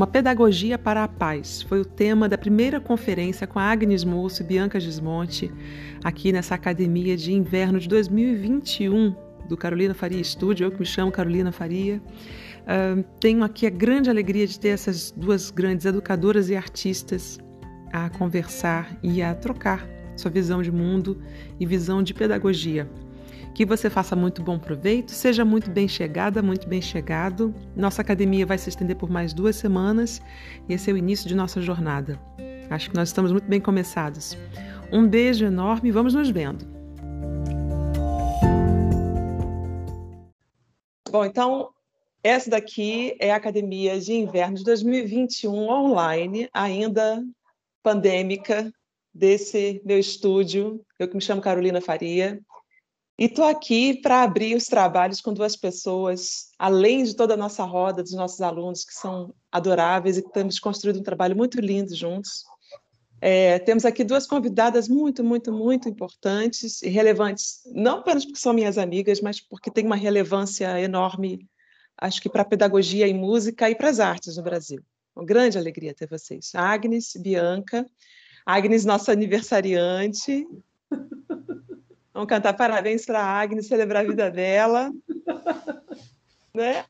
Uma 0.00 0.06
pedagogia 0.06 0.78
para 0.78 1.04
a 1.04 1.08
paz 1.08 1.60
foi 1.60 1.78
o 1.78 1.84
tema 1.84 2.26
da 2.26 2.38
primeira 2.38 2.80
conferência 2.80 3.46
com 3.46 3.58
a 3.58 3.64
Agnes 3.64 4.02
Moço 4.02 4.42
e 4.42 4.46
Bianca 4.46 4.80
Gismonte, 4.80 5.52
aqui 6.02 6.32
nessa 6.32 6.54
Academia 6.54 7.18
de 7.18 7.34
Inverno 7.34 7.78
de 7.78 7.86
2021 7.86 9.14
do 9.46 9.58
Carolina 9.58 9.92
Faria 9.92 10.18
Estúdio, 10.18 10.64
eu 10.64 10.70
que 10.70 10.80
me 10.80 10.86
chamo 10.86 11.12
Carolina 11.12 11.52
Faria. 11.52 12.00
Uh, 12.60 13.04
tenho 13.20 13.44
aqui 13.44 13.66
a 13.66 13.70
grande 13.70 14.08
alegria 14.08 14.46
de 14.46 14.58
ter 14.58 14.68
essas 14.68 15.10
duas 15.10 15.50
grandes 15.50 15.84
educadoras 15.84 16.48
e 16.48 16.56
artistas 16.56 17.38
a 17.92 18.08
conversar 18.08 18.98
e 19.02 19.20
a 19.20 19.34
trocar 19.34 19.86
sua 20.16 20.30
visão 20.30 20.62
de 20.62 20.72
mundo 20.72 21.20
e 21.60 21.66
visão 21.66 22.02
de 22.02 22.14
pedagogia. 22.14 22.88
Que 23.54 23.66
você 23.66 23.90
faça 23.90 24.16
muito 24.16 24.42
bom 24.42 24.58
proveito, 24.58 25.10
seja 25.10 25.44
muito 25.44 25.70
bem 25.70 25.86
chegada, 25.86 26.40
muito 26.42 26.68
bem 26.68 26.80
chegado. 26.80 27.54
Nossa 27.76 28.00
academia 28.00 28.46
vai 28.46 28.56
se 28.56 28.68
estender 28.68 28.96
por 28.96 29.10
mais 29.10 29.32
duas 29.32 29.56
semanas 29.56 30.22
e 30.68 30.74
esse 30.74 30.90
é 30.90 30.94
o 30.94 30.96
início 30.96 31.28
de 31.28 31.34
nossa 31.34 31.60
jornada. 31.60 32.18
Acho 32.70 32.90
que 32.90 32.96
nós 32.96 33.08
estamos 33.08 33.32
muito 33.32 33.48
bem 33.48 33.60
começados. 33.60 34.36
Um 34.92 35.06
beijo 35.06 35.44
enorme 35.44 35.88
e 35.88 35.92
vamos 35.92 36.14
nos 36.14 36.30
vendo. 36.30 36.64
Bom, 41.10 41.24
então, 41.24 41.70
essa 42.22 42.50
daqui 42.50 43.16
é 43.18 43.32
a 43.32 43.36
Academia 43.36 43.98
de 43.98 44.12
Inverno 44.12 44.56
de 44.56 44.64
2021 44.64 45.52
online, 45.68 46.48
ainda 46.52 47.24
pandêmica, 47.82 48.72
desse 49.12 49.82
meu 49.84 49.98
estúdio. 49.98 50.80
Eu 50.98 51.08
que 51.08 51.16
me 51.16 51.20
chamo 51.20 51.42
Carolina 51.42 51.80
Faria. 51.80 52.40
E 53.20 53.26
estou 53.26 53.44
aqui 53.44 54.00
para 54.00 54.22
abrir 54.22 54.56
os 54.56 54.64
trabalhos 54.64 55.20
com 55.20 55.34
duas 55.34 55.54
pessoas, 55.54 56.48
além 56.58 57.04
de 57.04 57.14
toda 57.14 57.34
a 57.34 57.36
nossa 57.36 57.62
roda, 57.64 58.02
dos 58.02 58.14
nossos 58.14 58.40
alunos, 58.40 58.82
que 58.82 58.94
são 58.94 59.34
adoráveis 59.52 60.16
e 60.16 60.22
que 60.22 60.32
temos 60.32 60.58
construído 60.58 61.00
um 61.00 61.02
trabalho 61.02 61.36
muito 61.36 61.60
lindo 61.60 61.94
juntos. 61.94 62.46
É, 63.20 63.58
temos 63.58 63.84
aqui 63.84 64.04
duas 64.04 64.26
convidadas 64.26 64.88
muito, 64.88 65.22
muito, 65.22 65.52
muito 65.52 65.86
importantes 65.86 66.80
e 66.80 66.88
relevantes, 66.88 67.60
não 67.66 67.98
apenas 67.98 68.24
porque 68.24 68.40
são 68.40 68.54
minhas 68.54 68.78
amigas, 68.78 69.20
mas 69.20 69.38
porque 69.38 69.70
têm 69.70 69.84
uma 69.84 69.96
relevância 69.96 70.80
enorme, 70.80 71.46
acho 71.98 72.22
que 72.22 72.30
para 72.30 72.40
a 72.40 72.46
pedagogia 72.46 73.06
e 73.06 73.12
música 73.12 73.68
e 73.68 73.74
para 73.74 73.90
as 73.90 74.00
artes 74.00 74.38
no 74.38 74.42
Brasil. 74.42 74.82
Uma 75.14 75.26
grande 75.26 75.58
alegria 75.58 75.92
ter 75.92 76.08
vocês. 76.08 76.52
Agnes, 76.54 77.12
Bianca. 77.16 77.84
Agnes, 78.46 78.86
nossa 78.86 79.12
aniversariante. 79.12 80.46
Vamos 82.12 82.28
cantar 82.28 82.54
parabéns 82.54 83.06
para 83.06 83.20
a 83.20 83.40
Agnes, 83.40 83.66
celebrar 83.66 84.04
a 84.04 84.08
vida 84.08 84.30
dela. 84.30 84.92
Né? 86.52 86.84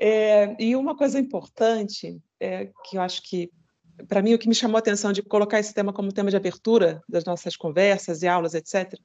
É, 0.00 0.56
e 0.58 0.74
uma 0.74 0.96
coisa 0.96 1.18
importante, 1.18 2.18
é, 2.40 2.70
que 2.84 2.96
eu 2.96 3.02
acho 3.02 3.20
que, 3.22 3.50
para 4.08 4.22
mim, 4.22 4.32
o 4.32 4.38
que 4.38 4.48
me 4.48 4.54
chamou 4.54 4.76
a 4.76 4.78
atenção 4.78 5.12
de 5.12 5.22
colocar 5.22 5.60
esse 5.60 5.74
tema 5.74 5.92
como 5.92 6.10
tema 6.10 6.30
de 6.30 6.36
abertura 6.36 7.02
das 7.06 7.26
nossas 7.26 7.56
conversas 7.56 8.22
e 8.22 8.26
aulas, 8.26 8.54
etc., 8.54 8.98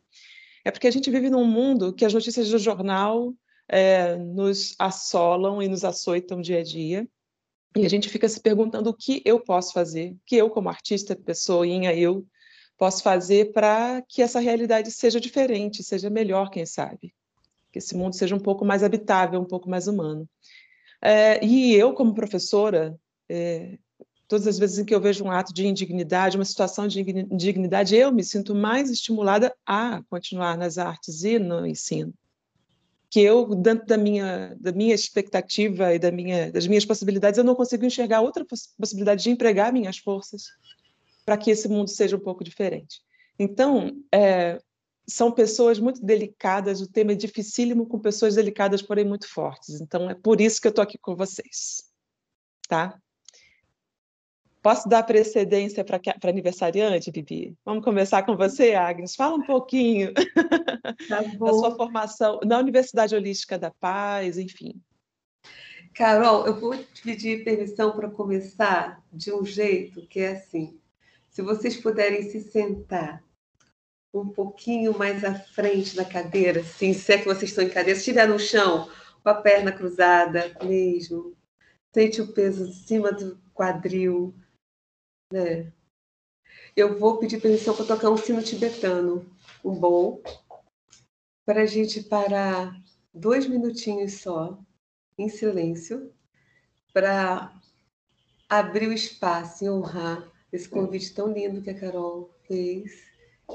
é 0.64 0.72
porque 0.72 0.88
a 0.88 0.92
gente 0.92 1.12
vive 1.12 1.30
num 1.30 1.44
mundo 1.44 1.94
que 1.94 2.06
as 2.06 2.14
notícias 2.14 2.50
do 2.50 2.58
jornal 2.58 3.34
é, 3.68 4.16
nos 4.16 4.76
assolam 4.80 5.62
e 5.62 5.68
nos 5.68 5.84
açoitam 5.84 6.42
dia 6.42 6.60
a 6.60 6.64
dia. 6.64 7.08
E 7.76 7.86
a 7.86 7.90
gente 7.90 8.10
fica 8.10 8.28
se 8.28 8.40
perguntando 8.40 8.90
o 8.90 8.94
que 8.94 9.22
eu 9.26 9.40
posso 9.40 9.74
fazer, 9.74 10.12
o 10.14 10.20
que 10.26 10.36
eu, 10.36 10.50
como 10.50 10.70
artista, 10.70 11.16
pessoinha, 11.16 11.94
eu, 11.94 12.26
posso 12.78 13.02
fazer 13.02 13.52
para 13.52 14.02
que 14.08 14.22
essa 14.22 14.40
realidade 14.40 14.92
seja 14.92 15.20
diferente, 15.20 15.84
seja 15.84 16.10
melhor, 16.10 16.50
quem 16.50 16.66
sabe. 16.66 17.14
Que 17.72 17.80
esse 17.80 17.96
mundo 17.96 18.16
seja 18.16 18.36
um 18.36 18.40
pouco 18.40 18.64
mais 18.64 18.84
habitável, 18.84 19.42
um 19.42 19.46
pouco 19.46 19.70
mais 19.70 19.88
humano. 19.88 20.30
É, 21.02 21.44
e 21.44 21.74
eu, 21.74 21.94
como 21.94 22.14
professora, 22.14 22.98
é, 23.28 23.78
todas 24.28 24.48
as 24.48 24.60
vezes 24.60 24.78
em 24.78 24.86
que 24.86 24.94
eu 24.94 25.02
vejo 25.02 25.24
um 25.24 25.32
ato 25.32 25.54
de 25.54 25.66
indignidade, 25.66 26.38
uma 26.38 26.46
situação 26.46 26.88
de 26.88 27.02
indignidade, 27.02 27.96
eu 27.96 28.12
me 28.12 28.24
sinto 28.24 28.54
mais 28.54 28.90
estimulada 28.92 29.56
a 29.66 30.02
continuar 30.10 30.58
nas 30.58 30.78
artes 30.78 31.24
e 31.24 31.40
no 31.40 31.66
ensino. 31.66 32.14
Que 33.10 33.22
eu, 33.22 33.56
dentro 33.56 33.88
da 33.88 33.98
minha, 33.98 34.56
da 34.60 34.72
minha 34.72 34.94
expectativa 34.94 35.94
e 35.94 36.00
da 36.00 36.12
minha, 36.12 36.52
das 36.52 36.68
minhas 36.68 36.86
possibilidades, 36.86 37.38
eu 37.38 37.44
não 37.44 37.56
consigo 37.56 37.86
enxergar 37.86 38.22
outra 38.22 38.46
possibilidade 38.78 39.24
de 39.24 39.30
empregar 39.30 39.72
minhas 39.72 39.98
forças 39.98 40.48
para 41.28 41.38
que 41.38 41.52
esse 41.52 41.68
mundo 41.68 41.90
seja 41.90 42.16
um 42.16 42.22
pouco 42.22 42.42
diferente. 42.42 43.02
Então, 43.38 44.02
é, 44.14 44.62
são 45.06 45.30
pessoas 45.30 45.78
muito 45.78 46.02
delicadas, 46.02 46.80
o 46.80 46.90
tema 46.90 47.12
é 47.12 47.16
dificílimo 47.16 47.86
com 47.86 48.00
pessoas 48.00 48.36
delicadas, 48.36 48.82
porém 48.82 49.04
muito 49.04 49.28
fortes. 49.28 49.82
Então, 49.82 50.10
é 50.10 50.16
por 50.16 50.40
isso 50.40 50.62
que 50.62 50.68
eu 50.68 50.70
estou 50.70 50.82
aqui 50.82 50.98
com 50.98 51.18
vocês. 51.18 51.84
Tá? 52.70 52.98
Posso 54.62 54.88
dar 54.88 55.04
precedência 55.04 55.84
para 55.84 56.00
aniversariante, 56.24 57.12
Bibi? 57.12 57.58
Vamos 57.66 57.84
começar 57.84 58.24
com 58.24 58.38
você, 58.38 58.74
Agnes. 58.74 59.14
Fala 59.14 59.36
um 59.36 59.46
pouquinho 59.46 60.14
tá 61.10 61.24
da 61.40 61.54
sua 61.54 61.76
formação 61.76 62.40
na 62.46 62.58
Universidade 62.58 63.14
Holística 63.14 63.60
da 63.60 63.72
Paz, 63.72 64.38
enfim. 64.38 64.82
Carol, 65.94 66.48
eu 66.48 66.58
vou 66.58 66.78
te 66.78 67.02
pedir 67.02 67.44
permissão 67.44 67.92
para 67.92 68.10
começar 68.10 69.04
de 69.12 69.34
um 69.34 69.44
jeito 69.44 70.08
que 70.08 70.22
é 70.22 70.32
assim. 70.32 70.80
Se 71.38 71.44
vocês 71.44 71.78
puderem 71.78 72.28
se 72.32 72.42
sentar 72.42 73.24
um 74.12 74.28
pouquinho 74.28 74.98
mais 74.98 75.24
à 75.24 75.36
frente 75.36 75.96
da 75.96 76.04
cadeira, 76.04 76.64
se 76.64 76.88
é 77.12 77.20
que 77.20 77.26
vocês 77.26 77.52
estão 77.52 77.64
em 77.64 77.70
cadeira, 77.70 77.94
se 77.94 78.10
estiver 78.10 78.28
no 78.28 78.40
chão, 78.40 78.90
com 79.22 79.30
a 79.30 79.36
perna 79.36 79.72
cruzada 79.72 80.58
mesmo, 80.64 81.38
sente 81.94 82.24
o 82.24 82.34
peso 82.34 82.66
em 82.66 82.74
cima 82.74 83.12
do 83.12 83.40
quadril, 83.54 84.34
né? 85.32 85.72
Eu 86.76 86.98
vou 86.98 87.20
pedir 87.20 87.40
permissão 87.40 87.76
para 87.76 87.86
tocar 87.86 88.10
um 88.10 88.18
sino 88.18 88.42
tibetano, 88.42 89.24
um 89.64 89.76
bom, 89.76 90.24
para 91.46 91.62
a 91.62 91.68
gente 91.68 92.02
parar 92.02 92.74
dois 93.14 93.46
minutinhos 93.46 94.22
só, 94.22 94.60
em 95.16 95.30
silêncio, 95.30 96.12
para 96.92 97.54
abrir 98.50 98.88
o 98.88 98.94
espaço 98.94 99.64
e 99.64 99.70
honrar 99.70 100.36
esse 100.58 100.68
convite 100.68 101.14
tão 101.14 101.32
lindo 101.32 101.62
que 101.62 101.70
a 101.70 101.80
Carol 101.80 102.34
fez 102.48 103.04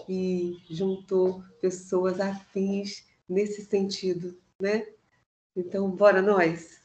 e 0.09 0.57
juntou 0.71 1.43
pessoas 1.61 2.21
afins 2.21 3.05
nesse 3.29 3.65
sentido, 3.65 4.39
né? 4.59 4.87
Então, 5.55 5.91
bora 5.91 6.23
nós. 6.23 6.81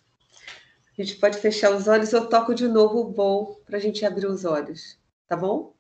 A 0.98 1.02
gente 1.02 1.18
pode 1.18 1.38
fechar 1.38 1.76
os 1.76 1.88
olhos, 1.88 2.12
eu 2.12 2.28
toco 2.28 2.56
de 2.56 2.68
novo 2.68 3.00
o 3.00 3.12
bom 3.12 3.62
para 3.66 3.78
a 3.78 3.80
gente 3.80 4.04
abrir 4.04 4.26
os 4.26 4.44
olhos, 4.44 5.00
tá 5.28 5.38
bom? 5.38 5.77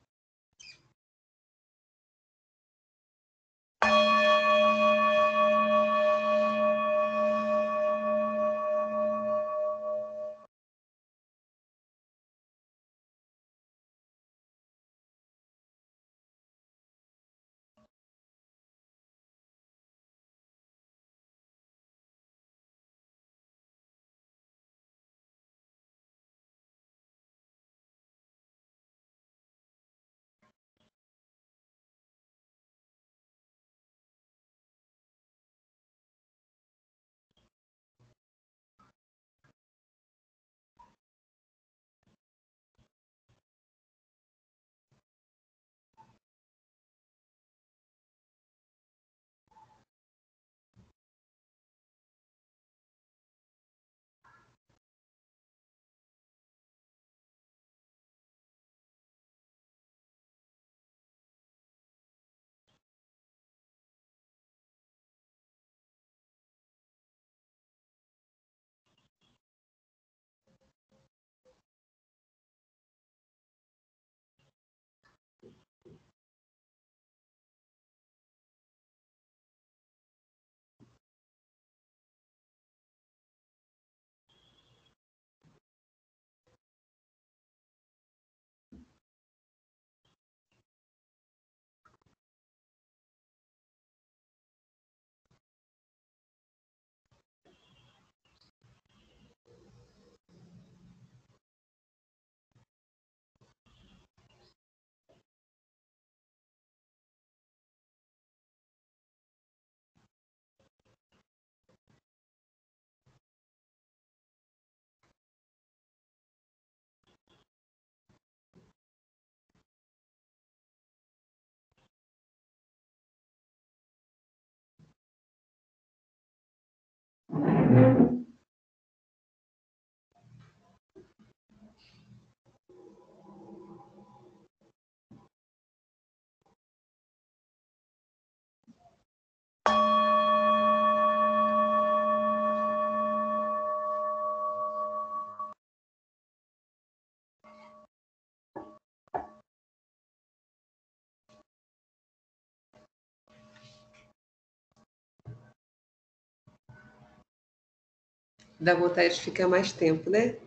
Dá 158.59 158.73
vontade 158.73 159.13
de 159.13 159.21
ficar 159.21 159.47
mais 159.47 159.71
tempo, 159.71 160.09
né? 160.09 160.39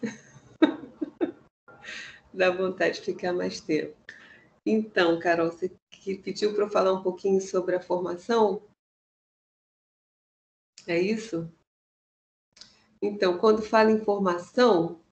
Dá 2.32 2.50
vontade 2.50 3.00
de 3.00 3.04
ficar 3.04 3.34
mais 3.34 3.60
tempo. 3.60 3.94
Então, 4.64 5.18
Carol, 5.18 5.52
você 5.52 5.70
pediu 6.22 6.54
para 6.54 6.64
eu 6.64 6.70
falar 6.70 6.94
um 6.94 7.02
pouquinho 7.02 7.40
sobre 7.40 7.76
a 7.76 7.80
formação? 7.80 8.66
É 10.86 10.98
isso? 10.98 11.52
Então, 13.02 13.36
quando 13.36 13.62
falo 13.62 13.90
em 13.90 14.02
formação, 14.02 15.04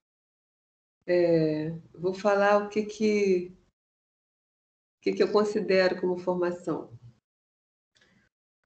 é, 1.05 1.69
vou 1.93 2.15
falar 2.15 2.65
o 2.65 2.69
que 2.69 2.83
que, 2.83 3.53
o 4.97 5.01
que 5.01 5.13
que 5.13 5.21
eu 5.21 5.31
considero 5.31 6.01
como 6.01 6.17
formação. 6.17 6.97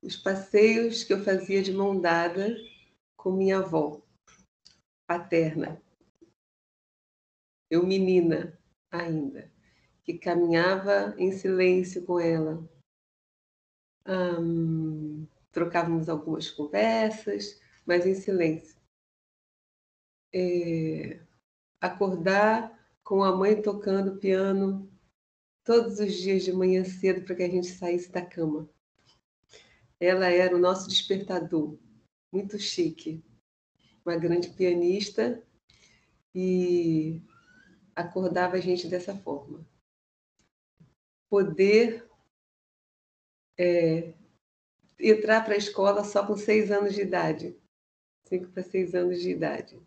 Os 0.01 0.15
passeios 0.15 1.03
que 1.03 1.13
eu 1.13 1.23
fazia 1.23 1.61
de 1.61 1.73
mão 1.73 1.99
dada 1.99 2.55
com 3.15 3.31
minha 3.31 3.59
avó 3.59 4.01
paterna. 5.07 5.81
Eu 7.69 7.85
menina 7.85 8.57
ainda, 8.91 9.51
que 10.03 10.17
caminhava 10.17 11.15
em 11.17 11.31
silêncio 11.31 12.05
com 12.05 12.19
ela. 12.19 12.67
Hum, 14.07 15.27
trocávamos 15.51 16.09
algumas 16.09 16.49
conversas, 16.49 17.59
mas 17.85 18.05
em 18.05 18.15
silêncio. 18.15 18.81
É, 20.33 21.19
acordar 21.79 22.73
com 23.03 23.23
a 23.23 23.35
mãe 23.35 23.61
tocando 23.61 24.17
piano 24.17 24.91
todos 25.63 25.99
os 25.99 26.13
dias 26.13 26.43
de 26.43 26.51
manhã 26.51 26.83
cedo 26.83 27.23
para 27.23 27.35
que 27.35 27.43
a 27.43 27.49
gente 27.49 27.67
saísse 27.67 28.11
da 28.11 28.25
cama. 28.25 28.69
Ela 29.99 30.27
era 30.27 30.55
o 30.55 30.59
nosso 30.59 30.89
despertador 30.89 31.77
muito 32.33 32.57
chique. 32.57 33.23
Uma 34.03 34.17
grande 34.17 34.49
pianista 34.49 35.41
e 36.33 37.21
acordava 37.95 38.57
a 38.57 38.59
gente 38.59 38.87
dessa 38.87 39.15
forma. 39.15 39.65
Poder 41.29 42.09
é, 43.57 44.13
entrar 44.99 45.45
para 45.45 45.53
a 45.53 45.57
escola 45.57 46.03
só 46.03 46.25
com 46.25 46.35
seis 46.35 46.71
anos 46.71 46.95
de 46.95 47.01
idade, 47.01 47.55
cinco 48.27 48.47
para 48.51 48.63
seis 48.63 48.95
anos 48.95 49.21
de 49.21 49.29
idade. 49.29 49.79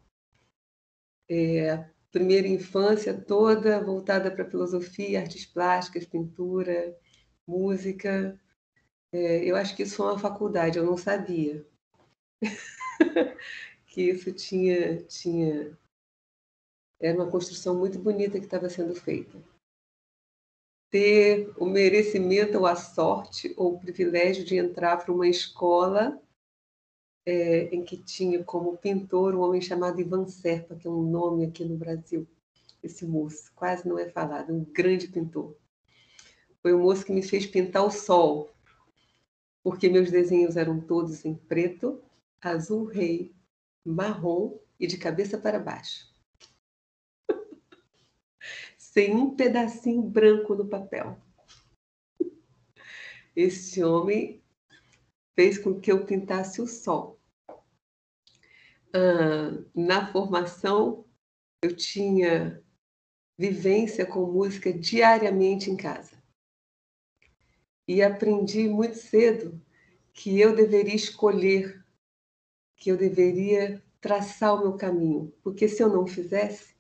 É, 1.28 1.70
a 1.70 1.90
primeira 2.12 2.46
infância 2.46 3.12
toda 3.12 3.82
voltada 3.84 4.31
para 4.31 4.49
filosofia, 4.49 5.20
artes 5.20 5.44
plásticas, 5.44 6.06
pintura, 6.06 6.96
música. 7.46 8.40
É, 9.12 9.44
eu 9.44 9.56
acho 9.56 9.75
que 9.75 9.82
isso 9.82 9.96
foi 9.96 10.06
uma 10.06 10.19
faculdade, 10.19 10.78
eu 10.78 10.87
não 10.87 10.96
sabia. 10.96 11.66
que 13.87 14.03
isso 14.03 14.33
tinha, 14.33 15.03
tinha. 15.03 15.77
Era 17.00 17.17
uma 17.17 17.31
construção 17.31 17.79
muito 17.79 17.99
bonita 17.99 18.38
que 18.38 18.44
estava 18.44 18.69
sendo 18.69 18.94
feita. 18.94 19.43
Ter 20.91 21.53
o 21.59 21.67
merecimento 21.67 22.59
ou 22.59 22.67
a 22.67 22.77
sorte 22.77 23.53
ou 23.56 23.75
o 23.75 23.79
privilégio 23.79 24.44
de 24.44 24.56
entrar 24.56 24.99
para 24.99 25.12
uma 25.12 25.29
escola 25.29 26.21
é, 27.27 27.75
em 27.75 27.85
que 27.85 27.97
tinha 27.97 28.43
como 28.44 28.79
pintor 28.79 29.35
um 29.35 29.41
homem 29.41 29.61
chamado 29.61 30.00
Ivan 30.00 30.29
Serpa, 30.29 30.77
que 30.77 30.87
é 30.87 30.91
um 30.91 31.03
nome 31.03 31.44
aqui 31.44 31.65
no 31.65 31.77
Brasil, 31.77 32.27
esse 32.83 33.05
moço, 33.05 33.50
quase 33.55 33.87
não 33.88 33.99
é 33.99 34.09
falado, 34.09 34.55
um 34.55 34.65
grande 34.65 35.09
pintor. 35.09 35.56
Foi 36.62 36.73
o 36.73 36.79
moço 36.79 37.05
que 37.05 37.12
me 37.12 37.23
fez 37.23 37.44
pintar 37.47 37.85
o 37.85 37.91
sol, 37.91 38.50
porque 39.62 39.88
meus 39.88 40.11
desenhos 40.11 40.56
eram 40.56 40.81
todos 40.81 41.25
em 41.25 41.35
preto 41.35 42.00
azul 42.50 42.84
rei, 42.84 43.34
marrom 43.84 44.58
e 44.78 44.87
de 44.87 44.98
cabeça 44.98 45.38
para 45.38 45.58
baixo. 45.58 46.12
Sem 48.78 49.14
um 49.14 49.37
pedacinho 49.37 50.02
branco 50.02 50.54
no 50.54 50.69
papel. 50.69 51.20
Este 53.34 53.84
homem 53.84 54.43
fez 55.34 55.58
com 55.58 55.78
que 55.78 55.93
eu 55.93 56.06
pintasse 56.06 56.62
o 56.62 56.66
sol. 56.66 57.20
Ah, 58.94 59.62
na 59.75 60.11
formação, 60.11 61.04
eu 61.62 61.76
tinha 61.76 62.64
vivência 63.38 64.06
com 64.06 64.32
música 64.32 64.73
diariamente 64.73 65.71
em 65.71 65.76
casa. 65.76 66.16
E 67.87 68.02
aprendi 68.02 68.68
muito 68.68 68.97
cedo 68.97 69.61
que 70.14 70.40
eu 70.40 70.56
deveria 70.56 70.97
escolher 70.97 71.86
que 72.76 72.90
eu 72.90 72.97
deveria 72.97 73.83
traçar 74.00 74.54
o 74.54 74.61
meu 74.61 74.75
caminho, 74.75 75.33
porque 75.42 75.68
se 75.68 75.83
eu 75.83 75.88
não 75.88 76.06
fizesse, 76.06 76.75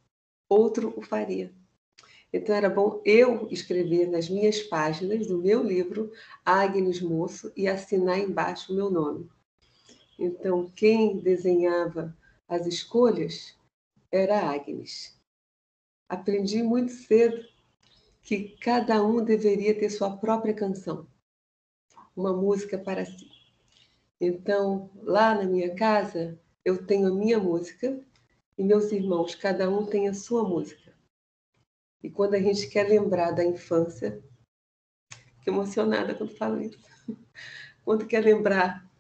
outro 0.48 0.92
o 0.96 1.02
faria. 1.02 1.52
Então 2.32 2.54
era 2.54 2.68
bom 2.68 3.00
eu 3.04 3.48
escrever 3.50 4.08
nas 4.08 4.28
minhas 4.28 4.62
páginas 4.62 5.26
do 5.26 5.38
meu 5.38 5.62
livro 5.62 6.12
Agnes 6.44 7.00
Moço 7.00 7.52
e 7.56 7.66
assinar 7.66 8.18
embaixo 8.18 8.72
o 8.72 8.76
meu 8.76 8.90
nome. 8.90 9.28
Então 10.18 10.70
quem 10.76 11.18
desenhava 11.18 12.16
as 12.48 12.66
escolhas 12.66 13.56
era 14.10 14.50
Agnes. 14.50 15.18
Aprendi 16.08 16.62
muito 16.62 16.92
cedo 16.92 17.44
que 18.22 18.56
cada 18.60 19.04
um 19.04 19.24
deveria 19.24 19.78
ter 19.78 19.90
sua 19.90 20.16
própria 20.16 20.54
canção, 20.54 21.06
uma 22.14 22.32
música 22.32 22.76
para 22.76 23.04
si. 23.04 23.35
Então, 24.20 24.90
lá 25.02 25.34
na 25.34 25.44
minha 25.44 25.74
casa, 25.74 26.40
eu 26.64 26.86
tenho 26.86 27.08
a 27.08 27.14
minha 27.14 27.38
música 27.38 28.02
e 28.56 28.64
meus 28.64 28.90
irmãos, 28.90 29.34
cada 29.34 29.68
um 29.68 29.84
tem 29.84 30.08
a 30.08 30.14
sua 30.14 30.42
música. 30.42 30.96
E 32.02 32.10
quando 32.10 32.34
a 32.34 32.40
gente 32.40 32.68
quer 32.68 32.88
lembrar 32.88 33.32
da 33.32 33.44
infância, 33.44 34.22
fico 35.38 35.50
emocionada 35.50 36.14
quando 36.14 36.36
falo 36.36 36.60
isso. 36.60 36.78
Quando 37.84 38.06
quer 38.06 38.24
lembrar 38.24 38.90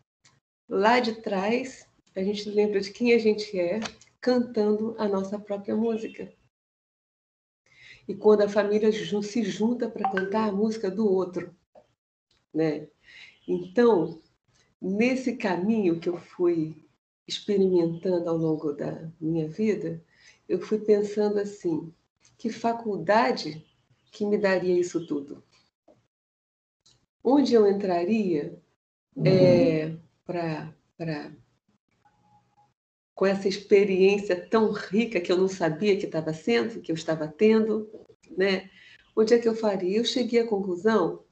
lá 0.68 1.00
de 1.00 1.20
trás, 1.20 1.88
a 2.14 2.22
gente 2.22 2.48
lembra 2.48 2.80
de 2.80 2.92
quem 2.92 3.12
a 3.12 3.18
gente 3.18 3.58
é, 3.58 3.80
cantando 4.20 4.94
a 4.96 5.08
nossa 5.08 5.40
própria 5.40 5.74
música. 5.74 6.32
E 8.06 8.14
quando 8.14 8.42
a 8.42 8.48
família 8.48 8.92
se 8.92 9.42
junta 9.42 9.90
para 9.90 10.08
cantar 10.12 10.48
a 10.48 10.52
música 10.52 10.88
do 10.88 11.12
outro, 11.12 11.52
né? 12.54 12.88
Então, 13.48 14.22
Nesse 14.88 15.36
caminho 15.36 15.98
que 15.98 16.08
eu 16.08 16.16
fui 16.16 16.76
experimentando 17.26 18.30
ao 18.30 18.36
longo 18.36 18.72
da 18.72 19.10
minha 19.20 19.48
vida, 19.48 20.00
eu 20.48 20.60
fui 20.60 20.78
pensando 20.78 21.40
assim: 21.40 21.92
que 22.38 22.48
faculdade 22.50 23.66
que 24.12 24.24
me 24.24 24.38
daria 24.38 24.78
isso 24.78 25.04
tudo? 25.04 25.42
Onde 27.22 27.52
eu 27.52 27.68
entraria 27.68 28.62
é, 29.24 29.86
uhum. 29.86 30.00
para 30.24 31.32
com 33.12 33.26
essa 33.26 33.48
experiência 33.48 34.48
tão 34.48 34.70
rica 34.70 35.20
que 35.20 35.32
eu 35.32 35.36
não 35.36 35.48
sabia 35.48 35.96
que 35.96 36.06
estava 36.06 36.32
sendo, 36.32 36.80
que 36.80 36.92
eu 36.92 36.94
estava 36.94 37.26
tendo, 37.26 37.90
né? 38.38 38.70
Onde 39.16 39.34
é 39.34 39.38
que 39.40 39.48
eu 39.48 39.56
faria? 39.56 39.98
Eu 39.98 40.04
cheguei 40.04 40.38
à 40.42 40.46
conclusão 40.46 41.25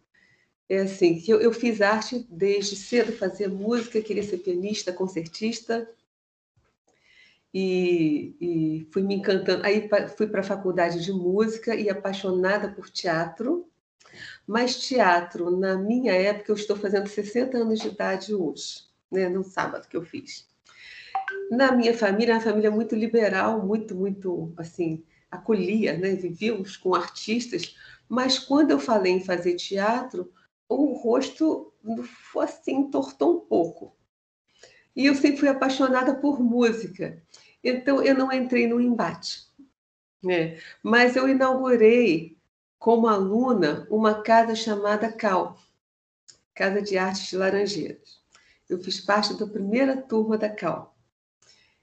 é 0.68 0.78
assim, 0.78 1.22
eu, 1.28 1.40
eu 1.40 1.52
fiz 1.52 1.80
arte 1.80 2.26
desde 2.30 2.76
cedo, 2.76 3.12
fazia 3.12 3.48
música, 3.48 4.00
queria 4.00 4.22
ser 4.22 4.38
pianista, 4.38 4.92
concertista, 4.92 5.88
e, 7.52 8.34
e, 8.40 8.88
fui 8.92 9.02
me 9.02 9.14
encantando. 9.14 9.64
Aí 9.64 9.88
fui 10.16 10.26
para 10.26 10.40
a 10.40 10.44
faculdade 10.44 11.04
de 11.04 11.12
música 11.12 11.74
e 11.76 11.88
apaixonada 11.88 12.68
por 12.68 12.90
teatro. 12.90 13.68
Mas 14.46 14.76
teatro, 14.76 15.50
na 15.56 15.76
minha 15.76 16.12
época, 16.12 16.50
eu 16.50 16.56
estou 16.56 16.76
fazendo 16.76 17.08
60 17.08 17.58
anos 17.58 17.80
de 17.80 17.88
idade 17.88 18.34
hoje, 18.34 18.84
né? 19.10 19.28
no 19.28 19.44
sábado 19.44 19.88
que 19.88 19.96
eu 19.96 20.02
fiz. 20.02 20.48
Na 21.50 21.72
minha 21.72 21.96
família, 21.96 22.34
uma 22.34 22.40
família 22.40 22.70
muito 22.70 22.94
liberal, 22.94 23.64
muito, 23.64 23.94
muito, 23.94 24.52
assim, 24.56 25.04
acolhia, 25.30 25.96
né? 25.96 26.14
Vivíamos 26.14 26.76
com 26.76 26.94
artistas, 26.94 27.76
mas 28.08 28.38
quando 28.38 28.70
eu 28.70 28.78
falei 28.78 29.12
em 29.12 29.24
fazer 29.24 29.54
teatro, 29.54 30.32
o 30.68 30.92
rosto 30.94 31.72
assim 32.40 32.76
entortou 32.76 33.36
um 33.36 33.40
pouco. 33.40 33.96
E 34.96 35.06
eu 35.06 35.14
sempre 35.14 35.38
fui 35.38 35.48
apaixonada 35.48 36.14
por 36.14 36.40
música. 36.40 37.22
Então, 37.62 38.02
eu 38.02 38.14
não 38.14 38.32
entrei 38.32 38.66
no 38.66 38.80
embate. 38.80 39.48
Né? 40.22 40.58
Mas 40.82 41.16
eu 41.16 41.28
inaugurei, 41.28 42.38
como 42.78 43.08
aluna, 43.08 43.86
uma 43.90 44.22
casa 44.22 44.54
chamada 44.54 45.12
CAL 45.12 45.58
Casa 46.54 46.80
de 46.80 46.96
Artes 46.96 47.28
de 47.28 47.36
Laranjeiras. 47.36 48.22
Eu 48.68 48.78
fiz 48.78 49.00
parte 49.00 49.34
da 49.34 49.46
primeira 49.46 49.96
turma 49.96 50.38
da 50.38 50.48
CAL. 50.48 50.96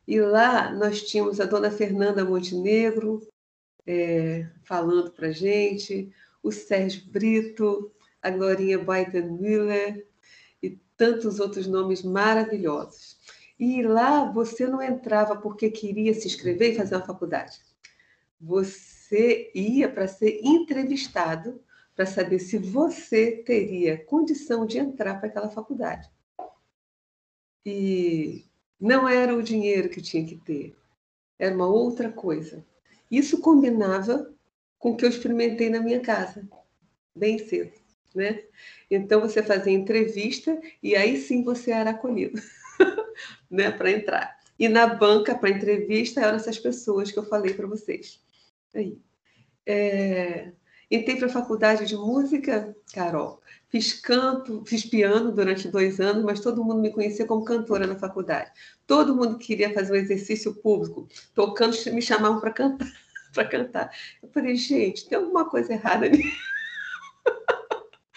E 0.08 0.20
lá 0.20 0.72
nós 0.72 1.04
tínhamos 1.04 1.40
a 1.40 1.46
dona 1.46 1.70
Fernanda 1.70 2.24
Montenegro 2.24 3.22
é, 3.86 4.48
falando 4.64 5.12
para 5.12 5.32
gente, 5.32 6.14
o 6.42 6.52
Sérgio 6.52 7.06
Brito, 7.08 7.92
a 8.22 8.30
Glorinha 8.30 8.80
Baiten-Müller 8.80 10.08
e 10.62 10.78
tantos 10.96 11.40
outros 11.40 11.68
nomes 11.68 12.04
maravilhosos. 12.04 13.18
E 13.60 13.82
lá 13.84 14.32
você 14.32 14.68
não 14.68 14.82
entrava 14.82 15.36
porque 15.36 15.70
queria 15.70 16.14
se 16.14 16.28
inscrever 16.28 16.74
e 16.74 16.76
fazer 16.76 16.96
uma 16.96 17.06
faculdade. 17.06 17.60
Você 18.40 19.52
ia 19.54 19.88
para 19.90 20.08
ser 20.08 20.40
entrevistado 20.44 21.62
para 21.96 22.06
saber 22.06 22.40
se 22.40 22.58
você 22.58 23.44
teria 23.46 24.04
condição 24.06 24.66
de 24.66 24.80
entrar 24.80 25.20
para 25.20 25.28
aquela 25.28 25.50
faculdade. 25.50 26.10
E 27.66 28.46
não 28.80 29.08
era 29.08 29.36
o 29.36 29.44
dinheiro 29.44 29.90
que 29.90 30.02
tinha 30.02 30.26
que 30.26 30.38
ter, 30.38 30.76
era 31.38 31.54
uma 31.54 31.68
outra 31.68 32.12
coisa. 32.12 32.66
Isso 33.10 33.42
combinava 33.42 34.34
com 34.80 34.92
o 34.92 34.98
que 34.98 35.06
eu 35.06 35.10
experimentei 35.10 35.70
na 35.70 35.80
minha 35.80 36.00
casa, 36.00 36.48
bem 37.16 37.38
cedo. 37.38 37.81
Né? 38.14 38.44
Então 38.90 39.22
você 39.22 39.42
fazia 39.42 39.72
entrevista 39.72 40.60
e 40.84 40.96
aí 40.96 41.18
sim 41.18 41.44
você 41.44 41.72
era 41.72 41.92
acolhido 41.92 42.42
né, 43.50 43.72
para 43.72 43.90
entrar. 43.90 44.38
E 44.60 44.68
na 44.68 44.86
banca, 44.86 45.34
para 45.34 45.50
entrevista, 45.50 46.22
eram 46.22 46.36
essas 46.36 46.60
pessoas 46.60 47.12
que 47.12 47.18
eu 47.18 47.26
falei 47.26 47.54
para 47.54 47.66
vocês. 47.66 48.22
Aí. 48.76 49.00
É... 49.66 50.52
Entrei 50.92 51.16
para 51.16 51.28
a 51.28 51.32
faculdade 51.32 51.86
de 51.86 51.96
música, 51.96 52.76
Carol. 52.94 53.42
Fiz 53.70 53.94
canto, 53.94 54.62
fiz 54.68 54.86
piano 54.86 55.32
durante 55.32 55.70
dois 55.70 56.02
anos, 56.02 56.24
mas 56.24 56.42
todo 56.42 56.64
mundo 56.64 56.82
me 56.82 56.92
conhecia 56.92 57.26
como 57.26 57.46
cantora 57.46 57.88
na 57.88 57.96
faculdade. 57.96 58.52
Todo 58.86 59.16
mundo 59.16 59.38
queria 59.38 59.74
fazer 59.74 59.94
um 59.94 59.96
exercício 59.96 60.54
público, 60.54 61.08
tocando, 61.34 61.76
me 61.94 62.02
chamavam 62.02 62.42
para 62.42 62.52
cantar, 62.52 62.92
para 63.34 63.48
cantar. 63.48 63.92
Eu 64.22 64.28
falei, 64.30 64.56
gente, 64.56 65.08
tem 65.08 65.18
alguma 65.18 65.50
coisa 65.50 65.72
errada 65.72 66.06
ali. 66.06 66.22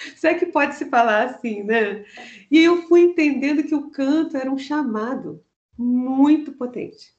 Se 0.16 0.28
é 0.28 0.34
que 0.34 0.46
pode 0.46 0.74
se 0.76 0.86
falar 0.86 1.24
assim, 1.24 1.62
né? 1.62 2.04
E 2.50 2.58
eu 2.62 2.82
fui 2.88 3.02
entendendo 3.02 3.62
que 3.62 3.74
o 3.74 3.90
canto 3.90 4.36
era 4.36 4.50
um 4.50 4.58
chamado 4.58 5.42
muito 5.76 6.52
potente, 6.52 7.12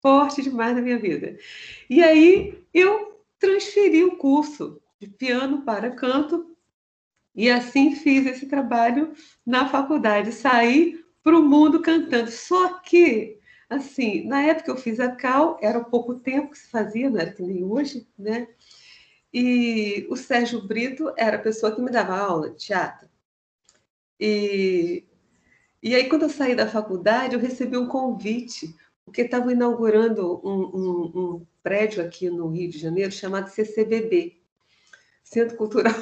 forte 0.00 0.42
demais 0.42 0.74
na 0.74 0.82
minha 0.82 0.98
vida. 0.98 1.36
E 1.88 2.02
aí 2.02 2.62
eu 2.72 3.22
transferi 3.38 4.04
o 4.04 4.16
curso 4.16 4.80
de 5.00 5.08
piano 5.08 5.62
para 5.62 5.90
canto 5.90 6.54
e 7.34 7.50
assim 7.50 7.96
fiz 7.96 8.26
esse 8.26 8.46
trabalho 8.46 9.12
na 9.44 9.68
faculdade, 9.68 10.32
saí 10.32 11.02
para 11.22 11.38
o 11.38 11.42
mundo 11.42 11.80
cantando. 11.80 12.30
Só 12.30 12.74
que, 12.80 13.38
assim, 13.70 14.24
na 14.26 14.42
época 14.42 14.70
eu 14.70 14.76
fiz 14.76 15.00
a 15.00 15.10
Cal, 15.14 15.58
era 15.62 15.82
pouco 15.82 16.16
tempo 16.16 16.50
que 16.50 16.58
se 16.58 16.68
fazia, 16.68 17.08
não 17.08 17.20
era 17.20 17.32
que 17.32 17.42
nem 17.42 17.64
hoje, 17.64 18.06
né? 18.18 18.48
E 19.32 20.06
o 20.10 20.16
Sérgio 20.16 20.60
Brito 20.66 21.12
era 21.16 21.36
a 21.36 21.40
pessoa 21.40 21.74
que 21.74 21.80
me 21.80 21.90
dava 21.90 22.16
aula 22.16 22.50
de 22.50 22.56
teatro. 22.56 23.08
E, 24.20 25.04
e 25.82 25.94
aí, 25.94 26.08
quando 26.08 26.22
eu 26.22 26.28
saí 26.28 26.54
da 26.54 26.68
faculdade, 26.68 27.34
eu 27.34 27.40
recebi 27.40 27.76
um 27.76 27.88
convite, 27.88 28.76
porque 29.04 29.22
estavam 29.22 29.50
inaugurando 29.50 30.40
um, 30.44 30.60
um, 30.62 31.12
um 31.14 31.46
prédio 31.62 32.04
aqui 32.04 32.28
no 32.28 32.48
Rio 32.48 32.70
de 32.70 32.78
Janeiro 32.78 33.10
chamado 33.10 33.48
CCBB, 33.48 34.40
Centro 35.24 35.56
Cultural 35.56 35.94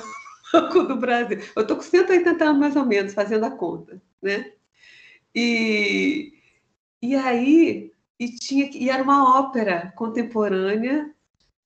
do 0.89 0.97
Brasil. 0.97 1.39
Eu 1.55 1.63
estou 1.63 1.77
com 1.77 1.83
180 1.83 2.45
anos 2.45 2.59
mais 2.59 2.77
ou 2.77 2.85
menos, 2.85 3.15
fazendo 3.15 3.45
a 3.45 3.51
conta, 3.51 4.03
né? 4.21 4.53
E, 5.35 6.35
e 7.01 7.15
aí, 7.15 7.93
e, 8.19 8.35
tinha, 8.35 8.69
e 8.75 8.91
era 8.91 9.03
uma 9.03 9.39
ópera 9.39 9.93
contemporânea 9.97 11.15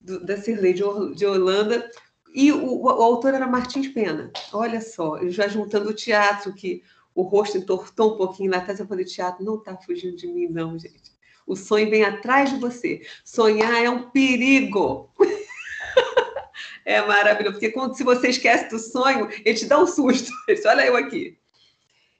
do, 0.04 0.24
da 0.24 0.36
Cirlei 0.36 0.74
de, 0.74 0.82
de 1.14 1.26
Holanda, 1.26 1.90
e 2.34 2.52
o, 2.52 2.82
o, 2.82 2.88
autor 2.88 3.32
era 3.32 3.46
Martins 3.46 3.88
Pena. 3.88 4.30
Olha 4.52 4.80
só, 4.80 5.18
já 5.28 5.48
juntando 5.48 5.90
o 5.90 5.94
teatro, 5.94 6.52
que 6.52 6.82
o 7.14 7.22
rosto 7.22 7.56
entortou 7.56 8.14
um 8.14 8.16
pouquinho 8.16 8.50
lá 8.50 8.58
atrás, 8.58 8.80
eu 8.80 8.86
falei, 8.86 9.04
teatro 9.04 9.44
não 9.44 9.56
está 9.56 9.76
fugindo 9.76 10.16
de 10.16 10.26
mim, 10.26 10.48
não, 10.48 10.78
gente. 10.78 11.14
O 11.46 11.54
sonho 11.54 11.88
vem 11.88 12.04
atrás 12.04 12.50
de 12.50 12.58
você. 12.58 13.02
Sonhar 13.24 13.82
é 13.82 13.88
um 13.88 14.10
perigo. 14.10 15.12
é 16.84 17.00
maravilhoso, 17.02 17.54
porque 17.54 17.70
quando, 17.70 17.96
se 17.96 18.02
você 18.02 18.28
esquece 18.28 18.68
do 18.68 18.78
sonho, 18.78 19.28
ele 19.44 19.56
te 19.56 19.66
dá 19.66 19.78
um 19.80 19.86
susto. 19.86 20.30
Olha 20.66 20.86
eu 20.86 20.96
aqui. 20.96 21.38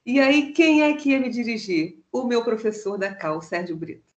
E 0.05 0.19
aí, 0.19 0.53
quem 0.53 0.83
é 0.83 0.93
que 0.93 1.09
ia 1.09 1.19
me 1.19 1.29
dirigir? 1.29 1.99
O 2.11 2.23
meu 2.23 2.43
professor 2.43 2.97
da 2.97 3.13
CAL, 3.13 3.41
Sérgio 3.41 3.75
Brito. 3.75 4.14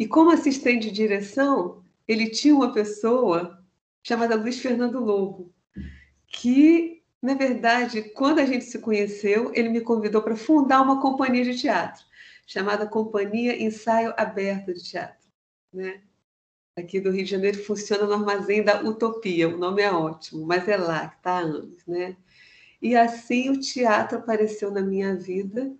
E 0.00 0.08
como 0.08 0.30
assistente 0.30 0.88
de 0.88 0.92
direção, 0.92 1.84
ele 2.08 2.30
tinha 2.30 2.56
uma 2.56 2.72
pessoa 2.72 3.62
chamada 4.02 4.34
Luiz 4.34 4.58
Fernando 4.58 4.98
Lobo, 4.98 5.52
que, 6.26 7.02
na 7.20 7.34
verdade, 7.34 8.00
quando 8.14 8.38
a 8.38 8.46
gente 8.46 8.64
se 8.64 8.78
conheceu, 8.78 9.52
ele 9.54 9.68
me 9.68 9.82
convidou 9.82 10.22
para 10.22 10.34
fundar 10.34 10.80
uma 10.80 11.02
companhia 11.02 11.44
de 11.44 11.60
teatro 11.60 12.02
chamada 12.46 12.86
Companhia 12.86 13.62
Ensaio 13.62 14.14
Aberto 14.16 14.72
de 14.72 14.82
Teatro. 14.82 15.28
Né? 15.70 16.00
Aqui 16.78 16.98
do 16.98 17.10
Rio 17.10 17.24
de 17.24 17.30
Janeiro 17.30 17.62
funciona 17.62 18.06
no 18.06 18.14
Armazém 18.14 18.64
da 18.64 18.82
Utopia, 18.82 19.50
o 19.50 19.58
nome 19.58 19.82
é 19.82 19.92
ótimo, 19.92 20.46
mas 20.46 20.66
é 20.66 20.78
lá 20.78 21.08
que 21.08 21.16
está 21.18 21.32
há 21.32 21.40
anos. 21.40 21.84
Né? 21.86 22.16
E 22.80 22.96
assim 22.96 23.50
o 23.50 23.60
teatro 23.60 24.16
apareceu 24.16 24.70
na 24.70 24.80
minha 24.80 25.14
vida 25.14 25.76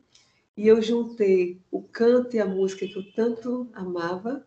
e 0.61 0.69
eu 0.69 0.83
juntei 0.83 1.59
o 1.71 1.83
canto 1.83 2.37
e 2.37 2.39
a 2.39 2.45
música 2.45 2.87
que 2.87 2.95
eu 2.95 3.13
tanto 3.15 3.71
amava. 3.73 4.47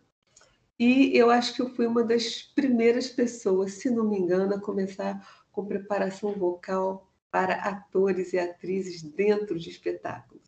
E 0.78 1.10
eu 1.18 1.28
acho 1.28 1.52
que 1.52 1.60
eu 1.60 1.68
fui 1.74 1.88
uma 1.88 2.04
das 2.04 2.40
primeiras 2.40 3.08
pessoas, 3.08 3.72
se 3.72 3.90
não 3.90 4.08
me 4.08 4.16
engano, 4.16 4.54
a 4.54 4.60
começar 4.60 5.44
com 5.50 5.66
preparação 5.66 6.32
vocal 6.32 7.10
para 7.32 7.54
atores 7.54 8.32
e 8.32 8.38
atrizes 8.38 9.02
dentro 9.02 9.58
de 9.58 9.68
espetáculos. 9.68 10.44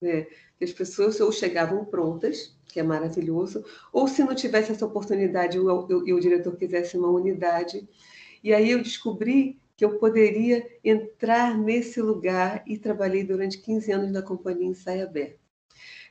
Né? 0.00 0.28
As 0.62 0.72
pessoas 0.72 1.20
ou 1.20 1.30
chegavam 1.30 1.84
prontas, 1.84 2.58
que 2.64 2.80
é 2.80 2.82
maravilhoso, 2.82 3.66
ou 3.92 4.08
se 4.08 4.24
não 4.24 4.34
tivesse 4.34 4.72
essa 4.72 4.86
oportunidade 4.86 5.58
e 5.58 5.60
o 5.60 6.20
diretor 6.20 6.56
quisesse 6.56 6.96
uma 6.96 7.08
unidade. 7.08 7.86
E 8.42 8.54
aí 8.54 8.70
eu 8.70 8.82
descobri 8.82 9.60
que 9.76 9.84
eu 9.84 9.98
poderia 9.98 10.66
entrar 10.82 11.56
nesse 11.56 12.00
lugar 12.00 12.64
e 12.66 12.78
trabalhei 12.78 13.22
durante 13.22 13.58
15 13.58 13.92
anos 13.92 14.10
na 14.10 14.22
companhia 14.22 14.66
Ensaio 14.66 15.04
Aberto. 15.04 15.38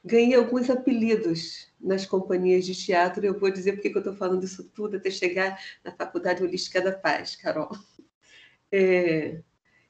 Ganhei 0.04 0.36
alguns 0.36 0.70
apelidos 0.70 1.68
nas 1.82 2.06
companhias 2.06 2.64
de 2.64 2.76
teatro, 2.76 3.26
eu 3.26 3.40
vou 3.40 3.50
dizer 3.50 3.74
porque 3.74 3.90
que 3.90 3.98
eu 3.98 4.02
estou 4.02 4.16
falando 4.16 4.44
isso 4.44 4.64
tudo 4.70 4.98
até 4.98 5.10
chegar 5.10 5.60
na 5.84 5.92
Faculdade 5.92 6.44
Holística 6.44 6.80
da 6.80 6.92
Paz, 6.92 7.36
Carol. 7.36 7.72
É, 8.72 9.42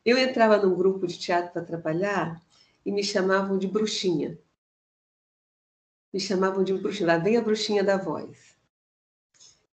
eu 0.06 0.18
entrava 0.18 0.58
num 0.58 0.76
grupo 0.76 1.08
de 1.08 1.18
teatro 1.18 1.52
para 1.52 1.66
trabalhar 1.66 2.42
e 2.86 2.92
me 2.92 3.04
chamavam 3.04 3.58
de 3.58 3.68
bruxinha. 3.68 4.40
Me 6.14 6.20
chamavam 6.20 6.64
de 6.64 6.74
bruxinha, 6.74 7.08
lá 7.08 7.18
vem 7.18 7.36
a 7.36 7.42
bruxinha 7.42 7.84
da 7.84 7.98
voz. 7.98 8.55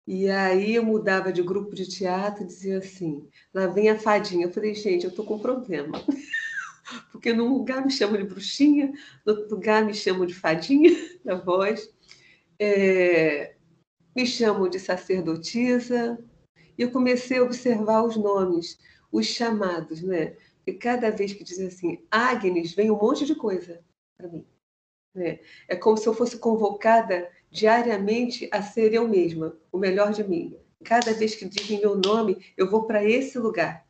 E 0.07 0.29
aí 0.29 0.75
eu 0.75 0.85
mudava 0.85 1.33
de 1.33 1.43
grupo 1.43 1.75
de 1.75 1.89
teatro 1.89 2.43
e 2.43 2.47
dizia 2.47 2.79
assim, 2.79 3.29
lá 3.55 3.67
vem 3.67 3.89
a 3.89 3.99
fadinha. 3.99 4.47
Eu 4.47 4.53
falei, 4.53 4.75
gente, 4.75 5.05
eu 5.05 5.11
estou 5.11 5.25
com 5.25 5.37
um 5.37 5.39
problema. 5.39 6.03
Porque 7.13 7.33
num 7.33 7.53
lugar 7.53 7.85
me 7.85 7.91
chamam 7.91 8.17
de 8.17 8.25
bruxinha, 8.25 8.93
no 9.25 9.33
outro 9.33 9.55
lugar 9.55 9.85
me 9.85 9.95
chamam 9.95 10.27
de 10.27 10.35
fadinha 10.35 10.91
da 11.25 11.37
voz, 11.37 11.89
é, 12.59 13.55
me 14.15 14.27
chamam 14.27 14.69
de 14.69 14.81
sacerdotisa. 14.81 16.19
E 16.77 16.83
eu 16.83 16.91
comecei 16.91 17.39
a 17.39 17.45
observar 17.45 18.03
os 18.03 18.17
nomes, 18.17 18.79
os 19.11 19.27
chamados, 19.27 20.03
né? 20.03 20.37
E 20.67 20.73
cada 20.73 21.11
vez 21.11 21.33
que 21.33 21.45
dizem 21.45 21.69
assim, 21.69 22.05
Agnes, 22.11 22.75
vem 22.75 22.91
um 22.91 22.99
monte 22.99 23.25
de 23.25 23.35
coisa 23.35 23.81
para 24.17 24.29
mim. 24.29 24.45
Né? 25.15 25.41
É 25.69 25.77
como 25.77 25.97
se 25.97 26.09
eu 26.09 26.15
fosse 26.15 26.39
convocada 26.39 27.31
diariamente 27.53 28.49
a 28.51 28.63
ser 28.63 28.95
eu 28.95 29.07
mesma, 29.07 29.55
o 29.71 29.79
melhor 29.79 30.13
de 30.13 30.25
mim. 30.25 30.57
Cada 30.83 31.13
vez 31.13 31.35
que 31.35 31.45
dizem 31.45 31.79
meu 31.79 31.95
nome, 31.95 32.45
eu 32.57 32.69
vou 32.69 32.87
para 32.87 33.05
esse 33.05 33.39
lugar. 33.39 33.87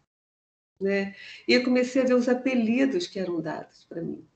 Né? 0.80 1.14
E 1.46 1.54
eu 1.54 1.62
comecei 1.62 2.02
a 2.02 2.04
ver 2.04 2.14
os 2.14 2.28
apelidos 2.28 3.06
que 3.06 3.20
eram 3.20 3.40
dados 3.40 3.86
para 3.88 4.02
mim. 4.02 4.26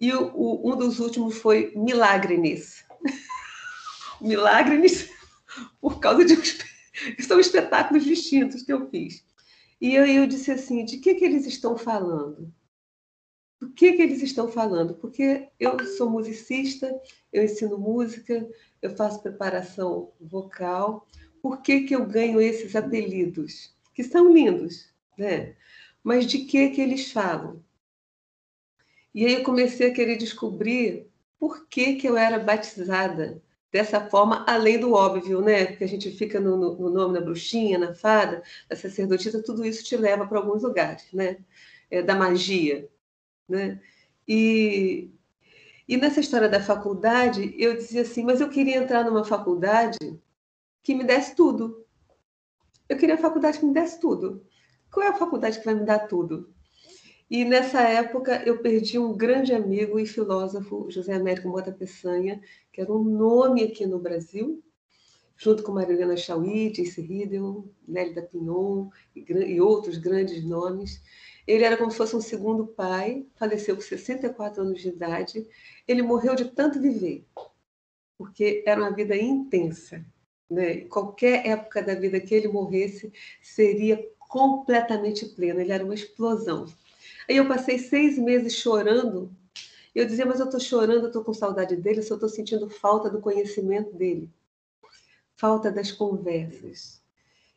E 0.00 0.10
o, 0.12 0.32
o, 0.34 0.72
um 0.72 0.76
dos 0.76 0.98
últimos 0.98 1.36
foi 1.36 1.72
Milagrenes. 1.76 2.84
Milagrenes, 4.20 5.10
por 5.78 6.00
causa 6.00 6.24
de. 6.24 6.34
São 7.22 7.38
espetáculos 7.38 8.04
distintos 8.04 8.62
que 8.62 8.72
eu 8.72 8.88
fiz. 8.88 9.22
E 9.78 9.94
eu, 9.94 10.06
eu 10.06 10.26
disse 10.26 10.50
assim: 10.50 10.82
de 10.84 10.96
que, 10.96 11.14
que 11.14 11.24
eles 11.24 11.46
estão 11.46 11.76
falando? 11.76 12.52
Do 13.60 13.70
que, 13.70 13.92
que 13.92 14.02
eles 14.02 14.22
estão 14.22 14.48
falando, 14.48 14.94
porque 14.94 15.48
eu 15.58 15.78
sou 15.96 16.10
musicista, 16.10 16.94
eu 17.32 17.42
ensino 17.42 17.78
música, 17.78 18.46
eu 18.82 18.94
faço 18.94 19.22
preparação 19.22 20.12
vocal, 20.20 21.06
por 21.40 21.62
que, 21.62 21.82
que 21.82 21.94
eu 21.94 22.04
ganho 22.04 22.40
esses 22.40 22.76
apelidos? 22.76 23.74
Que 23.94 24.04
são 24.04 24.32
lindos, 24.32 24.92
né? 25.16 25.54
Mas 26.02 26.26
de 26.26 26.40
que, 26.40 26.70
que 26.70 26.80
eles 26.80 27.10
falam? 27.10 27.64
E 29.14 29.24
aí 29.24 29.34
eu 29.34 29.42
comecei 29.42 29.90
a 29.90 29.94
querer 29.94 30.16
descobrir 30.16 31.10
por 31.38 31.66
que, 31.68 31.94
que 31.94 32.06
eu 32.06 32.16
era 32.16 32.38
batizada 32.38 33.42
dessa 33.72 34.00
forma, 34.08 34.44
além 34.46 34.78
do 34.78 34.92
óbvio, 34.92 35.40
né? 35.40 35.66
Porque 35.66 35.84
a 35.84 35.88
gente 35.88 36.10
fica 36.10 36.38
no, 36.38 36.56
no 36.56 36.90
nome 36.90 37.14
da 37.14 37.24
bruxinha, 37.24 37.78
na 37.78 37.94
fada, 37.94 38.42
da 38.68 38.76
sacerdotisa, 38.76 39.42
tudo 39.42 39.64
isso 39.64 39.84
te 39.84 39.96
leva 39.96 40.26
para 40.26 40.38
alguns 40.38 40.62
lugares, 40.62 41.06
né? 41.12 41.38
É, 41.90 42.02
da 42.02 42.14
magia, 42.14 42.88
né? 43.48 43.80
E, 44.26 45.10
e 45.88 45.96
nessa 45.96 46.20
história 46.20 46.48
da 46.48 46.60
faculdade, 46.60 47.54
eu 47.58 47.76
dizia 47.76 48.02
assim, 48.02 48.24
mas 48.24 48.40
eu 48.40 48.48
queria 48.48 48.76
entrar 48.76 49.04
numa 49.04 49.24
faculdade 49.24 49.98
que 50.82 50.94
me 50.94 51.04
desse 51.04 51.34
tudo. 51.34 51.84
Eu 52.88 52.96
queria 52.96 53.16
a 53.16 53.18
faculdade 53.18 53.58
que 53.58 53.66
me 53.66 53.74
desse 53.74 54.00
tudo. 54.00 54.44
Qual 54.90 55.04
é 55.04 55.08
a 55.08 55.14
faculdade 55.14 55.58
que 55.58 55.64
vai 55.64 55.74
me 55.74 55.84
dar 55.84 56.06
tudo? 56.06 56.54
E 57.28 57.44
nessa 57.44 57.80
época 57.82 58.42
eu 58.46 58.62
perdi 58.62 58.98
um 58.98 59.16
grande 59.16 59.52
amigo 59.52 59.98
e 59.98 60.06
filósofo, 60.06 60.88
José 60.88 61.12
Américo 61.12 61.48
Mota 61.48 61.72
Peçanha, 61.72 62.40
que 62.72 62.80
era 62.80 62.92
um 62.92 63.02
nome 63.02 63.64
aqui 63.64 63.84
no 63.84 63.98
Brasil, 63.98 64.62
junto 65.36 65.64
com 65.64 65.72
Marilena 65.72 66.16
Chauí, 66.16 66.72
Jace 66.72 67.00
Riddle, 67.00 67.68
Nélida 67.86 68.22
Pinhon 68.22 68.90
e, 69.14 69.20
e 69.20 69.60
outros 69.60 69.98
grandes 69.98 70.44
nomes. 70.44 71.02
Ele 71.46 71.64
era 71.64 71.76
como 71.76 71.90
se 71.90 71.96
fosse 71.96 72.16
um 72.16 72.20
segundo 72.20 72.66
pai, 72.66 73.26
faleceu 73.36 73.76
com 73.76 73.82
64 73.82 74.62
anos 74.62 74.80
de 74.80 74.88
idade. 74.88 75.46
Ele 75.86 76.02
morreu 76.02 76.34
de 76.34 76.46
tanto 76.46 76.80
viver, 76.80 77.24
porque 78.18 78.64
era 78.66 78.80
uma 78.80 78.90
vida 78.90 79.16
intensa. 79.16 80.04
Né? 80.50 80.82
Qualquer 80.82 81.46
época 81.46 81.82
da 81.82 81.94
vida 81.94 82.20
que 82.20 82.34
ele 82.34 82.48
morresse 82.48 83.12
seria 83.40 84.04
completamente 84.18 85.24
plena, 85.26 85.60
ele 85.60 85.72
era 85.72 85.84
uma 85.84 85.94
explosão. 85.94 86.66
Aí 87.28 87.36
eu 87.36 87.46
passei 87.46 87.78
seis 87.78 88.18
meses 88.18 88.54
chorando. 88.54 89.30
Eu 89.94 90.04
dizia, 90.04 90.26
mas 90.26 90.40
eu 90.40 90.46
estou 90.46 90.60
chorando, 90.60 91.04
eu 91.04 91.06
estou 91.06 91.24
com 91.24 91.32
saudade 91.32 91.76
dele, 91.76 92.02
só 92.02 92.14
estou 92.14 92.28
sentindo 92.28 92.68
falta 92.68 93.08
do 93.08 93.20
conhecimento 93.20 93.94
dele, 93.94 94.30
falta 95.36 95.70
das 95.70 95.90
conversas. 95.90 97.00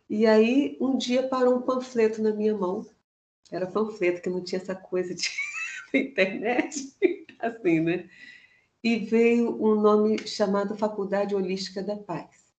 E 0.10 0.26
aí, 0.26 0.78
um 0.80 0.98
dia 0.98 1.28
parou 1.28 1.58
um 1.58 1.62
panfleto 1.62 2.22
na 2.22 2.32
minha 2.32 2.56
mão. 2.56 2.86
Era 3.52 3.68
panfleto, 3.68 4.22
que 4.22 4.30
não 4.30 4.44
tinha 4.44 4.62
essa 4.62 4.76
coisa 4.76 5.14
de 5.14 5.30
internet, 5.94 6.94
assim, 7.40 7.80
né? 7.80 8.10
E 8.84 8.98
veio 9.00 9.62
um 9.62 9.76
nome 9.80 10.20
chamado 10.28 10.78
Faculdade 10.78 11.36
Holística 11.36 11.84
da 11.84 11.98
Paz. 11.98 12.50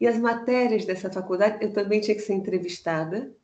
E 0.00 0.06
as 0.06 0.18
matérias 0.18 0.84
dessa 0.84 1.10
faculdade, 1.10 1.64
eu 1.64 1.72
também 1.72 2.00
tinha 2.00 2.14
que 2.14 2.22
ser 2.22 2.34
entrevistada 2.34 3.34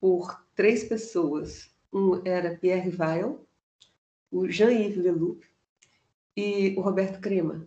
por 0.00 0.44
três 0.54 0.84
pessoas. 0.84 1.70
Um 1.92 2.20
era 2.26 2.56
Pierre 2.56 2.94
Weil, 2.96 3.46
o 4.30 4.48
Jean-Yves 4.48 4.96
Leloup 4.96 5.44
e 6.36 6.74
o 6.76 6.80
Roberto 6.80 7.20
Crema 7.20 7.66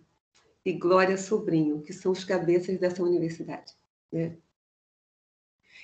e 0.63 0.73
Glória 0.73 1.17
Sobrinho, 1.17 1.81
que 1.81 1.93
são 1.93 2.11
os 2.11 2.23
cabeças 2.23 2.79
dessa 2.79 3.01
universidade. 3.01 3.73
Né? 4.11 4.37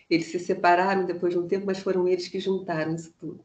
Eles 0.09 0.27
se 0.27 0.39
separaram 0.39 1.05
depois 1.05 1.33
de 1.33 1.39
um 1.39 1.47
tempo, 1.47 1.65
mas 1.65 1.79
foram 1.79 2.07
eles 2.07 2.27
que 2.27 2.39
juntaram 2.39 2.95
isso 2.95 3.13
tudo. 3.19 3.43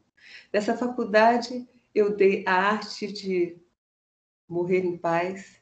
Nessa 0.51 0.77
faculdade, 0.77 1.67
eu 1.93 2.15
dei 2.15 2.43
a 2.45 2.53
arte 2.53 3.11
de 3.11 3.57
morrer 4.47 4.85
em 4.85 4.97
paz, 4.97 5.59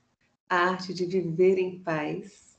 a 0.47 0.69
arte 0.69 0.93
de 0.93 1.05
viver 1.05 1.57
em 1.57 1.79
paz. 1.79 2.57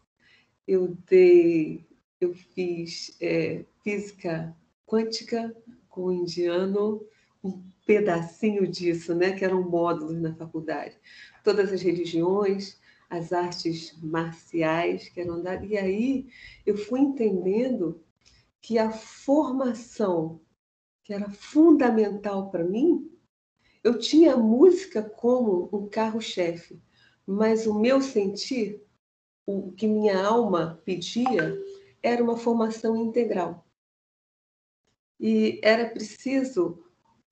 Eu 0.67 0.97
dei, 1.09 1.87
eu 2.21 2.35
fiz 2.35 3.17
é, 3.21 3.65
física 3.83 4.55
quântica 4.87 5.55
com 5.89 6.07
o 6.07 6.13
indiano, 6.13 7.05
um 7.43 7.63
pedacinho 7.87 8.67
disso, 8.67 9.15
né, 9.15 9.33
que 9.33 9.45
eram 9.45 9.63
módulos 9.63 10.21
na 10.21 10.35
faculdade. 10.35 10.97
Todas 11.43 11.73
as 11.73 11.83
religiões, 11.83 12.79
as 13.11 13.33
artes 13.33 13.95
marciais 14.03 15.09
que 15.09 15.21
eram 15.21 15.43
dadas. 15.43 15.69
E 15.69 15.77
aí 15.77 16.27
eu 16.65 16.77
fui 16.77 17.01
entendendo 17.01 18.01
que 18.63 18.79
a 18.79 18.91
formação 18.91 20.41
que 21.03 21.13
era 21.13 21.29
fundamental 21.29 22.49
para 22.49 22.65
mim, 22.65 23.11
eu 23.83 23.99
tinha 23.99 24.35
a 24.35 24.37
música 24.37 25.03
como 25.03 25.69
um 25.73 25.89
carro-chefe, 25.89 26.81
mas 27.27 27.67
o 27.67 27.75
meu 27.79 28.01
sentir, 28.01 28.81
o 29.45 29.73
que 29.73 29.89
minha 29.89 30.25
alma 30.25 30.81
pedia, 30.85 31.59
era 32.01 32.23
uma 32.23 32.37
formação 32.37 32.97
integral. 32.97 33.67
E 35.19 35.61
era 35.63 35.91
preciso 35.91 36.85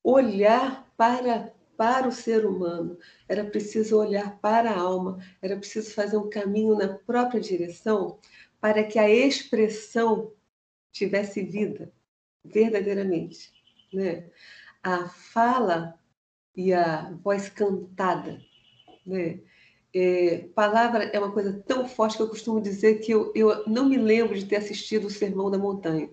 olhar 0.03 0.93
para 0.97 1.55
para 1.77 2.07
o 2.07 2.13
ser 2.13 2.45
humano, 2.45 2.99
era 3.27 3.43
preciso 3.43 3.97
olhar 3.97 4.39
para 4.41 4.71
a 4.71 4.79
alma, 4.79 5.19
era 5.41 5.57
preciso 5.57 5.95
fazer 5.95 6.19
um 6.19 6.29
caminho 6.29 6.77
na 6.77 6.89
própria 6.89 7.41
direção 7.41 8.19
para 8.61 8.85
que 8.85 8.99
a 8.99 9.09
expressão 9.09 10.31
tivesse 10.93 11.43
vida, 11.43 11.93
verdadeiramente. 12.45 13.53
Né? 13.93 14.31
A 14.83 15.09
fala 15.09 15.99
e 16.57 16.73
a 16.73 17.11
voz 17.23 17.49
cantada. 17.49 18.41
Né? 19.07 19.41
É, 19.95 20.49
palavra 20.55 21.05
é 21.05 21.19
uma 21.19 21.33
coisa 21.33 21.53
tão 21.67 21.89
forte 21.89 22.17
que 22.17 22.23
eu 22.23 22.29
costumo 22.29 22.61
dizer 22.61 23.01
que 23.01 23.13
eu, 23.13 23.33
eu 23.35 23.67
não 23.67 23.89
me 23.89 23.97
lembro 23.97 24.39
de 24.39 24.47
ter 24.47 24.57
assistido 24.57 25.07
o 25.07 25.11
Sermão 25.11 25.51
da 25.51 25.59
Montanha 25.59 26.09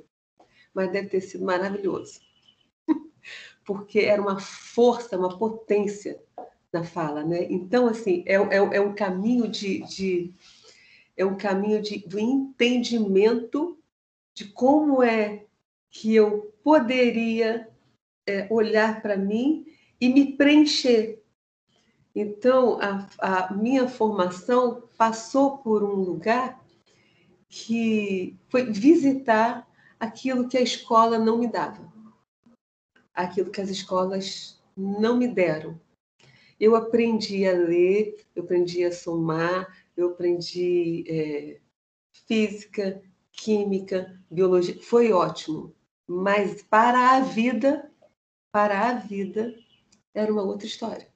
mas 0.77 0.91
deve 0.91 1.09
ter 1.09 1.21
sido 1.21 1.43
maravilhoso. 1.43 2.21
Porque 3.65 4.01
era 4.01 4.21
uma 4.21 4.39
força, 4.39 5.17
uma 5.17 5.35
potência 5.35 6.21
na 6.71 6.83
fala, 6.83 7.23
né? 7.23 7.47
Então, 7.49 7.87
assim, 7.87 8.23
é, 8.27 8.35
é, 8.35 8.57
é 8.57 8.79
um 8.79 8.93
caminho 8.93 9.47
de, 9.47 9.79
de 9.87 10.33
é 11.17 11.25
um 11.25 11.35
caminho 11.35 11.81
de, 11.81 11.97
do 12.07 12.19
entendimento 12.19 13.76
de 14.37 14.45
como 14.45 15.01
é 15.01 15.47
que 15.89 16.13
eu 16.13 16.53
poderia 16.63 17.67
é, 18.23 18.47
olhar 18.51 19.01
para 19.01 19.17
mim 19.17 19.65
e 19.99 20.09
me 20.09 20.37
preencher. 20.37 21.23
Então, 22.13 22.79
a, 22.79 23.09
a, 23.17 23.53
minha 23.55 23.89
formação 23.89 24.87
passou 24.95 25.57
por 25.57 25.83
um 25.83 25.95
lugar 25.95 26.63
que 27.49 28.37
foi 28.47 28.71
visitar 28.71 29.67
aquilo 29.99 30.47
que 30.47 30.57
a 30.57 30.61
escola 30.61 31.17
não 31.17 31.39
me 31.39 31.47
dava, 31.47 31.91
aquilo 33.15 33.49
que 33.49 33.61
as 33.61 33.71
escolas 33.71 34.61
não 34.77 35.17
me 35.17 35.27
deram. 35.27 35.81
Eu 36.59 36.75
aprendi 36.75 37.47
a 37.47 37.53
ler, 37.53 38.23
eu 38.35 38.43
aprendi 38.43 38.85
a 38.85 38.91
somar, 38.91 39.83
eu 39.95 40.09
aprendi 40.09 41.03
é, 41.07 41.59
física, 42.27 43.01
química, 43.37 44.19
biologia, 44.29 44.81
foi 44.81 45.13
ótimo. 45.13 45.73
Mas 46.05 46.61
para 46.63 47.11
a 47.11 47.19
vida, 47.21 47.89
para 48.51 48.89
a 48.89 48.93
vida, 48.93 49.55
era 50.13 50.31
uma 50.33 50.41
outra 50.41 50.67
história. 50.67 51.07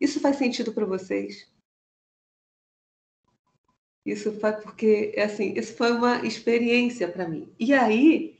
Isso 0.00 0.20
faz 0.20 0.36
sentido 0.36 0.72
para 0.72 0.86
vocês? 0.86 1.52
Isso 4.06 4.32
foi 4.38 4.52
porque, 4.52 5.14
assim, 5.18 5.54
isso 5.54 5.74
foi 5.74 5.92
uma 5.92 6.24
experiência 6.26 7.10
para 7.10 7.28
mim. 7.28 7.52
E 7.58 7.72
aí, 7.72 8.38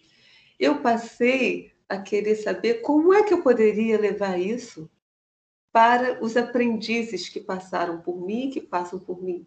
eu 0.59 0.81
passei 0.81 1.73
a 1.89 1.99
querer 1.99 2.37
saber 2.37 2.83
como 2.83 3.13
é 3.13 3.23
que 3.23 3.33
eu 3.33 3.43
poderia 3.43 3.99
levar 3.99 4.39
isso 4.39 4.91
para 5.73 6.23
os 6.23 6.37
aprendizes 6.37 7.29
que 7.29 7.41
passaram 7.41 8.01
por 8.01 8.25
mim, 8.25 8.51
que 8.51 8.61
passam 8.61 8.99
por 8.99 9.23
mim. 9.23 9.47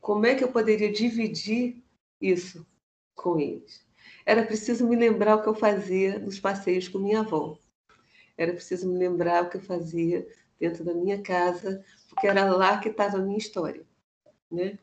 Como 0.00 0.26
é 0.26 0.34
que 0.34 0.44
eu 0.44 0.52
poderia 0.52 0.92
dividir 0.92 1.82
isso 2.20 2.66
com 3.14 3.38
eles? 3.38 3.84
Era 4.24 4.44
preciso 4.44 4.86
me 4.86 4.96
lembrar 4.96 5.36
o 5.36 5.42
que 5.42 5.48
eu 5.48 5.54
fazia 5.54 6.18
nos 6.18 6.38
passeios 6.38 6.88
com 6.88 6.98
minha 6.98 7.20
avó. 7.20 7.58
Era 8.36 8.52
preciso 8.52 8.88
me 8.88 8.98
lembrar 8.98 9.44
o 9.44 9.50
que 9.50 9.56
eu 9.56 9.62
fazia 9.62 10.26
dentro 10.58 10.84
da 10.84 10.94
minha 10.94 11.20
casa, 11.20 11.84
porque 12.08 12.26
era 12.26 12.44
lá 12.44 12.78
que 12.78 12.88
estava 12.88 13.18
a 13.18 13.20
minha 13.20 13.38
história, 13.38 13.84
né? 14.50 14.78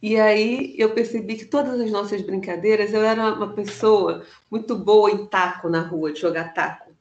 E 0.00 0.16
aí 0.20 0.74
eu 0.78 0.94
percebi 0.94 1.36
que 1.36 1.46
todas 1.46 1.80
as 1.80 1.90
nossas 1.90 2.20
brincadeiras, 2.22 2.92
eu 2.92 3.02
era 3.02 3.34
uma 3.34 3.54
pessoa 3.54 4.24
muito 4.50 4.76
boa 4.76 5.10
em 5.10 5.26
taco 5.26 5.68
na 5.68 5.80
rua, 5.80 6.12
de 6.12 6.20
jogar 6.20 6.52
taco. 6.52 6.92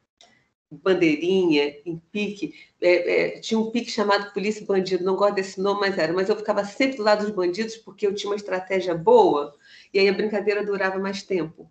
Bandeirinha, 0.71 1.75
em 1.85 2.01
pique. 2.11 2.55
É, 2.81 3.35
é, 3.35 3.39
tinha 3.39 3.59
um 3.59 3.69
pique 3.69 3.91
chamado 3.91 4.33
Polícia 4.33 4.63
e 4.63 4.65
Bandido, 4.65 5.03
não 5.03 5.15
gosto 5.15 5.35
desse 5.35 5.61
nome, 5.61 5.81
mas 5.81 5.97
era. 5.97 6.13
Mas 6.13 6.29
eu 6.29 6.35
ficava 6.35 6.65
sempre 6.65 6.97
do 6.97 7.03
lado 7.03 7.25
dos 7.25 7.35
bandidos 7.35 7.75
porque 7.77 8.07
eu 8.07 8.15
tinha 8.15 8.31
uma 8.31 8.35
estratégia 8.35 8.95
boa 8.95 9.53
e 9.93 9.99
aí 9.99 10.09
a 10.09 10.13
brincadeira 10.13 10.65
durava 10.65 10.97
mais 10.99 11.23
tempo. 11.23 11.69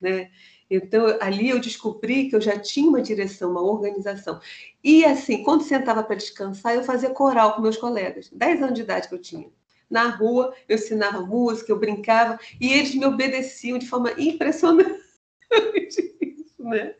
Né? 0.00 0.30
Então, 0.70 1.18
ali 1.20 1.50
eu 1.50 1.60
descobri 1.60 2.28
que 2.28 2.36
eu 2.36 2.40
já 2.40 2.58
tinha 2.58 2.88
uma 2.88 3.02
direção, 3.02 3.50
uma 3.50 3.62
organização. 3.62 4.40
E, 4.82 5.04
assim, 5.04 5.42
quando 5.42 5.62
sentava 5.62 6.02
para 6.02 6.16
descansar, 6.16 6.74
eu 6.74 6.84
fazia 6.84 7.10
coral 7.10 7.54
com 7.54 7.62
meus 7.62 7.76
colegas. 7.76 8.30
Dez 8.32 8.62
anos 8.62 8.74
de 8.74 8.82
idade 8.82 9.08
que 9.08 9.14
eu 9.14 9.20
tinha. 9.20 9.48
Na 9.90 10.08
rua, 10.08 10.54
eu 10.68 10.76
ensinava 10.76 11.20
música, 11.20 11.70
eu 11.70 11.78
brincava, 11.78 12.38
e 12.60 12.72
eles 12.72 12.94
me 12.94 13.04
obedeciam 13.04 13.78
de 13.78 13.86
forma 13.86 14.12
impressionante. 14.18 15.02
Né? 16.58 16.94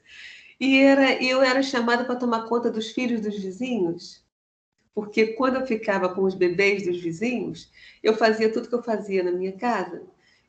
E 0.60 0.78
era, 0.78 1.22
eu 1.22 1.42
era 1.42 1.62
chamada 1.62 2.04
para 2.04 2.16
tomar 2.16 2.46
conta 2.46 2.70
dos 2.70 2.90
filhos 2.90 3.22
dos 3.22 3.38
vizinhos, 3.38 4.22
porque 4.94 5.28
quando 5.28 5.56
eu 5.56 5.66
ficava 5.66 6.14
com 6.14 6.22
os 6.22 6.34
bebês 6.34 6.84
dos 6.84 7.00
vizinhos, 7.00 7.72
eu 8.02 8.14
fazia 8.14 8.52
tudo 8.52 8.68
que 8.68 8.74
eu 8.74 8.82
fazia 8.82 9.22
na 9.22 9.32
minha 9.32 9.52
casa. 9.52 10.02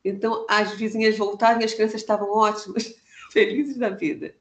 Então, 0.05 0.45
as 0.47 0.71
vizinhas 0.75 1.17
voltavam 1.17 1.61
e 1.61 1.65
as 1.65 1.73
crianças 1.73 1.99
estavam 1.99 2.29
ótimas 2.29 2.93
felizes 3.33 3.77
da 3.77 3.89
vida. 3.89 4.35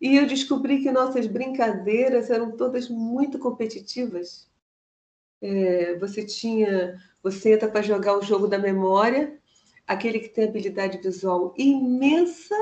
E 0.00 0.16
eu 0.16 0.26
descobri 0.26 0.82
que 0.82 0.90
nossas 0.90 1.28
brincadeiras 1.28 2.28
eram 2.28 2.56
todas 2.56 2.88
muito 2.88 3.38
competitivas. 3.38 4.48
É, 5.40 5.96
você 5.98 6.24
tinha, 6.24 7.00
você 7.22 7.54
entra 7.54 7.68
para 7.68 7.82
jogar 7.82 8.18
o 8.18 8.22
jogo 8.22 8.48
da 8.48 8.58
memória, 8.58 9.38
aquele 9.86 10.18
que 10.18 10.28
tem 10.28 10.44
habilidade 10.44 10.98
visual 10.98 11.54
imensa, 11.56 12.56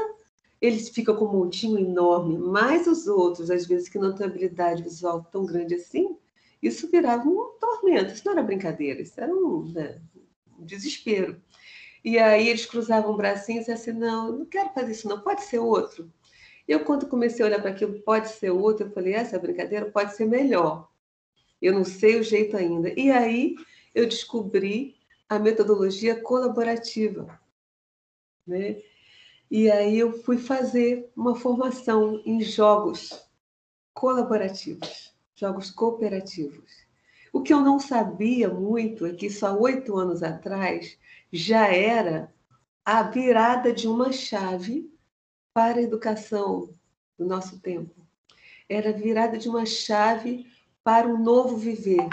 ele 0.61 0.79
fica 0.81 1.15
com 1.15 1.25
um 1.25 1.33
montinho 1.33 1.79
enorme, 1.79 2.37
mas 2.37 2.87
os 2.87 3.07
outros, 3.07 3.51
às 3.51 3.67
vezes, 3.67 3.89
que 3.89 3.99
não 3.99 4.15
têm 4.15 4.27
habilidade 4.27 4.83
visual 4.83 5.25
tão 5.31 5.47
grande 5.47 5.77
assim, 5.77 6.17
isso 6.61 6.91
virava 6.91 7.29
um 7.29 7.53
tormento. 7.61 8.13
Isso 8.13 8.23
não 8.27 8.33
era 8.33 8.43
brincadeira, 8.43 9.01
isso 9.01 9.21
era 9.21 9.33
um, 9.33 9.71
né, 9.73 10.01
um 10.59 10.65
desespero. 10.65 11.41
E 12.09 12.19
aí 12.19 12.49
eles 12.49 12.65
cruzavam 12.65 13.15
bracinhos 13.15 13.69
e 13.69 13.71
assim, 13.71 13.93
não, 13.93 14.33
não 14.33 14.47
quero 14.47 14.71
fazer 14.71 14.93
isso 14.93 15.07
não, 15.07 15.21
pode 15.21 15.43
ser 15.43 15.59
outro. 15.59 16.11
Eu, 16.67 16.83
quando 16.83 17.07
comecei 17.07 17.45
a 17.45 17.49
olhar 17.49 17.61
para 17.61 17.71
aquilo, 17.71 18.01
pode 18.01 18.31
ser 18.31 18.49
outro, 18.51 18.87
eu 18.87 18.91
falei, 18.93 19.13
essa 19.13 19.39
brincadeira 19.39 19.91
pode 19.91 20.17
ser 20.17 20.25
melhor. 20.25 20.91
Eu 21.61 21.75
não 21.75 21.85
sei 21.85 22.19
o 22.19 22.23
jeito 22.23 22.57
ainda. 22.57 22.99
E 22.99 23.11
aí 23.11 23.57
eu 23.95 24.09
descobri 24.09 24.97
a 25.29 25.39
metodologia 25.39 26.19
colaborativa. 26.19 27.39
Né? 28.47 28.81
E 29.51 29.71
aí 29.71 29.99
eu 29.99 30.23
fui 30.23 30.39
fazer 30.39 31.13
uma 31.15 31.35
formação 31.35 32.23
em 32.25 32.41
jogos 32.41 33.23
colaborativos, 33.93 35.15
jogos 35.35 35.71
cooperativos. 35.71 36.73
O 37.35 37.43
que 37.43 37.53
eu 37.53 37.61
não 37.61 37.79
sabia 37.79 38.49
muito 38.49 39.05
é 39.05 39.13
que 39.13 39.29
só 39.29 39.55
oito 39.59 39.95
anos 39.95 40.23
atrás 40.23 40.97
já 41.33 41.73
era 41.73 42.33
a 42.85 43.03
virada 43.03 43.73
de 43.73 43.87
uma 43.87 44.13
chave 44.13 44.91
para 45.53 45.79
a 45.79 45.83
educação 45.83 46.73
do 47.19 47.27
nosso 47.27 47.61
tempo. 47.61 47.95
Era 48.69 48.91
a 48.91 48.93
virada 48.93 49.37
de 49.39 49.49
uma 49.49 49.67
chave 49.67 50.47
para 50.83 51.07
um 51.07 51.23
novo 51.23 51.57
viver. 51.57 52.09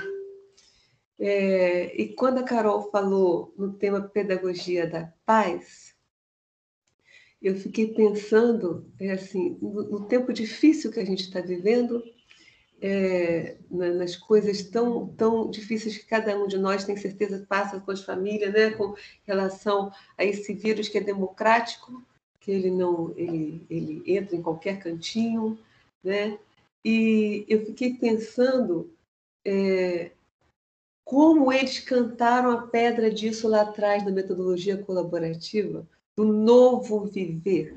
É, 1.17 1.95
e 1.95 2.13
quando 2.13 2.39
a 2.39 2.43
Carol 2.43 2.89
falou 2.91 3.54
no 3.58 3.73
tema 3.73 4.01
pedagogia 4.01 4.86
da 4.86 5.13
paz, 5.25 5.95
eu 7.41 7.56
fiquei 7.56 7.93
pensando, 7.93 8.91
é 8.99 9.12
assim, 9.12 9.58
no, 9.62 9.84
no 9.84 10.08
tempo 10.08 10.34
difícil 10.34 10.91
que 10.91 10.99
a 10.99 11.06
gente 11.06 11.21
está 11.23 11.39
vivendo, 11.39 12.04
é, 12.81 13.57
nas 13.69 14.15
coisas 14.15 14.63
tão, 14.63 15.07
tão 15.07 15.49
difíceis 15.49 15.97
que 15.97 16.05
cada 16.05 16.38
um 16.38 16.47
de 16.47 16.57
nós 16.57 16.83
tem 16.83 16.97
certeza 16.97 17.45
passa 17.47 17.79
com 17.79 17.91
as 17.91 18.03
famílias, 18.03 18.53
né, 18.53 18.71
com 18.71 18.95
relação 19.25 19.91
a 20.17 20.23
esse 20.23 20.53
vírus 20.53 20.89
que 20.89 20.97
é 20.97 21.01
democrático, 21.01 22.03
que 22.39 22.51
ele 22.51 22.69
não 22.69 23.11
ele, 23.17 23.65
ele 23.69 24.03
entra 24.05 24.35
em 24.35 24.41
qualquer 24.41 24.79
cantinho, 24.79 25.57
né? 26.03 26.38
E 26.83 27.43
eu 27.49 27.65
fiquei 27.65 27.95
pensando 27.95 28.93
é, 29.43 30.11
como 31.03 31.51
eles 31.51 31.79
cantaram 31.79 32.51
a 32.51 32.67
pedra 32.67 33.09
disso 33.09 33.47
lá 33.47 33.61
atrás 33.61 34.05
na 34.05 34.11
metodologia 34.11 34.77
colaborativa, 34.77 35.88
do 36.15 36.23
novo 36.23 37.05
viver, 37.05 37.75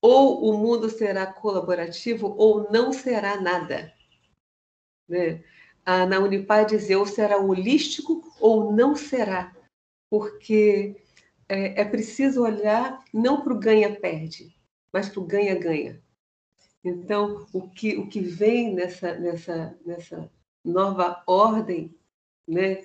ou 0.00 0.50
o 0.50 0.58
mundo 0.58 0.88
será 0.88 1.26
colaborativo 1.26 2.34
ou 2.38 2.70
não 2.70 2.92
será 2.92 3.40
nada. 3.40 3.92
Né? 5.08 5.42
Ah, 5.84 6.06
na 6.06 6.18
Unipar 6.18 6.66
dizer 6.66 6.96
ou 6.96 7.06
será 7.06 7.38
holístico 7.38 8.22
ou 8.40 8.72
não 8.72 8.94
será, 8.94 9.54
porque 10.08 10.96
é, 11.48 11.82
é 11.82 11.84
preciso 11.84 12.42
olhar 12.42 13.02
não 13.12 13.42
para 13.42 13.52
o 13.52 13.58
ganha-perde, 13.58 14.54
mas 14.92 15.08
para 15.08 15.20
o 15.20 15.26
ganha-ganha. 15.26 16.00
Então, 16.82 17.46
o 17.52 17.68
que, 17.68 17.96
o 17.96 18.08
que 18.08 18.20
vem 18.20 18.74
nessa, 18.74 19.14
nessa, 19.18 19.78
nessa 19.84 20.30
nova 20.64 21.22
ordem 21.26 21.94
né, 22.48 22.84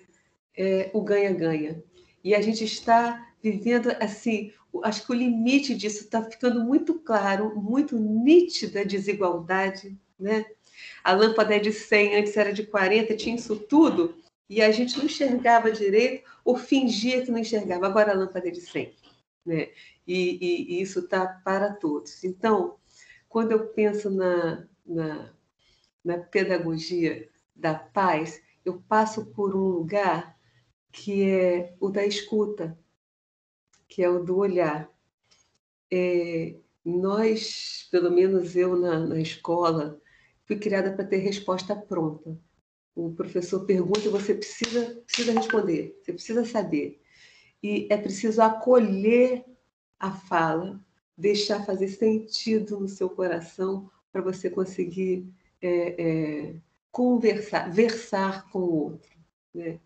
é 0.57 0.89
o 0.93 1.01
ganha-ganha. 1.01 1.81
E 2.23 2.33
a 2.35 2.41
gente 2.41 2.63
está 2.63 3.33
vivendo 3.41 3.89
assim 4.01 4.51
acho 4.83 5.05
que 5.05 5.11
o 5.11 5.15
limite 5.15 5.75
disso 5.75 6.03
está 6.03 6.23
ficando 6.23 6.63
muito 6.63 6.95
claro, 6.95 7.55
muito 7.55 7.97
nítida 7.97 8.81
a 8.81 8.85
desigualdade, 8.85 9.97
né? 10.19 10.45
A 11.03 11.13
lâmpada 11.13 11.55
é 11.55 11.59
de 11.59 11.71
100, 11.71 12.17
antes 12.17 12.35
era 12.37 12.51
de 12.51 12.65
40, 12.65 13.15
tinha 13.15 13.35
isso 13.35 13.55
tudo, 13.55 14.15
e 14.49 14.61
a 14.61 14.71
gente 14.71 14.97
não 14.97 15.05
enxergava 15.05 15.71
direito 15.71 16.29
ou 16.43 16.57
fingia 16.57 17.23
que 17.23 17.31
não 17.31 17.39
enxergava. 17.39 17.87
Agora 17.87 18.11
a 18.11 18.15
lâmpada 18.15 18.47
é 18.47 18.51
de 18.51 18.61
100, 18.61 18.93
né? 19.45 19.69
E, 20.07 20.37
e, 20.41 20.75
e 20.75 20.81
isso 20.81 20.99
está 20.99 21.25
para 21.25 21.73
todos. 21.73 22.23
Então, 22.23 22.75
quando 23.27 23.51
eu 23.51 23.67
penso 23.67 24.09
na, 24.09 24.67
na, 24.85 25.33
na 26.03 26.17
pedagogia 26.17 27.27
da 27.55 27.73
paz, 27.73 28.41
eu 28.63 28.81
passo 28.87 29.25
por 29.27 29.55
um 29.55 29.67
lugar 29.67 30.35
que 30.91 31.29
é 31.29 31.73
o 31.79 31.89
da 31.89 32.05
escuta, 32.05 32.77
que 33.95 34.03
é 34.03 34.09
o 34.09 34.21
do 34.21 34.39
olhar. 34.39 34.91
É, 35.89 36.53
nós, 36.83 37.87
pelo 37.89 38.11
menos 38.11 38.53
eu 38.53 38.75
na, 38.75 38.99
na 38.99 39.21
escola, 39.21 39.97
fui 40.43 40.57
criada 40.57 40.91
para 40.91 41.05
ter 41.05 41.19
resposta 41.19 41.73
pronta. 41.73 42.37
O 42.93 43.13
professor 43.13 43.65
pergunta 43.65 44.01
e 44.01 44.09
você 44.09 44.35
precisa, 44.35 45.01
precisa 45.05 45.31
responder, 45.31 45.97
você 46.03 46.11
precisa 46.11 46.43
saber. 46.43 47.01
E 47.63 47.87
é 47.89 47.95
preciso 47.95 48.41
acolher 48.41 49.45
a 49.97 50.11
fala, 50.11 50.77
deixar 51.17 51.65
fazer 51.65 51.87
sentido 51.87 52.77
no 52.77 52.89
seu 52.89 53.09
coração 53.09 53.89
para 54.11 54.21
você 54.21 54.49
conseguir 54.49 55.25
é, 55.61 56.03
é, 56.03 56.55
conversar, 56.91 57.71
versar 57.71 58.49
com 58.49 58.59
o 58.59 58.75
outro. 58.75 59.17
Né? 59.53 59.79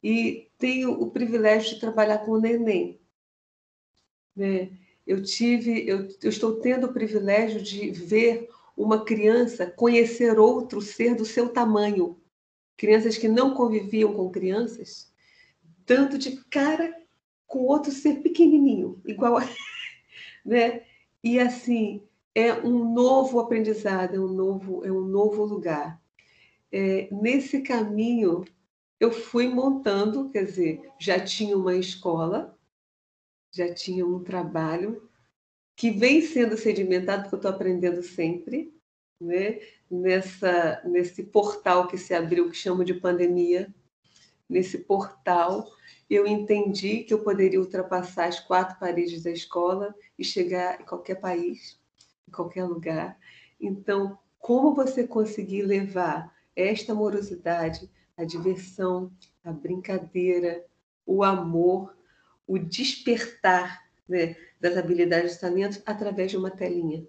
E 0.00 0.48
tenho 0.56 0.92
o 0.92 1.10
privilégio 1.10 1.74
de 1.74 1.80
trabalhar 1.80 2.18
com 2.18 2.30
o 2.30 2.40
neném. 2.40 2.99
Né? 4.40 4.70
Eu 5.06 5.22
tive, 5.22 5.86
eu, 5.86 6.08
eu 6.22 6.30
estou 6.30 6.60
tendo 6.60 6.86
o 6.86 6.92
privilégio 6.94 7.60
de 7.60 7.90
ver 7.90 8.48
uma 8.74 9.04
criança 9.04 9.66
conhecer 9.66 10.38
outro 10.38 10.80
ser 10.80 11.14
do 11.14 11.26
seu 11.26 11.50
tamanho. 11.50 12.18
Crianças 12.74 13.18
que 13.18 13.28
não 13.28 13.52
conviviam 13.52 14.14
com 14.14 14.30
crianças, 14.30 15.12
dando 15.86 16.16
de 16.16 16.42
cara 16.44 16.96
com 17.46 17.64
outro 17.64 17.92
ser 17.92 18.22
pequenininho, 18.22 18.98
igual 19.04 19.36
a... 19.36 19.42
né? 20.42 20.84
E 21.22 21.38
assim, 21.38 22.02
é 22.34 22.54
um 22.54 22.94
novo 22.94 23.40
aprendizado, 23.40 24.16
é 24.16 24.18
um 24.18 24.28
novo, 24.28 24.86
é 24.86 24.90
um 24.90 25.02
novo 25.02 25.44
lugar. 25.44 26.00
É, 26.72 27.08
nesse 27.12 27.60
caminho, 27.60 28.46
eu 28.98 29.12
fui 29.12 29.48
montando, 29.48 30.30
quer 30.30 30.46
dizer, 30.46 30.90
já 30.98 31.20
tinha 31.20 31.58
uma 31.58 31.76
escola, 31.76 32.58
já 33.52 33.72
tinha 33.72 34.06
um 34.06 34.22
trabalho 34.22 35.08
que 35.76 35.90
vem 35.90 36.20
sendo 36.20 36.56
sedimentado, 36.56 37.22
porque 37.22 37.34
eu 37.34 37.38
estou 37.38 37.50
aprendendo 37.50 38.02
sempre, 38.02 38.74
né? 39.20 39.60
Nessa, 39.90 40.82
nesse 40.84 41.24
portal 41.24 41.88
que 41.88 41.98
se 41.98 42.14
abriu, 42.14 42.50
que 42.50 42.56
chamo 42.56 42.84
de 42.84 42.94
pandemia. 42.94 43.74
Nesse 44.48 44.78
portal, 44.78 45.66
eu 46.08 46.26
entendi 46.26 47.04
que 47.04 47.14
eu 47.14 47.22
poderia 47.22 47.60
ultrapassar 47.60 48.26
as 48.26 48.38
quatro 48.38 48.78
paredes 48.78 49.22
da 49.22 49.30
escola 49.30 49.94
e 50.18 50.24
chegar 50.24 50.80
em 50.80 50.84
qualquer 50.84 51.16
país, 51.16 51.80
em 52.28 52.32
qualquer 52.32 52.64
lugar. 52.64 53.18
Então, 53.60 54.18
como 54.38 54.74
você 54.74 55.06
conseguir 55.06 55.62
levar 55.62 56.34
esta 56.54 56.92
amorosidade, 56.92 57.90
a 58.16 58.24
diversão, 58.24 59.12
a 59.42 59.52
brincadeira, 59.52 60.64
o 61.06 61.22
amor 61.22 61.96
o 62.50 62.58
despertar 62.58 63.80
né, 64.08 64.34
das 64.58 64.76
habilidades 64.76 65.36
e 65.36 65.40
talentos 65.40 65.80
através 65.86 66.32
de 66.32 66.36
uma 66.36 66.50
telinha. 66.50 67.06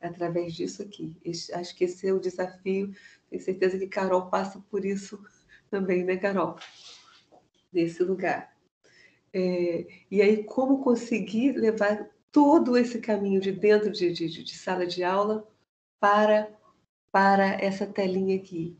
Através 0.00 0.54
disso 0.54 0.80
aqui. 0.82 1.12
Acho 1.52 1.74
que 1.74 1.84
esse 1.84 2.06
é 2.06 2.12
o 2.12 2.20
desafio. 2.20 2.94
Tenho 3.28 3.42
certeza 3.42 3.76
que 3.76 3.88
Carol 3.88 4.30
passa 4.30 4.64
por 4.70 4.84
isso 4.84 5.20
também, 5.68 6.04
né, 6.04 6.16
Carol? 6.16 6.56
Nesse 7.72 8.04
lugar. 8.04 8.56
É, 9.32 9.86
e 10.08 10.22
aí, 10.22 10.44
como 10.44 10.84
conseguir 10.84 11.52
levar 11.52 12.08
todo 12.30 12.76
esse 12.76 13.00
caminho 13.00 13.40
de 13.40 13.50
dentro 13.50 13.90
de, 13.90 14.12
de, 14.12 14.28
de 14.28 14.56
sala 14.56 14.86
de 14.86 15.02
aula 15.02 15.48
para, 15.98 16.48
para 17.10 17.60
essa 17.60 17.86
telinha 17.86 18.36
aqui. 18.36 18.78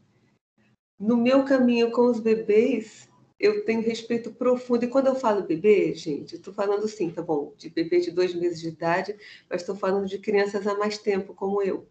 No 0.97 1.17
meu 1.17 1.45
caminho 1.45 1.91
com 1.91 2.07
os 2.07 2.21
bebês, 2.21 3.10
eu 3.41 3.65
tenho 3.65 3.81
respeito 3.81 4.31
profundo. 4.31 4.85
E 4.85 4.89
quando 4.89 5.07
eu 5.07 5.15
falo 5.15 5.43
bebê, 5.43 5.95
gente, 5.95 6.37
estou 6.37 6.53
falando 6.53 6.87
sim, 6.87 7.11
tá 7.11 7.23
bom, 7.23 7.55
de 7.57 7.71
bebê 7.71 8.01
de 8.01 8.11
dois 8.11 8.35
meses 8.35 8.61
de 8.61 8.69
idade, 8.69 9.17
mas 9.49 9.63
estou 9.63 9.75
falando 9.75 10.07
de 10.07 10.19
crianças 10.19 10.67
há 10.67 10.77
mais 10.77 10.99
tempo, 10.99 11.33
como 11.33 11.63
eu. 11.63 11.89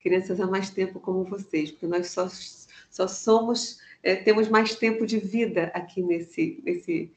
Crianças 0.00 0.40
há 0.40 0.46
mais 0.48 0.68
tempo, 0.68 0.98
como 0.98 1.22
vocês, 1.22 1.70
porque 1.70 1.86
nós 1.86 2.10
só, 2.10 2.28
só 2.90 3.06
somos, 3.06 3.80
é, 4.02 4.16
temos 4.16 4.48
mais 4.48 4.74
tempo 4.74 5.06
de 5.06 5.16
vida 5.18 5.70
aqui 5.74 6.02
nesse, 6.02 6.60
nesse, 6.64 7.12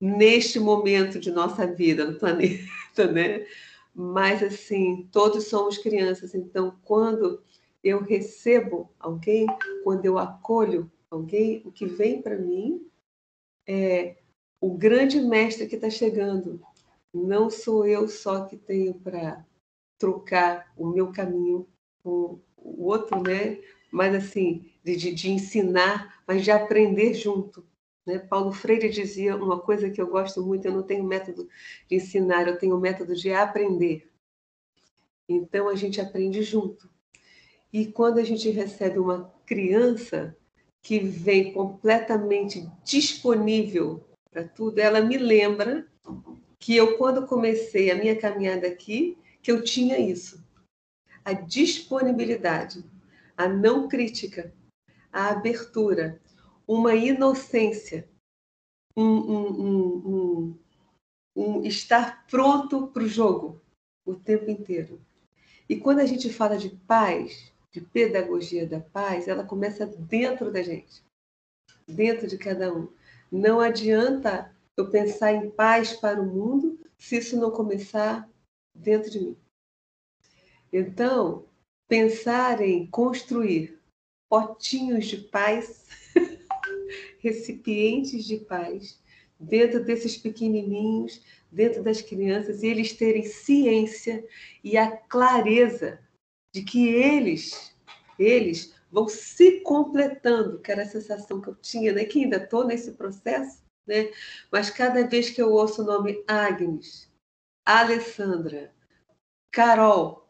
neste 0.00 0.58
momento 0.58 1.20
de 1.20 1.30
nossa 1.30 1.66
vida 1.66 2.06
no 2.06 2.18
planeta, 2.18 3.06
né? 3.12 3.46
Mas, 3.94 4.42
assim, 4.42 5.06
todos 5.12 5.48
somos 5.48 5.76
crianças, 5.76 6.34
então, 6.34 6.78
quando 6.82 7.42
eu 7.84 8.00
recebo 8.00 8.90
alguém, 8.98 9.46
quando 9.84 10.06
eu 10.06 10.16
acolho 10.18 10.90
alguém, 11.12 11.62
o 11.64 11.70
que 11.70 11.86
vem 11.86 12.22
para 12.22 12.38
mim 12.38 12.88
é 13.68 14.16
o 14.60 14.74
grande 14.74 15.20
mestre 15.20 15.66
que 15.66 15.76
está 15.76 15.90
chegando. 15.90 16.60
Não 17.12 17.50
sou 17.50 17.86
eu 17.86 18.08
só 18.08 18.46
que 18.46 18.56
tenho 18.56 18.94
para 18.94 19.44
trocar 19.98 20.72
o 20.76 20.88
meu 20.88 21.12
caminho 21.12 21.68
com 22.02 22.40
o 22.56 22.84
outro, 22.84 23.22
né? 23.22 23.60
Mas 23.90 24.14
assim, 24.14 24.72
de, 24.82 24.96
de, 24.96 25.30
ensinar, 25.30 26.22
mas 26.26 26.42
de 26.42 26.50
aprender 26.50 27.12
junto. 27.12 27.66
Né? 28.06 28.18
Paulo 28.18 28.52
Freire 28.52 28.88
dizia 28.88 29.36
uma 29.36 29.60
coisa 29.60 29.90
que 29.90 30.00
eu 30.00 30.06
gosto 30.06 30.42
muito: 30.42 30.66
eu 30.66 30.72
não 30.72 30.82
tenho 30.82 31.04
método 31.04 31.46
de 31.88 31.96
ensinar, 31.96 32.48
eu 32.48 32.58
tenho 32.58 32.78
método 32.80 33.14
de 33.14 33.32
aprender. 33.32 34.10
Então 35.28 35.68
a 35.68 35.74
gente 35.74 36.00
aprende 36.00 36.42
junto. 36.42 36.90
E 37.72 37.86
quando 37.86 38.18
a 38.18 38.24
gente 38.24 38.50
recebe 38.50 38.98
uma 38.98 39.32
criança, 39.46 40.36
que 40.82 40.98
vem 40.98 41.52
completamente 41.52 42.68
disponível 42.84 44.04
para 44.30 44.46
tudo, 44.46 44.78
ela 44.80 45.00
me 45.00 45.16
lembra 45.16 45.86
que 46.58 46.76
eu, 46.76 46.98
quando 46.98 47.26
comecei 47.26 47.90
a 47.90 47.94
minha 47.94 48.18
caminhada 48.18 48.66
aqui, 48.66 49.16
que 49.40 49.50
eu 49.50 49.62
tinha 49.62 49.98
isso. 49.98 50.44
A 51.24 51.32
disponibilidade, 51.32 52.84
a 53.36 53.48
não 53.48 53.88
crítica, 53.88 54.52
a 55.12 55.28
abertura, 55.28 56.20
uma 56.66 56.94
inocência, 56.94 58.08
um, 58.96 59.04
um, 59.04 60.06
um, 60.06 60.58
um 61.36 61.62
estar 61.64 62.26
pronto 62.26 62.88
para 62.88 63.02
o 63.02 63.08
jogo 63.08 63.60
o 64.04 64.14
tempo 64.14 64.50
inteiro. 64.50 65.00
E 65.68 65.76
quando 65.76 66.00
a 66.00 66.06
gente 66.06 66.32
fala 66.32 66.56
de 66.56 66.70
paz, 66.70 67.52
de 67.72 67.80
pedagogia 67.80 68.66
da 68.66 68.80
paz, 68.80 69.26
ela 69.26 69.44
começa 69.44 69.86
dentro 69.86 70.52
da 70.52 70.62
gente, 70.62 71.02
dentro 71.88 72.28
de 72.28 72.36
cada 72.36 72.72
um. 72.72 72.88
Não 73.30 73.60
adianta 73.60 74.54
eu 74.76 74.90
pensar 74.90 75.32
em 75.32 75.50
paz 75.50 75.94
para 75.94 76.20
o 76.20 76.26
mundo 76.26 76.78
se 76.98 77.16
isso 77.16 77.36
não 77.36 77.50
começar 77.50 78.28
dentro 78.74 79.10
de 79.10 79.20
mim. 79.20 79.36
Então, 80.70 81.46
pensar 81.88 82.60
em 82.60 82.86
construir 82.86 83.78
potinhos 84.28 85.06
de 85.06 85.16
paz, 85.16 85.86
recipientes 87.20 88.24
de 88.24 88.38
paz, 88.38 89.00
dentro 89.38 89.82
desses 89.82 90.16
pequenininhos, 90.16 91.22
dentro 91.50 91.82
das 91.82 92.00
crianças, 92.00 92.62
e 92.62 92.66
eles 92.66 92.92
terem 92.94 93.24
ciência 93.24 94.26
e 94.62 94.76
a 94.76 94.90
clareza 94.90 96.00
de 96.52 96.62
que 96.62 96.88
eles, 96.88 97.74
eles 98.18 98.74
vão 98.90 99.08
se 99.08 99.60
completando, 99.60 100.60
que 100.60 100.70
era 100.70 100.82
a 100.82 100.86
sensação 100.86 101.40
que 101.40 101.48
eu 101.48 101.54
tinha, 101.56 101.92
né? 101.92 102.04
que 102.04 102.22
ainda 102.22 102.36
estou 102.36 102.66
nesse 102.66 102.92
processo, 102.92 103.62
né? 103.86 104.12
mas 104.50 104.68
cada 104.68 105.06
vez 105.06 105.30
que 105.30 105.40
eu 105.40 105.50
ouço 105.52 105.82
o 105.82 105.86
nome 105.86 106.22
Agnes, 106.28 107.10
Alessandra, 107.64 108.72
Carol, 109.50 110.28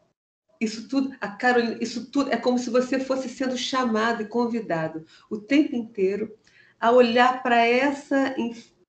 isso 0.61 0.89
tudo, 0.89 1.15
a 1.21 1.29
Carolina, 1.29 1.79
isso 1.81 2.09
tudo 2.11 2.31
é 2.31 2.37
como 2.37 2.57
se 2.57 2.71
você 2.71 3.01
fosse 3.01 3.29
sendo 3.29 3.57
chamado 3.57 4.23
e 4.23 4.29
convidado 4.29 5.05
o 5.29 5.37
tempo 5.37 5.75
inteiro 5.75 6.39
a 6.79 6.93
olhar 6.93 7.43
para 7.43 7.67
essa 7.67 8.35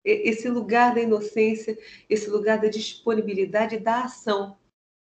esse 0.03 0.49
lugar 0.49 0.93
da 0.93 1.01
inocência, 1.01 1.77
esse 2.09 2.29
lugar 2.29 2.59
da 2.59 2.67
disponibilidade 2.67 3.75
e 3.75 3.79
da 3.79 4.03
ação, 4.03 4.57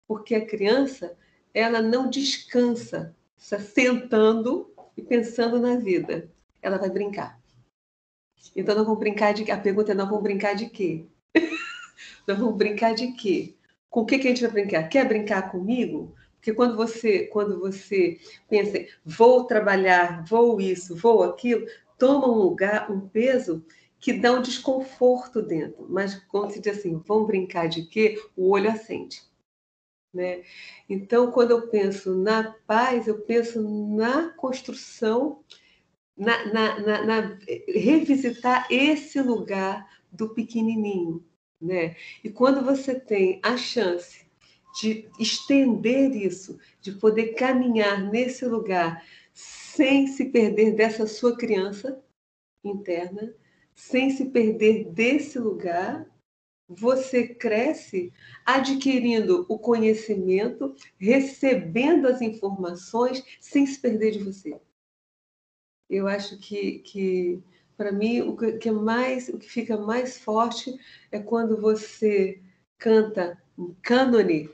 porque 0.07 0.35
a 0.35 0.45
criança 0.45 1.17
ela 1.53 1.81
não 1.81 2.09
descansa 2.09 3.15
sentando 3.37 4.71
e 4.97 5.01
pensando 5.01 5.59
na 5.59 5.75
vida. 5.75 6.29
Ela 6.61 6.77
vai 6.77 6.89
brincar. 6.89 7.39
Então, 8.55 8.75
nós 8.75 8.85
vamos 8.85 8.99
brincar 8.99 9.33
de. 9.33 9.49
A 9.51 9.57
pergunta 9.57 9.91
é: 9.91 9.95
nós 9.95 10.07
vamos 10.07 10.23
brincar 10.23 10.55
de 10.55 10.69
quê? 10.69 11.05
nós 12.27 12.37
vamos 12.37 12.55
brincar 12.55 12.93
de 12.93 13.11
quê? 13.13 13.55
Com 13.89 14.01
o 14.01 14.05
que, 14.05 14.17
que 14.17 14.27
a 14.27 14.29
gente 14.31 14.41
vai 14.41 14.51
brincar? 14.51 14.87
Quer 14.87 15.07
brincar 15.07 15.51
comigo? 15.51 16.15
Porque 16.35 16.53
quando 16.53 16.75
você, 16.75 17.27
quando 17.27 17.59
você 17.59 18.19
pensa, 18.49 18.85
vou 19.05 19.45
trabalhar, 19.45 20.25
vou 20.25 20.59
isso, 20.59 20.95
vou 20.95 21.23
aquilo, 21.23 21.65
toma 21.97 22.27
um 22.27 22.37
lugar, 22.37 22.91
um 22.91 23.07
peso 23.07 23.63
que 23.97 24.11
dá 24.11 24.33
um 24.33 24.41
desconforto 24.41 25.41
dentro. 25.41 25.87
Mas 25.89 26.15
quando 26.27 26.51
se 26.51 26.59
diz 26.59 26.77
assim, 26.77 27.01
vamos 27.07 27.27
brincar 27.27 27.69
de 27.69 27.83
quê? 27.83 28.21
O 28.35 28.49
olho 28.49 28.69
acende. 28.69 29.21
Né? 30.13 30.43
Então, 30.87 31.31
quando 31.31 31.51
eu 31.51 31.67
penso 31.67 32.13
na 32.15 32.55
paz, 32.67 33.07
eu 33.07 33.21
penso 33.21 33.61
na 33.95 34.29
construção, 34.29 35.43
na, 36.15 36.45
na, 36.53 36.79
na, 36.79 37.05
na 37.05 37.39
revisitar 37.67 38.67
esse 38.69 39.19
lugar 39.21 39.89
do 40.11 40.29
pequenininho. 40.29 41.25
Né? 41.59 41.95
E 42.23 42.29
quando 42.29 42.63
você 42.63 42.99
tem 42.99 43.39
a 43.41 43.57
chance 43.57 44.23
de 44.79 45.09
estender 45.19 46.15
isso, 46.15 46.59
de 46.81 46.91
poder 46.91 47.33
caminhar 47.33 48.03
nesse 48.03 48.45
lugar 48.45 49.03
sem 49.33 50.07
se 50.07 50.25
perder 50.25 50.75
dessa 50.75 51.07
sua 51.07 51.35
criança 51.35 51.99
interna, 52.63 53.33
sem 53.73 54.11
se 54.11 54.25
perder 54.25 54.85
desse 54.85 55.39
lugar, 55.39 56.07
você 56.77 57.27
cresce 57.27 58.11
adquirindo 58.45 59.45
o 59.49 59.57
conhecimento, 59.57 60.75
recebendo 60.97 62.07
as 62.07 62.21
informações 62.21 63.23
sem 63.39 63.65
se 63.65 63.79
perder 63.79 64.11
de 64.11 64.19
você. 64.19 64.59
Eu 65.89 66.07
acho 66.07 66.37
que, 66.39 66.79
que 66.79 67.43
para 67.75 67.91
mim, 67.91 68.21
o 68.21 68.35
que, 68.35 68.69
é 68.69 68.71
mais, 68.71 69.29
o 69.29 69.37
que 69.37 69.49
fica 69.49 69.77
mais 69.77 70.17
forte 70.17 70.73
é 71.11 71.19
quando 71.19 71.59
você 71.59 72.41
canta 72.77 73.41
um 73.57 73.75
cânone, 73.81 74.49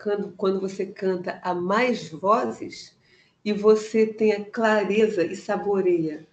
quando, 0.00 0.32
quando 0.32 0.60
você 0.60 0.86
canta 0.86 1.40
a 1.42 1.54
mais 1.54 2.10
vozes 2.10 2.96
e 3.44 3.52
você 3.52 4.06
tem 4.06 4.32
a 4.32 4.44
clareza 4.44 5.24
e 5.24 5.36
saboreia 5.36 6.26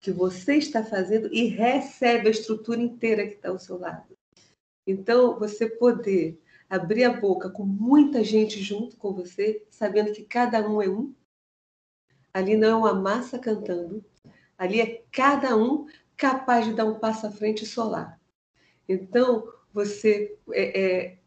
que 0.00 0.10
você 0.10 0.56
está 0.56 0.84
fazendo 0.84 1.32
e 1.32 1.46
recebe 1.46 2.28
a 2.28 2.30
estrutura 2.30 2.80
inteira 2.80 3.26
que 3.26 3.34
está 3.34 3.48
ao 3.48 3.58
seu 3.58 3.78
lado. 3.78 4.15
Então, 4.86 5.38
você 5.38 5.68
poder 5.68 6.40
abrir 6.68 7.04
a 7.04 7.20
boca 7.20 7.50
com 7.50 7.64
muita 7.64 8.22
gente 8.22 8.62
junto 8.62 8.96
com 8.96 9.12
você, 9.12 9.66
sabendo 9.70 10.12
que 10.12 10.22
cada 10.24 10.68
um 10.68 10.80
é 10.80 10.88
um. 10.88 11.14
Ali 12.32 12.56
não 12.56 12.68
é 12.68 12.74
uma 12.74 12.94
massa 12.94 13.38
cantando, 13.38 14.04
ali 14.58 14.80
é 14.80 15.04
cada 15.10 15.56
um 15.56 15.86
capaz 16.16 16.66
de 16.66 16.74
dar 16.74 16.84
um 16.84 16.98
passo 16.98 17.26
à 17.26 17.30
frente 17.30 17.64
solar. 17.64 18.20
Então, 18.88 19.52
você 19.72 20.38
é, 20.52 20.80
é, 20.80 21.18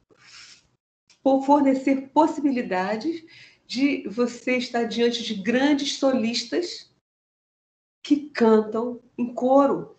fornecer 1.45 2.10
possibilidades 2.10 3.24
de 3.65 4.08
você 4.08 4.58
estar 4.58 4.86
diante 4.86 5.24
de 5.24 5.36
grandes 5.36 5.98
solistas 5.98 6.91
que 8.04 8.30
cantam 8.30 9.00
em 9.17 9.34
coro. 9.34 9.95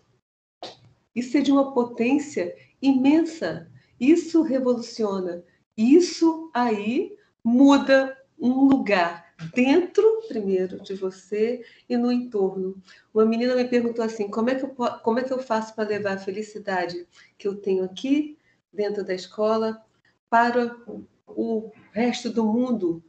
Isso 1.15 1.37
é 1.37 1.41
de 1.41 1.51
uma 1.51 1.73
potência 1.73 2.55
imensa. 2.81 3.69
Isso 3.99 4.41
revoluciona. 4.41 5.43
Isso 5.77 6.49
aí 6.53 7.15
muda 7.43 8.17
um 8.39 8.67
lugar 8.67 9.31
dentro, 9.53 10.21
primeiro, 10.27 10.81
de 10.81 10.93
você 10.93 11.63
e 11.87 11.97
no 11.97 12.11
entorno. 12.11 12.81
Uma 13.13 13.25
menina 13.25 13.55
me 13.55 13.65
perguntou 13.65 14.03
assim: 14.03 14.29
como 14.29 14.49
é 14.49 14.55
que 14.55 14.65
eu, 14.65 14.69
como 15.03 15.19
é 15.19 15.23
que 15.23 15.31
eu 15.31 15.39
faço 15.39 15.75
para 15.75 15.89
levar 15.89 16.13
a 16.13 16.19
felicidade 16.19 17.07
que 17.37 17.47
eu 17.47 17.55
tenho 17.55 17.83
aqui, 17.83 18.37
dentro 18.71 19.03
da 19.03 19.13
escola, 19.13 19.83
para 20.29 20.75
o 21.27 21.71
resto 21.91 22.29
do 22.29 22.45
mundo? 22.45 23.03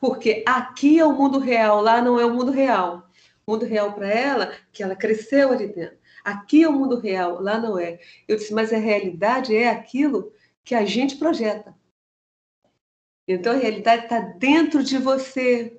Porque 0.00 0.42
aqui 0.46 0.98
é 0.98 1.04
o 1.04 1.12
mundo 1.12 1.38
real, 1.38 1.80
lá 1.80 2.00
não 2.02 2.18
é 2.18 2.26
o 2.26 2.34
mundo 2.34 2.50
real. 2.50 3.08
O 3.46 3.52
mundo 3.52 3.64
real 3.66 3.92
para 3.92 4.08
ela, 4.08 4.52
que 4.72 4.82
ela 4.82 4.96
cresceu 4.96 5.52
ali 5.52 5.66
dentro. 5.66 5.98
Aqui 6.24 6.62
é 6.62 6.68
o 6.68 6.72
mundo 6.72 6.98
real, 6.98 7.40
lá 7.40 7.58
não 7.58 7.78
é. 7.78 8.00
Eu 8.26 8.36
disse, 8.36 8.54
mas 8.54 8.72
a 8.72 8.78
realidade 8.78 9.54
é 9.54 9.68
aquilo 9.68 10.32
que 10.64 10.74
a 10.74 10.84
gente 10.84 11.16
projeta. 11.16 11.76
Então 13.28 13.52
a 13.52 13.56
realidade 13.56 14.04
está 14.04 14.20
dentro 14.20 14.82
de 14.82 14.98
você. 14.98 15.78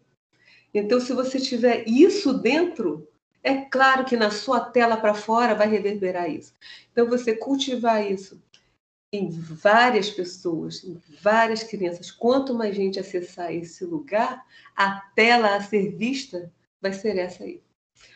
Então, 0.73 0.99
se 0.99 1.13
você 1.13 1.39
tiver 1.39 1.88
isso 1.88 2.34
dentro, 2.34 3.08
é 3.41 3.62
claro 3.62 4.03
que 4.03 4.17
na 4.17 4.29
sua 4.29 4.60
tela 4.60 4.97
para 4.97 5.13
fora 5.13 5.55
vai 5.55 5.69
reverberar 5.69 6.29
isso. 6.29 6.53
Então, 6.91 7.08
você 7.08 7.36
cultivar 7.36 8.05
isso 8.05 8.41
em 9.13 9.29
várias 9.29 10.10
pessoas, 10.10 10.84
em 10.84 11.01
várias 11.21 11.63
crianças, 11.63 12.12
quanto 12.12 12.53
mais 12.53 12.75
gente 12.75 12.99
acessar 12.99 13.53
esse 13.53 13.86
lugar, 13.86 14.45
a 14.75 14.99
tela 15.15 15.55
a 15.55 15.62
ser 15.62 15.95
vista 15.95 16.51
vai 16.81 16.91
ser 16.91 17.17
essa 17.17 17.43
aí. 17.43 17.62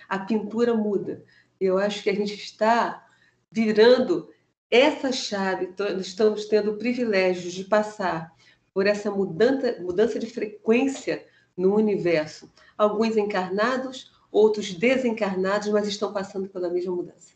A 0.10 0.20
pintura 0.20 0.74
muda. 0.74 1.24
Eu 1.60 1.78
acho 1.78 2.02
que 2.02 2.10
a 2.10 2.16
gente 2.16 2.34
está 2.34 3.06
virando 3.52 4.30
essa 4.72 5.12
chave, 5.12 5.74
estamos 6.00 6.46
tendo 6.46 6.72
o 6.72 6.78
privilégio 6.78 7.50
de 7.50 7.64
passar 7.64 8.32
por 8.74 8.86
essa 8.86 9.10
mudança, 9.10 9.82
mudança 9.82 10.20
de 10.20 10.28
frequência 10.28 11.26
no 11.58 11.76
universo. 11.76 12.50
Alguns 12.78 13.18
encarnados, 13.18 14.12
outros 14.32 14.74
desencarnados, 14.74 15.68
mas 15.70 15.88
estão 15.88 16.14
passando 16.14 16.48
pela 16.48 16.70
mesma 16.70 16.96
mudança. 16.96 17.34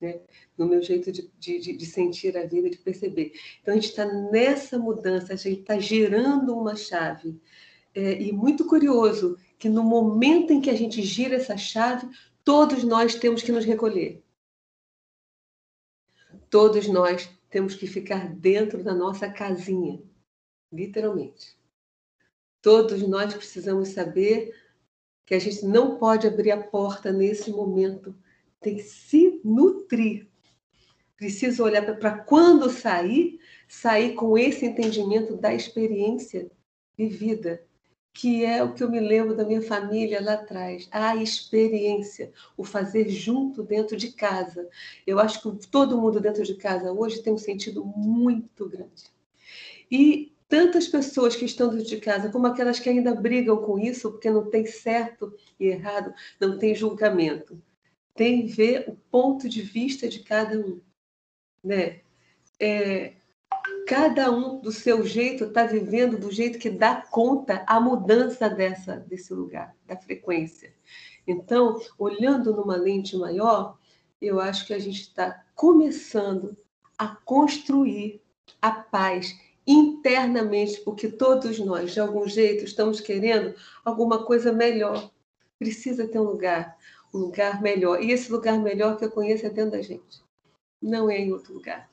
Né? 0.00 0.20
No 0.56 0.66
meu 0.66 0.82
jeito 0.82 1.10
de, 1.10 1.30
de, 1.38 1.76
de 1.76 1.86
sentir 1.86 2.36
a 2.36 2.44
vida, 2.44 2.68
de 2.68 2.78
perceber. 2.78 3.32
Então, 3.62 3.72
a 3.72 3.76
gente 3.76 3.88
está 3.88 4.04
nessa 4.04 4.78
mudança, 4.78 5.32
a 5.32 5.36
gente 5.36 5.60
está 5.60 5.78
gerando 5.78 6.56
uma 6.56 6.76
chave. 6.76 7.40
É, 7.94 8.20
e 8.20 8.32
muito 8.32 8.66
curioso 8.66 9.38
que 9.58 9.68
no 9.68 9.82
momento 9.82 10.52
em 10.52 10.60
que 10.60 10.68
a 10.68 10.76
gente 10.76 11.00
gira 11.02 11.36
essa 11.36 11.56
chave, 11.56 12.06
todos 12.44 12.84
nós 12.84 13.14
temos 13.14 13.42
que 13.42 13.50
nos 13.50 13.64
recolher. 13.64 14.22
Todos 16.50 16.86
nós 16.86 17.28
temos 17.48 17.74
que 17.74 17.86
ficar 17.86 18.28
dentro 18.34 18.84
da 18.84 18.94
nossa 18.94 19.28
casinha, 19.28 20.00
literalmente. 20.70 21.58
Todos 22.60 23.02
nós 23.08 23.34
precisamos 23.34 23.88
saber 23.88 24.54
que 25.26 25.34
a 25.34 25.38
gente 25.38 25.64
não 25.64 25.96
pode 25.96 26.26
abrir 26.26 26.50
a 26.50 26.62
porta 26.62 27.10
nesse 27.10 27.50
momento, 27.50 28.14
tem 28.60 28.76
que 28.76 28.82
se 28.82 29.40
nutrir. 29.44 30.28
Precisa 31.16 31.62
olhar 31.62 31.98
para 31.98 32.18
quando 32.18 32.70
sair, 32.70 33.40
sair 33.68 34.14
com 34.14 34.36
esse 34.36 34.66
entendimento 34.66 35.36
da 35.36 35.54
experiência 35.54 36.50
vivida, 36.96 37.64
que 38.14 38.44
é 38.44 38.62
o 38.62 38.72
que 38.72 38.82
eu 38.82 38.88
me 38.88 39.00
lembro 39.00 39.36
da 39.36 39.44
minha 39.44 39.60
família 39.60 40.22
lá 40.22 40.34
atrás, 40.34 40.88
a 40.92 41.16
experiência, 41.16 42.32
o 42.56 42.62
fazer 42.62 43.08
junto 43.08 43.64
dentro 43.64 43.96
de 43.96 44.12
casa. 44.12 44.68
Eu 45.04 45.18
acho 45.18 45.42
que 45.42 45.66
todo 45.66 46.00
mundo 46.00 46.20
dentro 46.20 46.44
de 46.44 46.54
casa 46.54 46.92
hoje 46.92 47.22
tem 47.22 47.32
um 47.32 47.38
sentido 47.38 47.84
muito 47.84 48.68
grande. 48.68 49.12
E 49.90 50.32
tantas 50.48 50.86
pessoas 50.86 51.34
que 51.34 51.44
estão 51.44 51.68
dentro 51.68 51.86
de 51.86 51.96
casa, 51.96 52.30
como 52.30 52.46
aquelas 52.46 52.78
que 52.78 52.88
ainda 52.88 53.12
brigam 53.12 53.56
com 53.56 53.80
isso, 53.80 54.12
porque 54.12 54.30
não 54.30 54.48
tem 54.48 54.64
certo 54.64 55.34
e 55.58 55.66
errado, 55.66 56.14
não 56.40 56.56
tem 56.56 56.72
julgamento. 56.72 57.60
Tem 58.14 58.46
ver 58.46 58.88
o 58.88 58.94
ponto 59.10 59.48
de 59.48 59.60
vista 59.60 60.08
de 60.08 60.20
cada 60.20 60.56
um. 60.56 60.80
Né? 61.64 62.02
É, 62.60 63.14
cada 63.94 64.28
um 64.28 64.58
do 64.58 64.72
seu 64.72 65.06
jeito 65.06 65.44
está 65.44 65.64
vivendo 65.64 66.18
do 66.18 66.28
jeito 66.28 66.58
que 66.58 66.68
dá 66.68 66.96
conta 66.96 67.62
a 67.64 67.78
mudança 67.78 68.50
dessa 68.50 68.96
desse 68.96 69.32
lugar, 69.32 69.72
da 69.86 69.96
frequência. 69.96 70.74
Então, 71.24 71.80
olhando 71.96 72.52
numa 72.52 72.74
lente 72.74 73.16
maior, 73.16 73.78
eu 74.20 74.40
acho 74.40 74.66
que 74.66 74.74
a 74.74 74.80
gente 74.80 75.02
está 75.02 75.44
começando 75.54 76.56
a 76.98 77.06
construir 77.06 78.20
a 78.60 78.72
paz 78.72 79.32
internamente, 79.64 80.80
porque 80.80 81.08
todos 81.08 81.60
nós, 81.60 81.92
de 81.92 82.00
algum 82.00 82.26
jeito, 82.26 82.64
estamos 82.64 83.00
querendo 83.00 83.54
alguma 83.84 84.24
coisa 84.24 84.52
melhor. 84.52 85.08
Precisa 85.56 86.08
ter 86.08 86.18
um 86.18 86.24
lugar, 86.24 86.76
um 87.14 87.18
lugar 87.18 87.62
melhor. 87.62 88.02
E 88.02 88.10
esse 88.10 88.32
lugar 88.32 88.58
melhor 88.58 88.96
que 88.96 89.04
eu 89.04 89.10
conheço 89.12 89.46
é 89.46 89.50
dentro 89.50 89.70
da 89.70 89.82
gente, 89.82 90.20
não 90.82 91.08
é 91.08 91.16
em 91.16 91.32
outro 91.32 91.54
lugar. 91.54 91.88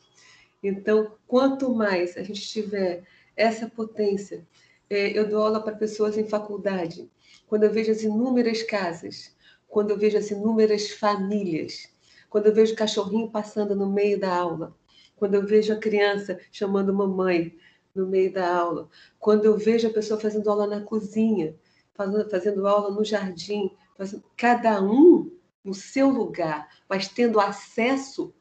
Então, 0.64 1.16
quanto 1.28 1.74
mais 1.74 2.16
a 2.18 2.24
gente 2.24 2.42
tiver 2.42 3.04
essa 3.36 3.68
potência, 3.68 4.46
é, 4.90 5.18
eu 5.18 5.28
dou 5.28 5.44
aula 5.44 5.62
para 5.62 5.76
pessoas 5.76 6.18
em 6.18 6.28
faculdade, 6.28 7.10
quando 7.48 7.64
eu 7.64 7.72
vejo 7.72 7.92
as 7.92 8.04
inúmeras 8.04 8.62
casas, 8.64 9.36
quando 9.68 9.92
eu 9.92 9.98
vejo 9.98 10.18
as 10.18 10.30
inúmeras 10.30 10.92
famílias, 10.92 11.90
quando 12.30 12.48
eu 12.48 12.54
vejo 12.54 12.74
o 12.74 12.76
cachorrinho 12.76 13.32
passando 13.32 13.76
no 13.76 13.90
meio 13.90 14.20
da 14.20 14.36
aula, 14.36 14.76
quando 15.16 15.36
eu 15.36 15.46
vejo 15.46 15.74
a 15.74 15.78
criança 15.78 16.40
chamando 16.52 16.94
mamãe 16.94 17.56
no 17.94 18.08
meio 18.08 18.32
da 18.32 18.56
aula, 18.56 18.90
quando 19.20 19.46
eu 19.46 19.58
vejo 19.58 19.88
a 19.88 19.94
pessoa 19.94 20.20
fazendo 20.20 20.50
aula 20.50 20.68
na 20.68 20.82
cozinha, 20.82 21.56
fazendo, 21.94 22.68
aula 22.68 22.90
no 22.90 23.04
jardim, 23.04 23.72
fazendo, 23.98 24.24
cada 24.36 24.82
um 24.82 25.32
no 25.64 25.74
seu 25.74 26.10
lugar, 26.10 26.70
mas 26.90 27.08
tendo 27.08 27.40
acesso, 27.40 28.34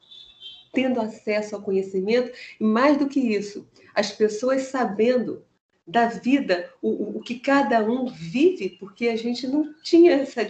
tendo 0.71 1.01
acesso 1.01 1.55
ao 1.55 1.61
conhecimento, 1.61 2.31
e 2.59 2.63
mais 2.63 2.97
do 2.97 3.07
que 3.07 3.19
isso, 3.19 3.67
as 3.93 4.11
pessoas 4.11 4.63
sabendo 4.63 5.43
da 5.85 6.07
vida, 6.07 6.71
o, 6.81 7.17
o 7.17 7.21
que 7.21 7.39
cada 7.39 7.83
um 7.83 8.05
vive, 8.05 8.69
porque 8.79 9.09
a 9.09 9.15
gente 9.15 9.47
não 9.47 9.73
tinha 9.81 10.13
essa 10.13 10.45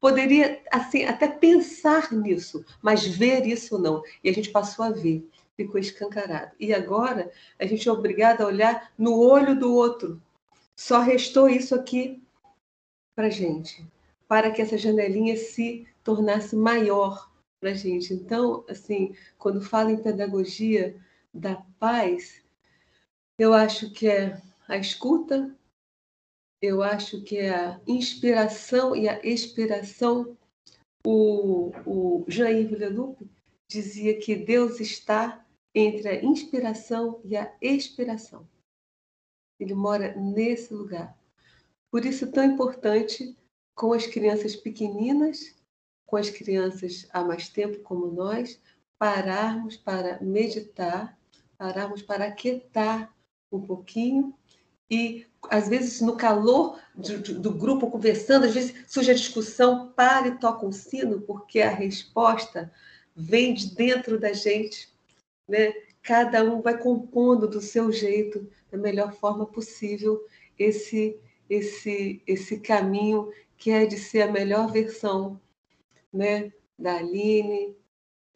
poderia 0.00 0.62
assim 0.70 1.04
até 1.04 1.26
pensar 1.26 2.12
nisso, 2.12 2.64
mas 2.82 3.04
ver 3.04 3.46
isso 3.46 3.78
não. 3.78 4.02
E 4.22 4.28
a 4.28 4.32
gente 4.32 4.50
passou 4.50 4.84
a 4.84 4.90
ver 4.90 5.28
ficou 5.56 5.80
escancarado. 5.80 6.52
E 6.60 6.72
agora 6.72 7.30
a 7.58 7.66
gente 7.66 7.88
é 7.88 7.92
obrigado 7.92 8.42
a 8.42 8.46
olhar 8.46 8.92
no 8.96 9.18
olho 9.18 9.58
do 9.58 9.74
outro. 9.74 10.20
Só 10.76 11.00
restou 11.00 11.48
isso 11.48 11.74
aqui 11.74 12.22
para 13.14 13.30
gente, 13.30 13.84
para 14.28 14.50
que 14.50 14.60
essa 14.60 14.76
janelinha 14.76 15.36
se 15.36 15.86
tornasse 16.04 16.54
maior 16.54 17.30
para 17.60 17.74
gente. 17.74 18.12
Então, 18.12 18.64
assim, 18.68 19.14
quando 19.38 19.60
falo 19.60 19.90
em 19.90 20.02
pedagogia 20.02 21.00
da 21.32 21.56
paz, 21.78 22.42
eu 23.38 23.52
acho 23.52 23.90
que 23.92 24.08
é 24.08 24.40
a 24.68 24.76
escuta, 24.76 25.54
eu 26.60 26.82
acho 26.82 27.22
que 27.22 27.38
é 27.38 27.54
a 27.54 27.80
inspiração 27.86 28.96
e 28.96 29.08
a 29.08 29.20
expiração. 29.24 30.36
O, 31.06 31.70
o 31.84 32.24
Villelupe 32.26 33.30
dizia 33.68 34.18
que 34.18 34.34
Deus 34.34 34.80
está 34.80 35.44
entre 35.74 36.08
a 36.08 36.24
inspiração 36.24 37.20
e 37.24 37.36
a 37.36 37.54
expiração. 37.60 38.48
Ele 39.60 39.74
mora 39.74 40.14
nesse 40.16 40.72
lugar. 40.72 41.16
Por 41.90 42.04
isso, 42.04 42.30
tão 42.32 42.44
importante 42.44 43.36
com 43.74 43.92
as 43.92 44.06
crianças 44.06 44.56
pequeninas, 44.56 45.55
com 46.06 46.16
as 46.16 46.30
crianças 46.30 47.06
há 47.12 47.22
mais 47.22 47.48
tempo 47.48 47.80
como 47.80 48.06
nós, 48.06 48.60
pararmos 48.98 49.76
para 49.76 50.18
meditar, 50.22 51.18
pararmos 51.58 52.02
para 52.02 52.26
aquietar 52.26 53.12
um 53.52 53.60
pouquinho 53.60 54.34
e 54.90 55.26
às 55.50 55.68
vezes 55.68 56.00
no 56.00 56.16
calor 56.16 56.80
do, 56.94 57.40
do, 57.40 57.52
grupo 57.52 57.90
conversando, 57.90 58.46
às 58.46 58.54
vezes 58.54 58.84
surge 58.86 59.10
a 59.10 59.14
discussão, 59.14 59.92
para 59.92 60.28
e 60.28 60.38
toca 60.38 60.64
um 60.64 60.72
sino, 60.72 61.20
porque 61.20 61.60
a 61.60 61.70
resposta 61.70 62.72
vem 63.14 63.52
de 63.52 63.74
dentro 63.74 64.18
da 64.18 64.32
gente 64.32 64.96
né? 65.48 65.72
Cada 66.02 66.42
um 66.44 66.60
vai 66.60 66.78
compondo 66.78 67.48
do 67.48 67.60
seu 67.60 67.90
jeito, 67.90 68.48
da 68.70 68.78
melhor 68.78 69.12
forma 69.12 69.46
possível, 69.46 70.24
esse 70.58 71.18
esse 71.48 72.20
esse 72.26 72.58
caminho 72.58 73.30
que 73.56 73.70
é 73.70 73.86
de 73.86 73.96
ser 73.96 74.22
a 74.22 74.32
melhor 74.32 74.70
versão, 74.72 75.40
né? 76.16 76.52
Da 76.78 76.96
Aline, 76.96 77.76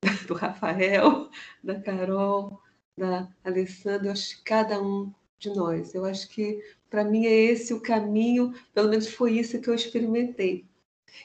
do 0.29 0.35
Rafael, 0.35 1.31
da 1.63 1.81
Carol, 1.81 2.61
da 2.97 3.29
Alessandra, 3.45 4.09
eu 4.09 4.13
acho 4.13 4.37
que 4.39 4.43
cada 4.45 4.81
um 4.81 5.13
de 5.39 5.51
nós. 5.51 5.95
Eu 5.95 6.05
acho 6.05 6.29
que 6.29 6.63
para 6.89 7.05
mim 7.05 7.27
é 7.27 7.33
esse 7.33 7.73
o 7.73 7.81
caminho, 7.81 8.53
pelo 8.75 8.89
menos 8.89 9.09
foi 9.09 9.39
isso 9.39 9.61
que 9.61 9.69
eu 9.69 9.75
experimentei. 9.75 10.67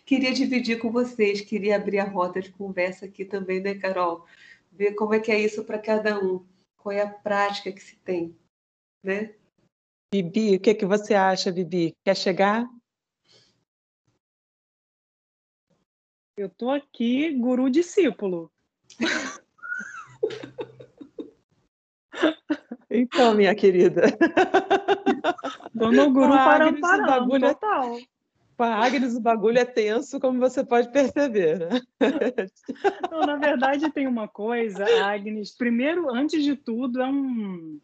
Queria 0.05 0.33
dividir 0.33 0.79
com 0.79 0.91
vocês, 0.91 1.41
queria 1.41 1.75
abrir 1.75 1.99
a 1.99 2.09
roda 2.09 2.41
de 2.41 2.51
conversa 2.51 3.05
aqui 3.05 3.23
também, 3.23 3.59
né, 3.59 3.75
Carol? 3.75 4.25
ver 4.75 4.93
como 4.93 5.13
é 5.13 5.19
que 5.19 5.31
é 5.31 5.39
isso 5.39 5.63
para 5.63 5.79
cada 5.79 6.19
um, 6.19 6.45
qual 6.77 6.91
é 6.91 7.01
a 7.01 7.09
prática 7.09 7.71
que 7.71 7.81
se 7.81 7.95
tem, 7.97 8.37
né? 9.01 9.33
Bibi, 10.13 10.55
o 10.55 10.59
que, 10.59 10.69
é 10.69 10.73
que 10.73 10.85
você 10.85 11.13
acha, 11.13 11.51
Bibi? 11.51 11.93
Quer 12.05 12.15
chegar? 12.15 12.69
Eu 16.37 16.47
estou 16.47 16.69
aqui, 16.69 17.31
guru 17.31 17.69
discípulo. 17.69 18.51
Então, 22.89 23.33
minha 23.33 23.55
querida. 23.55 24.03
Dona 25.73 26.05
Guru 26.07 26.33
ah, 26.33 26.45
parando, 26.45 26.79
parando, 26.79 27.39
total. 27.39 27.97
Com 28.57 28.63
a 28.63 28.85
Agnes 28.85 29.15
o 29.15 29.21
bagulho 29.21 29.59
é 29.59 29.65
tenso, 29.65 30.19
como 30.19 30.39
você 30.39 30.63
pode 30.63 30.91
perceber, 30.91 31.59
né? 31.59 31.69
Não, 33.11 33.21
na 33.21 33.35
verdade 33.35 33.91
tem 33.91 34.07
uma 34.07 34.27
coisa, 34.27 34.85
Agnes. 35.05 35.55
Primeiro, 35.55 36.13
antes 36.13 36.43
de 36.43 36.55
tudo, 36.55 37.01
é 37.01 37.07
um 37.07 37.79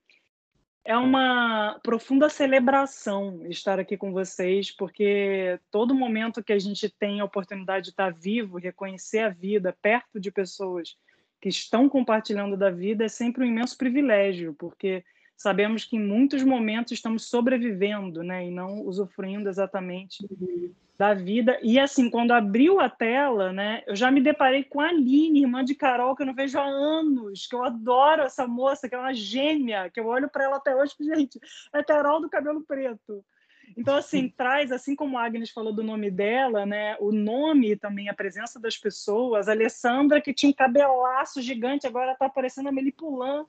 é 0.84 0.98
uma 0.98 1.80
profunda 1.84 2.30
celebração 2.30 3.46
estar 3.48 3.80
aqui 3.80 3.96
com 3.96 4.12
vocês, 4.12 4.72
porque 4.72 5.60
todo 5.70 5.94
momento 5.94 6.44
que 6.44 6.54
a 6.54 6.60
gente 6.60 6.90
tem 6.90 7.20
a 7.20 7.26
oportunidade 7.26 7.86
de 7.86 7.90
estar 7.92 8.12
vivo, 8.12 8.58
reconhecer 8.58 9.20
a 9.20 9.30
vida 9.30 9.76
perto 9.82 10.20
de 10.20 10.32
pessoas 10.32 10.98
que 11.40 11.50
estão 11.50 11.88
compartilhando 11.88 12.58
da 12.58 12.70
vida 12.70 13.06
é 13.06 13.10
sempre 13.10 13.44
um 13.44 13.48
imenso 13.48 13.78
privilégio, 13.78 14.56
porque 14.58 15.04
sabemos 15.42 15.84
que 15.84 15.96
em 15.96 16.00
muitos 16.00 16.44
momentos 16.44 16.92
estamos 16.92 17.26
sobrevivendo, 17.26 18.24
né, 18.24 18.48
e 18.48 18.52
não 18.52 18.82
usufruindo 18.82 19.50
exatamente 19.50 20.26
da 20.98 21.16
vida. 21.16 21.58
E 21.64 21.80
assim, 21.80 22.10
quando 22.10 22.32
abriu 22.32 22.80
a 22.80 22.88
tela, 22.88 23.52
né, 23.52 23.84
eu 23.88 23.96
já 23.96 24.12
me 24.12 24.22
deparei 24.22 24.64
com 24.64 24.80
a 24.80 24.90
Aline, 24.90 25.42
irmã 25.42 25.66
de 25.66 25.74
Carol, 25.74 26.16
que 26.16 26.22
eu 26.22 26.28
não 26.28 26.36
vejo 26.36 26.60
há 26.60 26.64
anos, 26.64 27.48
que 27.48 27.56
eu 27.56 27.64
adoro 27.64 28.22
essa 28.22 28.46
moça, 28.46 28.88
que 28.88 28.94
é 28.94 29.00
uma 29.00 29.14
gêmea, 29.14 29.90
que 29.90 30.00
eu 30.00 30.06
olho 30.06 30.30
para 30.30 30.44
ela 30.44 30.58
até 30.58 30.76
hoje, 30.76 30.94
gente, 31.00 31.40
é 31.74 31.84
Carol 31.84 32.22
do 32.22 32.30
cabelo 32.30 32.62
preto. 32.62 33.26
Então, 33.78 33.96
assim, 33.96 34.30
traz, 34.30 34.72
assim 34.72 34.96
como 34.96 35.18
a 35.18 35.26
Agnes 35.26 35.50
falou 35.50 35.74
do 35.74 35.84
nome 35.84 36.10
dela, 36.12 36.66
né? 36.66 36.96
O 37.00 37.12
nome 37.12 37.76
também, 37.76 38.10
a 38.10 38.14
presença 38.14 38.60
das 38.60 38.78
pessoas. 38.78 39.48
A 39.48 39.52
Alessandra, 39.52 40.22
que 40.22 40.34
tinha 40.34 40.50
um 40.50 40.54
cabelaço 40.54 41.42
gigante, 41.42 41.88
agora 41.88 42.14
está 42.14 42.30
parecendo 42.30 42.70
a 42.70 42.72
Melipulã. 42.72 43.46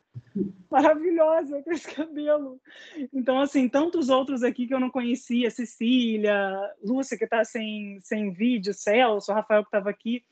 Maravilhosa 0.71 1.63
com 1.63 1.73
esse 1.73 1.95
cabelo. 1.95 2.61
Então, 3.13 3.41
assim, 3.41 3.69
tantos 3.69 4.09
outros 4.09 4.43
aqui 4.43 4.67
que 4.67 4.75
eu 4.75 4.81
não 4.81 4.91
conhecia. 4.91 5.51
Cecília, 5.51 6.73
Lúcia, 6.83 7.19
que 7.19 7.25
está 7.25 7.45
sem, 7.45 7.99
sem 8.03 8.31
vídeo, 8.31 8.73
Celso, 8.73 9.33
Rafael, 9.33 9.63
que 9.63 9.69
estava 9.69 9.91
aqui. 9.91 10.25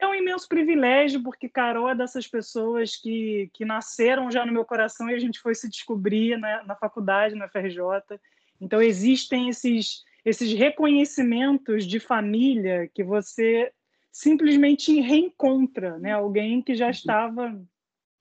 É 0.00 0.06
um 0.06 0.14
imenso 0.14 0.48
privilégio, 0.48 1.22
porque 1.22 1.46
Carol 1.46 1.88
é 1.90 1.94
dessas 1.94 2.26
pessoas 2.26 2.96
que, 2.96 3.50
que 3.52 3.66
nasceram 3.66 4.30
já 4.30 4.46
no 4.46 4.52
meu 4.52 4.64
coração 4.64 5.10
e 5.10 5.14
a 5.14 5.18
gente 5.18 5.38
foi 5.38 5.54
se 5.54 5.68
descobrir 5.68 6.38
né, 6.38 6.62
na 6.66 6.74
faculdade, 6.74 7.34
na 7.34 7.48
FRJ. 7.48 8.18
Então, 8.60 8.82
existem 8.82 9.48
esses, 9.48 10.04
esses 10.24 10.52
reconhecimentos 10.52 11.86
de 11.86 11.98
família 11.98 12.88
que 12.94 13.02
você 13.02 13.72
simplesmente 14.12 15.00
reencontra, 15.00 15.98
né? 15.98 16.12
Alguém 16.12 16.60
que 16.60 16.74
já 16.74 16.86
uhum. 16.86 16.90
estava 16.90 17.62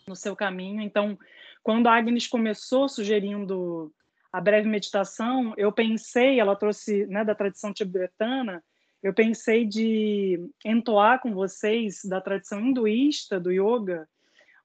no 0.08 0.16
seu 0.16 0.36
caminho. 0.36 0.82
Então, 0.82 1.18
quando 1.64 1.88
a 1.88 1.96
Agnes 1.96 2.28
começou 2.28 2.88
sugerindo 2.88 3.94
a 4.32 4.40
breve 4.40 4.68
meditação, 4.68 5.54
eu 5.58 5.72
pensei, 5.72 6.40
ela 6.40 6.56
trouxe 6.56 7.06
né, 7.08 7.26
da 7.26 7.36
tradição 7.36 7.74
tibetana, 7.74 8.64
eu 9.02 9.14
pensei 9.14 9.66
de 9.66 10.40
entoar 10.64 11.22
com 11.22 11.34
vocês 11.34 12.02
da 12.04 12.22
tradição 12.22 12.60
hinduísta 12.60 13.40
do 13.40 13.52
yoga 13.52 14.08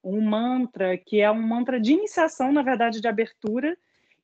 um 0.03 0.21
mantra 0.21 0.97
que 0.97 1.19
é 1.19 1.31
um 1.31 1.41
mantra 1.41 1.79
de 1.79 1.93
iniciação, 1.93 2.51
na 2.51 2.61
verdade, 2.61 3.01
de 3.01 3.07
abertura, 3.07 3.75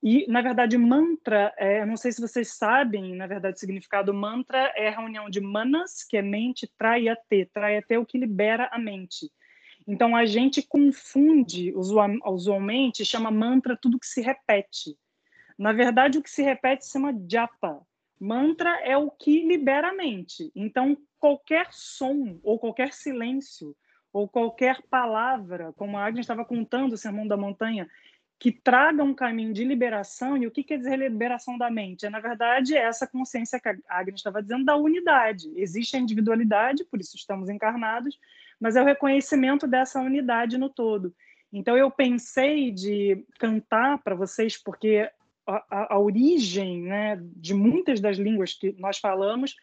e, 0.03 0.25
na 0.27 0.41
verdade, 0.41 0.77
mantra, 0.77 1.53
é, 1.57 1.85
não 1.85 1.95
sei 1.95 2.11
se 2.11 2.19
vocês 2.19 2.55
sabem, 2.55 3.15
na 3.15 3.27
verdade, 3.27 3.57
o 3.57 3.59
significado 3.59 4.11
mantra 4.11 4.73
é 4.75 4.87
a 4.87 4.99
reunião 4.99 5.29
de 5.29 5.39
manas, 5.39 6.03
que 6.03 6.17
é 6.17 6.23
mente, 6.23 6.67
trayate. 6.75 7.49
Trayate 7.53 7.93
é 7.93 7.99
o 7.99 8.05
que 8.05 8.17
libera 8.17 8.67
a 8.71 8.79
mente. 8.79 9.31
Então, 9.87 10.15
a 10.15 10.25
gente 10.25 10.63
confunde, 10.63 11.71
usualmente, 11.75 13.05
chama 13.05 13.29
mantra 13.29 13.77
tudo 13.77 13.99
que 13.99 14.07
se 14.07 14.21
repete. 14.21 14.97
Na 15.57 15.71
verdade, 15.71 16.17
o 16.17 16.23
que 16.23 16.29
se 16.29 16.41
repete 16.41 16.85
se 16.85 16.93
chama 16.93 17.13
japa. 17.29 17.85
Mantra 18.19 18.79
é 18.83 18.97
o 18.97 19.11
que 19.11 19.47
libera 19.47 19.89
a 19.89 19.93
mente. 19.93 20.51
Então, 20.55 20.97
qualquer 21.19 21.67
som 21.71 22.39
ou 22.43 22.57
qualquer 22.57 22.93
silêncio 22.93 23.75
ou 24.11 24.27
qualquer 24.27 24.81
palavra, 24.89 25.71
como 25.73 25.97
a 25.97 26.05
Agnes 26.05 26.23
estava 26.23 26.43
contando 26.43 26.93
o 26.93 26.97
Sermão 26.97 27.27
da 27.27 27.37
Montanha, 27.37 27.87
que 28.41 28.51
traga 28.51 29.03
um 29.03 29.13
caminho 29.13 29.53
de 29.53 29.63
liberação. 29.63 30.35
E 30.35 30.47
o 30.47 30.51
que 30.51 30.63
quer 30.63 30.79
dizer 30.79 30.97
liberação 30.97 31.59
da 31.59 31.69
mente? 31.69 32.07
É, 32.07 32.09
na 32.09 32.19
verdade, 32.19 32.75
essa 32.75 33.05
consciência 33.05 33.59
que 33.59 33.69
a 33.69 33.77
Agnes 33.87 34.19
estava 34.19 34.41
dizendo 34.41 34.65
da 34.65 34.75
unidade. 34.75 35.47
Existe 35.55 35.95
a 35.95 35.99
individualidade, 35.99 36.83
por 36.85 36.99
isso 36.99 37.15
estamos 37.15 37.49
encarnados, 37.49 38.17
mas 38.59 38.75
é 38.75 38.81
o 38.81 38.85
reconhecimento 38.85 39.67
dessa 39.67 40.01
unidade 40.01 40.57
no 40.57 40.71
todo. 40.71 41.13
Então, 41.53 41.77
eu 41.77 41.91
pensei 41.91 42.71
de 42.71 43.23
cantar 43.37 43.99
para 43.99 44.15
vocês, 44.15 44.57
porque 44.57 45.07
a, 45.45 45.63
a, 45.69 45.93
a 45.93 45.99
origem 45.99 46.81
né, 46.81 47.19
de 47.21 47.53
muitas 47.53 47.99
das 47.99 48.17
línguas 48.17 48.55
que 48.55 48.75
nós 48.79 48.97
falamos 48.97 49.55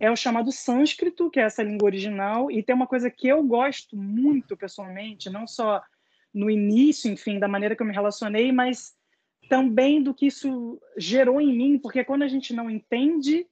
é 0.00 0.10
o 0.10 0.16
chamado 0.16 0.50
sânscrito, 0.50 1.30
que 1.30 1.38
é 1.38 1.44
essa 1.44 1.62
língua 1.62 1.86
original, 1.86 2.50
e 2.50 2.60
tem 2.60 2.74
uma 2.74 2.88
coisa 2.88 3.08
que 3.08 3.28
eu 3.28 3.40
gosto 3.44 3.96
muito 3.96 4.56
pessoalmente, 4.56 5.30
não 5.30 5.46
só 5.46 5.80
no 6.36 6.50
início, 6.50 7.10
enfim, 7.10 7.38
da 7.38 7.48
maneira 7.48 7.74
que 7.74 7.82
eu 7.82 7.86
me 7.86 7.94
relacionei, 7.94 8.52
mas 8.52 8.94
também 9.48 10.02
do 10.02 10.12
que 10.12 10.26
isso 10.26 10.78
gerou 10.98 11.40
em 11.40 11.56
mim, 11.56 11.78
porque 11.78 12.04
quando 12.04 12.22
a 12.22 12.28
gente 12.28 12.52
não 12.52 12.70
entende, 12.70 13.46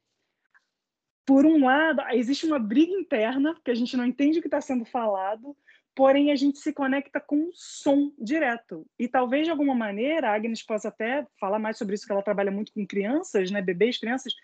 por 1.25 1.47
um 1.47 1.65
lado, 1.65 2.03
existe 2.13 2.45
uma 2.45 2.59
briga 2.59 2.93
interna, 2.93 3.55
porque 3.55 3.71
a 3.71 3.75
gente 3.75 3.97
não 3.97 4.05
entende 4.05 4.39
o 4.39 4.43
que 4.43 4.49
está 4.49 4.61
sendo 4.61 4.85
falado, 4.85 5.57
porém 5.95 6.31
a 6.31 6.37
gente 6.37 6.59
se 6.59 6.75
conecta 6.75 7.19
com 7.21 7.49
o 7.49 7.53
som 7.55 8.13
direto. 8.19 8.87
E 8.99 9.09
talvez 9.09 9.47
de 9.47 9.51
alguma 9.51 9.75
maneira, 9.75 10.29
a 10.29 10.35
Agnes 10.35 10.63
possa 10.63 10.89
até 10.89 11.27
falar 11.41 11.59
mais 11.59 11.79
sobre 11.79 11.95
isso, 11.95 12.05
que 12.05 12.13
ela 12.13 12.23
trabalha 12.23 12.51
muito 12.51 12.71
com 12.75 12.87
crianças, 12.87 13.51
né, 13.51 13.63
bebês, 13.63 13.97
crianças, 13.97 14.35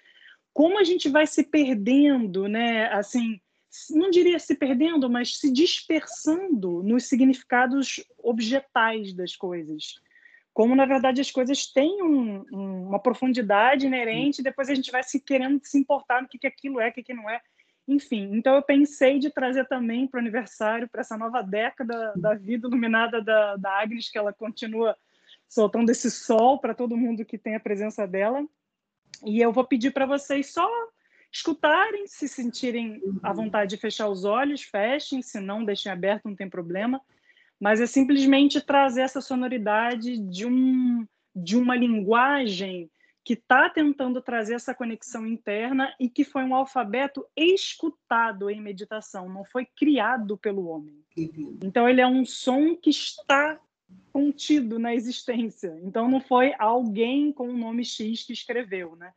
como 0.55 0.79
a 0.79 0.85
gente 0.85 1.11
vai 1.11 1.27
se 1.27 1.45
perdendo, 1.45 2.49
né, 2.49 2.87
assim, 2.91 3.39
não 3.91 4.11
diria 4.11 4.39
se 4.39 4.55
perdendo, 4.55 5.09
mas 5.09 5.39
se 5.39 5.53
dispersando 5.53 6.83
nos 6.83 7.05
significados 7.05 8.05
objetais 8.19 9.13
das 9.13 9.37
coisas. 9.37 10.01
Como, 10.53 10.75
na 10.75 10.85
verdade, 10.85 11.21
as 11.21 11.31
coisas 11.31 11.67
têm 11.67 12.03
um, 12.03 12.45
um, 12.53 12.89
uma 12.89 12.99
profundidade 12.99 13.87
inerente, 13.87 14.43
depois 14.43 14.69
a 14.69 14.75
gente 14.75 14.91
vai 14.91 15.03
se 15.03 15.21
querendo 15.21 15.61
se 15.63 15.79
importar 15.79 16.21
no 16.21 16.29
que, 16.29 16.39
que 16.39 16.47
aquilo 16.47 16.81
é, 16.81 16.89
o 16.89 16.93
que, 16.93 17.03
que 17.03 17.15
não 17.15 17.31
é. 17.31 17.41
Enfim, 17.87 18.31
então 18.33 18.55
eu 18.55 18.63
pensei 18.63 19.19
de 19.19 19.31
trazer 19.31 19.67
também 19.67 20.07
para 20.07 20.19
o 20.19 20.21
aniversário, 20.21 20.89
para 20.89 21.01
essa 21.01 21.17
nova 21.17 21.43
década 21.43 22.13
da 22.17 22.35
vida 22.35 22.69
iluminada 22.69 23.23
da, 23.23 23.57
da 23.57 23.81
Agnes, 23.81 24.11
que 24.11 24.19
ela 24.19 24.33
continua 24.33 24.97
soltando 25.49 25.91
esse 25.91 26.11
sol 26.11 26.59
para 26.59 26.75
todo 26.75 26.97
mundo 26.97 27.25
que 27.25 27.39
tem 27.39 27.55
a 27.55 27.61
presença 27.61 28.07
dela. 28.07 28.45
E 29.25 29.41
eu 29.41 29.53
vou 29.53 29.65
pedir 29.65 29.93
para 29.93 30.07
vocês 30.07 30.53
só 30.53 30.69
escutarem, 31.33 32.07
se 32.07 32.27
sentirem 32.27 33.01
à 33.23 33.31
uhum. 33.31 33.37
vontade 33.37 33.71
de 33.71 33.81
fechar 33.81 34.09
os 34.09 34.25
olhos, 34.25 34.63
fechem, 34.63 35.23
se 35.23 35.39
não, 35.41 35.65
deixem 35.65 35.91
aberto, 35.91 36.27
não 36.27 36.35
tem 36.35 36.49
problema. 36.49 37.01
Mas 37.59 37.81
é 37.81 37.87
simplesmente 37.87 38.61
trazer 38.61 39.03
essa 39.03 39.21
sonoridade 39.21 40.17
de, 40.19 40.47
um, 40.47 41.07
de 41.35 41.57
uma 41.57 41.77
linguagem 41.77 42.91
que 43.23 43.35
está 43.35 43.69
tentando 43.69 44.21
trazer 44.23 44.55
essa 44.55 44.75
conexão 44.75 45.27
interna 45.27 45.95
e 46.01 46.09
que 46.09 46.25
foi 46.25 46.43
um 46.43 46.55
alfabeto 46.55 47.25
escutado 47.37 48.49
em 48.49 48.61
meditação, 48.61 49.29
não 49.29 49.45
foi 49.45 49.67
criado 49.67 50.39
pelo 50.39 50.67
homem. 50.67 51.05
Então, 51.63 51.89
ele 51.89 52.01
é 52.01 52.07
um 52.07 52.25
som 52.25 52.75
que 52.75 52.91
está 52.91 53.61
contido 54.11 54.79
na 54.79 54.95
existência. 54.95 55.79
Então, 55.83 56.09
não 56.09 56.21
foi 56.21 56.55
alguém 56.59 57.31
com 57.31 57.49
o 57.49 57.57
nome 57.57 57.85
X 57.85 58.25
que 58.25 58.33
escreveu, 58.33 58.97
né? 58.97 59.13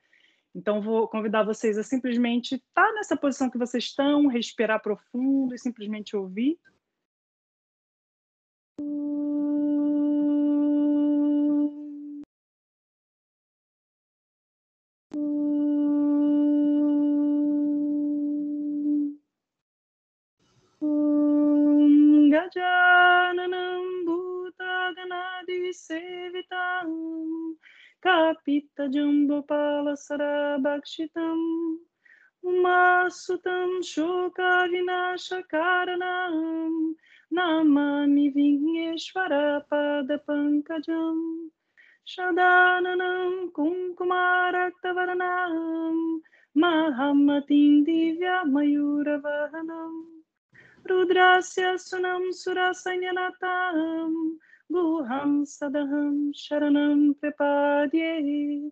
Então, 0.55 0.81
vou 0.81 1.07
convidar 1.07 1.43
vocês 1.43 1.77
a 1.77 1.83
simplesmente 1.83 2.55
estar 2.55 2.87
tá 2.87 2.93
nessa 2.93 3.17
posição 3.17 3.49
que 3.49 3.57
vocês 3.57 3.85
estão, 3.85 4.27
respirar 4.27 4.81
profundo 4.81 5.55
e 5.55 5.57
simplesmente 5.57 6.15
ouvir. 6.15 6.59
Gajananam 22.29 24.05
Bhutaganadi 24.05 25.73
Sevitam 25.73 26.12
Kapita 28.43 28.91
Jambopala 28.91 29.95
Sarabhakshitam 29.95 31.39
Umasutam 32.45 33.81
Shoka 33.81 34.67
Vinashakaranam 34.69 36.93
Namami 37.33 38.33
Vigneshwara 38.35 39.61
Pada 39.71 40.17
Pankajam 40.27 41.17
Shadananam 42.05 43.33
Kumkumaraktavarnam 43.53 46.19
Mahamatim 46.57 47.85
Divya 47.87 48.43
Mayuravahanam 48.45 49.93
Rudrasya 50.89 51.77
Sunam 51.79 52.23
Surasanyanatam 52.33 54.11
Guham 54.72 55.44
Sadaham 55.44 56.32
Sharanam 56.34 57.14
Prepadye 57.20 58.70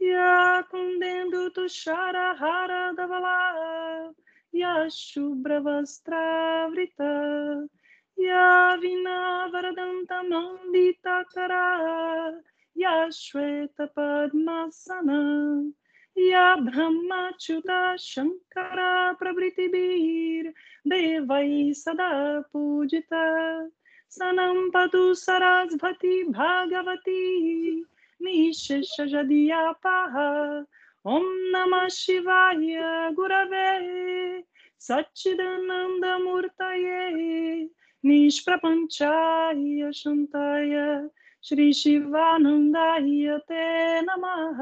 Ya 0.00 0.62
kundendu 0.72 1.50
tushara 1.54 2.36
hara 2.36 2.92
davala. 2.96 4.12
Ya 4.52 4.86
shubra 4.88 5.60
vastravrita. 5.62 7.68
Ya 8.16 8.76
vina 8.80 9.48
varadanta 9.52 10.22
mandita 10.28 11.24
kara. 11.34 12.32
Ya 12.74 13.08
shweta 13.10 13.88
padmasana. 13.94 15.72
या 16.18 16.54
ब्रह्मच्युता 16.64 17.80
शङ्करा 17.96 19.12
प्रभृतिभिर् 19.20 20.48
देवैः 20.92 21.72
सदा 21.72 22.10
पूजिता 22.52 23.24
सनं 24.16 24.58
पतु 24.70 25.02
सरस्वती 25.14 26.22
भागवती 26.32 27.22
निःशेषजदीयापाः 28.20 30.16
ॐ 31.12 31.22
नमः 31.54 31.86
शिवाय 31.98 32.76
गुरवे 33.16 33.70
सच्चिदानन्दमूर्तये 34.88 37.00
निष्प्रपञ्चाय 38.04 39.90
शान्ताय 39.94 40.74
श्रीशिवानन्दाय 41.44 43.38
ते 43.48 43.64
नमः 44.00 44.58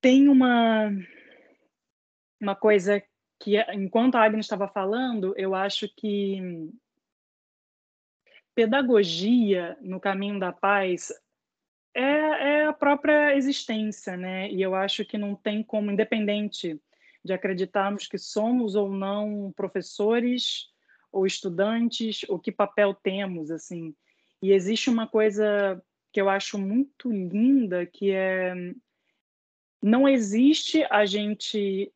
Tem 0.05 0.29
uma, 0.29 0.91
uma 2.39 2.55
coisa 2.55 3.03
que, 3.41 3.59
enquanto 3.73 4.17
a 4.17 4.23
Agnes 4.23 4.45
estava 4.45 4.69
falando, 4.69 5.33
eu 5.35 5.55
acho 5.55 5.89
que 5.97 6.71
pedagogia 8.55 9.79
no 9.81 9.99
caminho 9.99 10.39
da 10.39 10.53
paz 10.53 11.11
é, 11.95 12.03
é, 12.03 12.67
a 12.67 12.73
própria 12.75 13.35
existência, 13.35 14.15
né? 14.15 14.51
E 14.51 14.61
eu 14.61 14.75
acho 14.75 15.07
que 15.07 15.17
não 15.17 15.35
tem 15.35 15.63
como, 15.63 15.91
independente 15.91 16.79
de 17.25 17.33
acreditarmos 17.33 18.07
que 18.07 18.19
somos 18.19 18.75
ou 18.75 18.93
não 18.93 19.55
professores 19.57 20.67
ou 21.11 21.25
estudantes, 21.25 22.27
ou 22.29 22.39
que 22.39 22.53
papel 22.53 22.93
temos, 22.93 23.51
assim. 23.51 23.97
E 24.43 24.53
existe 24.53 24.91
uma 24.91 25.09
coisa 25.09 25.83
que 26.13 26.21
eu 26.21 26.29
acho 26.29 26.59
muito 26.59 27.11
linda, 27.11 27.87
que 27.87 28.11
é 28.11 28.55
não 29.85 30.09
existe 30.09 30.83
a 30.91 31.05
gente 31.05 31.93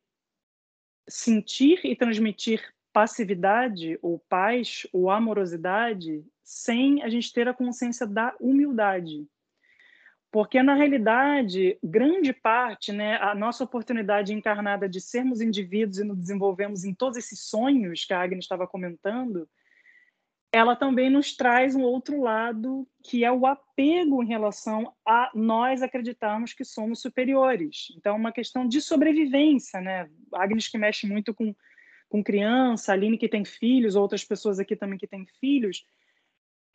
sentir 1.09 1.83
e 1.83 1.95
transmitir 1.95 2.63
passividade 2.93 3.97
ou 4.03 4.19
paz 4.29 4.85
ou 4.93 5.09
amorosidade 5.09 6.23
sem 6.43 7.01
a 7.01 7.09
gente 7.09 7.33
ter 7.33 7.47
a 7.47 7.53
consciência 7.53 8.05
da 8.05 8.35
humildade. 8.39 9.27
Porque 10.31 10.61
na 10.61 10.75
realidade, 10.75 11.79
grande 11.83 12.31
parte, 12.31 12.91
né, 12.91 13.17
a 13.17 13.33
nossa 13.33 13.63
oportunidade 13.63 14.35
encarnada 14.35 14.87
de 14.87 15.01
sermos 15.01 15.41
indivíduos 15.41 15.97
e 15.97 16.03
nos 16.03 16.19
desenvolvemos 16.19 16.83
em 16.83 16.93
todos 16.93 17.17
esses 17.17 17.39
sonhos 17.39 18.05
que 18.05 18.13
a 18.13 18.21
Agnes 18.21 18.45
estava 18.45 18.67
comentando, 18.67 19.49
ela 20.51 20.75
também 20.75 21.09
nos 21.09 21.35
traz 21.35 21.75
um 21.75 21.83
outro 21.83 22.21
lado, 22.21 22.87
que 23.03 23.23
é 23.23 23.31
o 23.31 23.45
apego 23.45 24.23
em 24.23 24.27
relação 24.27 24.93
a 25.05 25.29
nós 25.35 25.83
acreditarmos 25.83 26.53
que 26.53 26.65
somos 26.65 27.01
superiores. 27.01 27.93
Então, 27.95 28.15
é 28.15 28.17
uma 28.17 28.31
questão 28.31 28.67
de 28.67 28.81
sobrevivência, 28.81 29.79
né? 29.79 30.09
Agnes 30.33 30.67
que 30.67 30.77
mexe 30.77 31.05
muito 31.05 31.33
com, 31.33 31.55
com 32.07 32.23
criança, 32.23 32.93
Aline 32.93 33.17
que 33.17 33.29
tem 33.29 33.45
filhos, 33.45 33.95
outras 33.95 34.25
pessoas 34.25 34.59
aqui 34.59 34.75
também 34.75 34.97
que 34.97 35.07
têm 35.07 35.25
filhos. 35.39 35.85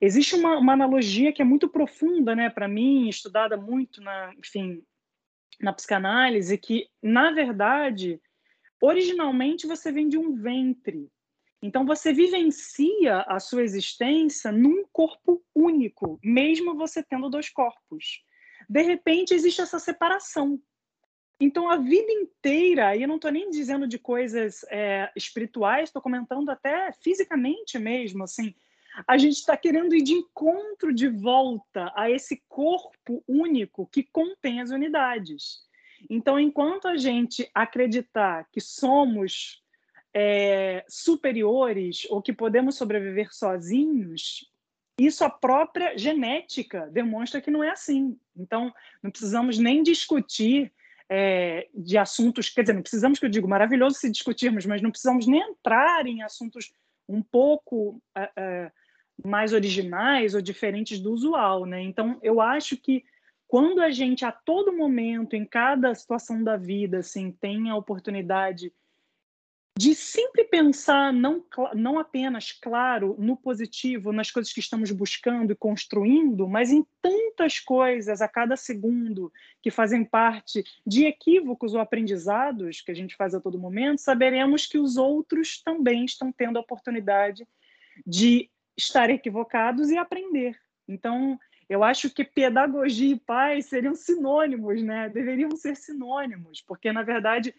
Existe 0.00 0.36
uma, 0.36 0.56
uma 0.58 0.72
analogia 0.74 1.32
que 1.32 1.42
é 1.42 1.44
muito 1.44 1.68
profunda, 1.68 2.34
né, 2.34 2.50
para 2.50 2.68
mim, 2.68 3.08
estudada 3.08 3.56
muito 3.56 4.00
na, 4.00 4.32
enfim, 4.38 4.82
na 5.60 5.72
psicanálise, 5.72 6.58
que, 6.58 6.88
na 7.02 7.32
verdade, 7.32 8.20
originalmente 8.80 9.66
você 9.66 9.90
vem 9.90 10.08
de 10.08 10.18
um 10.18 10.34
ventre, 10.34 11.08
então 11.64 11.86
você 11.86 12.12
vivencia 12.12 13.22
a 13.22 13.40
sua 13.40 13.62
existência 13.62 14.52
num 14.52 14.84
corpo 14.92 15.42
único, 15.54 16.20
mesmo 16.22 16.74
você 16.74 17.02
tendo 17.02 17.30
dois 17.30 17.48
corpos. 17.48 18.22
De 18.68 18.82
repente 18.82 19.32
existe 19.32 19.62
essa 19.62 19.78
separação. 19.78 20.60
Então 21.40 21.70
a 21.70 21.78
vida 21.78 22.12
inteira, 22.12 22.94
e 22.94 23.00
eu 23.00 23.08
não 23.08 23.16
estou 23.16 23.30
nem 23.30 23.48
dizendo 23.48 23.88
de 23.88 23.98
coisas 23.98 24.62
é, 24.70 25.10
espirituais, 25.16 25.88
estou 25.88 26.02
comentando 26.02 26.50
até 26.50 26.92
fisicamente 27.02 27.78
mesmo, 27.78 28.24
assim, 28.24 28.54
a 29.08 29.16
gente 29.16 29.36
está 29.36 29.56
querendo 29.56 29.94
ir 29.94 30.02
de 30.02 30.12
encontro 30.12 30.92
de 30.92 31.08
volta 31.08 31.90
a 31.96 32.10
esse 32.10 32.44
corpo 32.46 33.24
único 33.26 33.86
que 33.86 34.02
contém 34.02 34.60
as 34.60 34.68
unidades. 34.68 35.62
Então, 36.10 36.38
enquanto 36.38 36.88
a 36.88 36.98
gente 36.98 37.50
acreditar 37.54 38.46
que 38.52 38.60
somos 38.60 39.63
é, 40.14 40.84
superiores 40.88 42.06
ou 42.08 42.22
que 42.22 42.32
podemos 42.32 42.76
sobreviver 42.76 43.34
sozinhos, 43.34 44.48
isso 44.98 45.24
a 45.24 45.30
própria 45.30 45.98
genética 45.98 46.88
demonstra 46.92 47.40
que 47.40 47.50
não 47.50 47.64
é 47.64 47.70
assim. 47.70 48.16
Então, 48.36 48.72
não 49.02 49.10
precisamos 49.10 49.58
nem 49.58 49.82
discutir 49.82 50.72
é, 51.08 51.68
de 51.74 51.98
assuntos, 51.98 52.48
quer 52.48 52.62
dizer, 52.62 52.74
não 52.74 52.82
precisamos 52.82 53.18
que 53.18 53.26
eu 53.26 53.30
digo, 53.30 53.48
maravilhoso 53.48 53.98
se 53.98 54.10
discutirmos, 54.10 54.64
mas 54.64 54.80
não 54.80 54.90
precisamos 54.90 55.26
nem 55.26 55.40
entrar 55.40 56.06
em 56.06 56.22
assuntos 56.22 56.72
um 57.08 57.20
pouco 57.20 58.00
é, 58.14 58.30
é 58.36 58.72
mais 59.22 59.52
originais 59.52 60.34
ou 60.34 60.40
diferentes 60.40 60.98
do 61.00 61.12
usual, 61.12 61.66
né? 61.66 61.80
Então, 61.82 62.18
eu 62.22 62.40
acho 62.40 62.76
que 62.76 63.04
quando 63.46 63.80
a 63.80 63.90
gente 63.90 64.24
a 64.24 64.32
todo 64.32 64.76
momento, 64.76 65.34
em 65.34 65.44
cada 65.44 65.94
situação 65.94 66.42
da 66.42 66.56
vida, 66.56 66.98
assim, 66.98 67.30
tem 67.30 67.70
a 67.70 67.76
oportunidade 67.76 68.72
de 69.76 69.92
sempre 69.92 70.44
pensar 70.44 71.12
não, 71.12 71.44
não 71.74 71.98
apenas, 71.98 72.52
claro, 72.52 73.16
no 73.18 73.36
positivo, 73.36 74.12
nas 74.12 74.30
coisas 74.30 74.52
que 74.52 74.60
estamos 74.60 74.92
buscando 74.92 75.52
e 75.52 75.56
construindo, 75.56 76.46
mas 76.48 76.70
em 76.70 76.86
tantas 77.02 77.58
coisas 77.58 78.22
a 78.22 78.28
cada 78.28 78.56
segundo 78.56 79.32
que 79.60 79.72
fazem 79.72 80.04
parte 80.04 80.62
de 80.86 81.06
equívocos 81.06 81.74
ou 81.74 81.80
aprendizados 81.80 82.80
que 82.80 82.92
a 82.92 82.94
gente 82.94 83.16
faz 83.16 83.34
a 83.34 83.40
todo 83.40 83.58
momento, 83.58 84.00
saberemos 84.00 84.64
que 84.64 84.78
os 84.78 84.96
outros 84.96 85.60
também 85.60 86.04
estão 86.04 86.30
tendo 86.30 86.56
a 86.56 86.62
oportunidade 86.62 87.46
de 88.06 88.48
estar 88.76 89.10
equivocados 89.10 89.90
e 89.90 89.96
aprender. 89.96 90.56
Então, 90.86 91.36
eu 91.68 91.82
acho 91.82 92.10
que 92.10 92.22
pedagogia 92.22 93.14
e 93.14 93.18
paz 93.18 93.66
seriam 93.66 93.94
sinônimos, 93.94 94.82
né? 94.82 95.08
Deveriam 95.08 95.50
ser 95.56 95.76
sinônimos, 95.76 96.60
porque 96.60 96.92
na 96.92 97.02
verdade 97.02 97.54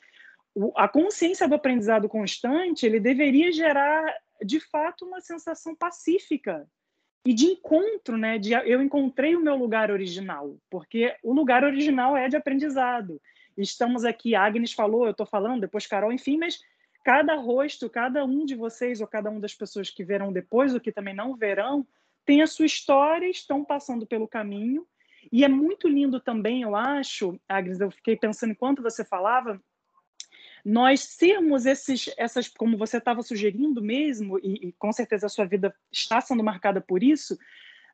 a 0.75 0.87
consciência 0.87 1.47
do 1.47 1.55
aprendizado 1.55 2.07
constante 2.07 2.85
ele 2.85 2.99
deveria 2.99 3.51
gerar 3.51 4.13
de 4.43 4.59
fato 4.59 5.05
uma 5.05 5.21
sensação 5.21 5.75
pacífica 5.75 6.67
e 7.25 7.33
de 7.33 7.45
encontro, 7.47 8.17
né? 8.17 8.37
De 8.37 8.53
eu 8.53 8.81
encontrei 8.81 9.35
o 9.35 9.41
meu 9.41 9.55
lugar 9.55 9.89
original, 9.91 10.57
porque 10.69 11.15
o 11.23 11.33
lugar 11.33 11.63
original 11.63 12.15
é 12.15 12.29
de 12.29 12.37
aprendizado. 12.37 13.19
Estamos 13.57 14.05
aqui, 14.05 14.35
Agnes 14.35 14.73
falou, 14.73 15.05
eu 15.05 15.11
estou 15.11 15.25
falando, 15.25 15.61
depois 15.61 15.87
Carol, 15.87 16.11
enfim, 16.11 16.37
mas 16.37 16.59
cada 17.03 17.35
rosto, 17.35 17.89
cada 17.89 18.23
um 18.25 18.45
de 18.45 18.55
vocês 18.55 19.01
ou 19.01 19.07
cada 19.07 19.29
uma 19.29 19.39
das 19.39 19.53
pessoas 19.53 19.89
que 19.89 20.03
verão 20.03 20.31
depois 20.31 20.73
ou 20.73 20.79
que 20.79 20.91
também 20.91 21.13
não 21.13 21.35
verão, 21.35 21.87
têm 22.25 22.41
a 22.41 22.47
sua 22.47 22.65
história, 22.65 23.27
estão 23.27 23.63
passando 23.63 24.05
pelo 24.05 24.27
caminho. 24.27 24.85
E 25.31 25.43
é 25.43 25.47
muito 25.47 25.87
lindo 25.87 26.19
também, 26.19 26.61
eu 26.61 26.75
acho, 26.75 27.39
Agnes, 27.47 27.79
eu 27.79 27.89
fiquei 27.89 28.15
pensando 28.15 28.51
enquanto 28.51 28.83
você 28.83 29.03
falava, 29.03 29.59
nós 30.65 31.01
sermos 31.01 31.67
esses, 31.67 32.09
essas, 32.17 32.47
como 32.47 32.75
você 32.75 32.97
estava 32.97 33.21
sugerindo 33.21 33.83
mesmo, 33.83 34.39
e, 34.39 34.69
e, 34.69 34.73
com 34.73 34.91
certeza 34.91 35.27
a 35.27 35.29
sua 35.29 35.45
vida 35.45 35.71
está 35.91 36.19
sendo 36.19 36.43
marcada 36.43 36.81
por 36.81 37.03
isso, 37.03 37.37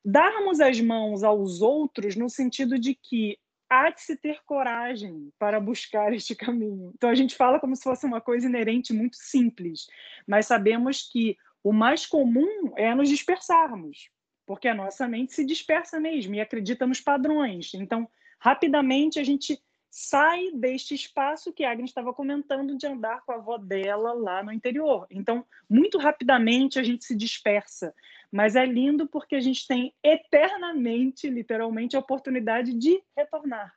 darmos 0.05 0.61
as 0.61 0.79
mãos 0.79 1.21
aos 1.21 1.61
outros 1.61 2.15
no 2.15 2.29
sentido 2.29 2.79
de 2.79 2.95
que 2.95 3.37
há 3.69 3.89
de 3.89 4.01
se 4.01 4.15
ter 4.15 4.41
coragem 4.45 5.33
para 5.37 5.59
buscar 5.59 6.13
este 6.15 6.33
caminho. 6.33 6.93
Então 6.95 7.09
a 7.09 7.15
gente 7.15 7.35
fala 7.35 7.59
como 7.59 7.75
se 7.75 7.83
fosse 7.83 8.05
uma 8.05 8.21
coisa 8.21 8.47
inerente 8.47 8.93
muito 8.93 9.17
simples, 9.17 9.87
mas 10.25 10.45
sabemos 10.45 11.09
que 11.11 11.35
o 11.61 11.73
mais 11.73 12.05
comum 12.05 12.71
é 12.77 12.95
nos 12.95 13.09
dispersarmos, 13.09 14.09
porque 14.45 14.69
a 14.69 14.73
nossa 14.73 15.07
mente 15.09 15.33
se 15.33 15.45
dispersa 15.45 15.99
mesmo 15.99 16.35
e 16.35 16.39
acredita 16.39 16.87
nos 16.87 17.01
padrões. 17.01 17.73
Então, 17.73 18.09
rapidamente 18.39 19.19
a 19.19 19.23
gente 19.23 19.61
sai 19.91 20.51
deste 20.53 20.95
espaço 20.95 21.51
que 21.51 21.65
a 21.65 21.71
Agnes 21.71 21.89
estava 21.89 22.13
comentando 22.13 22.77
de 22.77 22.87
andar 22.87 23.21
com 23.25 23.33
a 23.33 23.35
avó 23.35 23.57
dela 23.57 24.13
lá 24.13 24.41
no 24.41 24.53
interior. 24.53 25.05
Então, 25.11 25.45
muito 25.69 25.97
rapidamente 25.97 26.79
a 26.79 26.83
gente 26.83 27.03
se 27.03 27.13
dispersa. 27.13 27.93
Mas 28.31 28.55
é 28.55 28.65
lindo 28.65 29.05
porque 29.05 29.35
a 29.35 29.41
gente 29.41 29.67
tem 29.67 29.93
eternamente, 30.01 31.29
literalmente, 31.29 31.97
a 31.97 31.99
oportunidade 31.99 32.73
de 32.73 33.03
retornar 33.17 33.75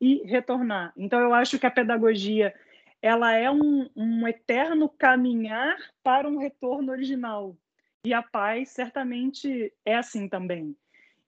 e 0.00 0.26
retornar. 0.26 0.92
Então, 0.96 1.20
eu 1.20 1.32
acho 1.32 1.56
que 1.56 1.66
a 1.66 1.70
pedagogia 1.70 2.52
ela 3.00 3.32
é 3.32 3.48
um, 3.48 3.88
um 3.94 4.26
eterno 4.26 4.88
caminhar 4.88 5.76
para 6.02 6.28
um 6.28 6.36
retorno 6.36 6.90
original. 6.90 7.56
E 8.04 8.12
a 8.12 8.22
paz 8.22 8.70
certamente 8.70 9.72
é 9.84 9.94
assim 9.94 10.28
também. 10.28 10.76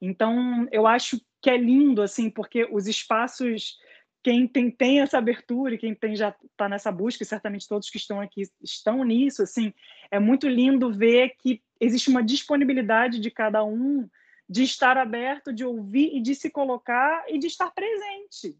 Então, 0.00 0.66
eu 0.72 0.84
acho 0.84 1.20
que 1.40 1.48
é 1.48 1.56
lindo, 1.56 2.02
assim, 2.02 2.28
porque 2.28 2.66
os 2.72 2.88
espaços 2.88 3.78
quem 4.26 4.48
tem, 4.48 4.68
tem 4.72 5.00
essa 5.02 5.18
abertura 5.18 5.76
e 5.76 5.78
quem 5.78 5.94
tem 5.94 6.16
já 6.16 6.34
está 6.50 6.68
nessa 6.68 6.90
busca, 6.90 7.22
e 7.22 7.26
certamente 7.26 7.68
todos 7.68 7.88
que 7.88 7.96
estão 7.96 8.20
aqui 8.20 8.42
estão 8.60 9.04
nisso, 9.04 9.40
assim, 9.40 9.72
é 10.10 10.18
muito 10.18 10.48
lindo 10.48 10.92
ver 10.92 11.36
que 11.38 11.62
existe 11.78 12.10
uma 12.10 12.24
disponibilidade 12.24 13.20
de 13.20 13.30
cada 13.30 13.64
um 13.64 14.10
de 14.48 14.64
estar 14.64 14.98
aberto, 14.98 15.52
de 15.52 15.64
ouvir 15.64 16.10
e 16.12 16.20
de 16.20 16.34
se 16.34 16.50
colocar 16.50 17.24
e 17.28 17.38
de 17.38 17.46
estar 17.46 17.70
presente. 17.70 18.58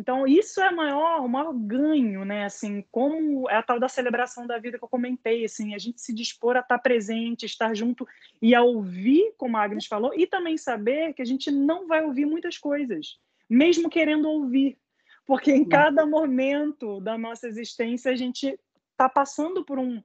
Então, 0.00 0.26
isso 0.26 0.62
é 0.62 0.72
maior, 0.72 1.20
o 1.20 1.28
maior 1.28 1.52
ganho, 1.52 2.24
né? 2.24 2.46
Assim, 2.46 2.82
como 2.90 3.50
é 3.50 3.56
a 3.56 3.62
tal 3.62 3.78
da 3.78 3.90
celebração 3.90 4.46
da 4.46 4.58
vida 4.58 4.78
que 4.78 4.84
eu 4.84 4.88
comentei, 4.88 5.44
assim, 5.44 5.74
a 5.74 5.78
gente 5.78 6.00
se 6.00 6.14
dispor 6.14 6.56
a 6.56 6.60
estar 6.60 6.78
presente, 6.78 7.44
estar 7.44 7.74
junto 7.74 8.08
e 8.40 8.54
a 8.54 8.62
ouvir, 8.62 9.34
como 9.36 9.58
a 9.58 9.62
Agnes 9.62 9.84
falou, 9.84 10.18
e 10.18 10.26
também 10.26 10.56
saber 10.56 11.12
que 11.12 11.20
a 11.20 11.26
gente 11.26 11.50
não 11.50 11.86
vai 11.86 12.02
ouvir 12.02 12.24
muitas 12.24 12.56
coisas, 12.56 13.18
mesmo 13.46 13.90
querendo 13.90 14.26
ouvir 14.26 14.78
porque 15.26 15.52
em 15.52 15.64
cada 15.64 16.06
momento 16.06 17.00
da 17.00 17.18
nossa 17.18 17.48
existência 17.48 18.12
a 18.12 18.16
gente 18.16 18.58
está 18.92 19.08
passando 19.08 19.64
por 19.64 19.78
um 19.78 20.02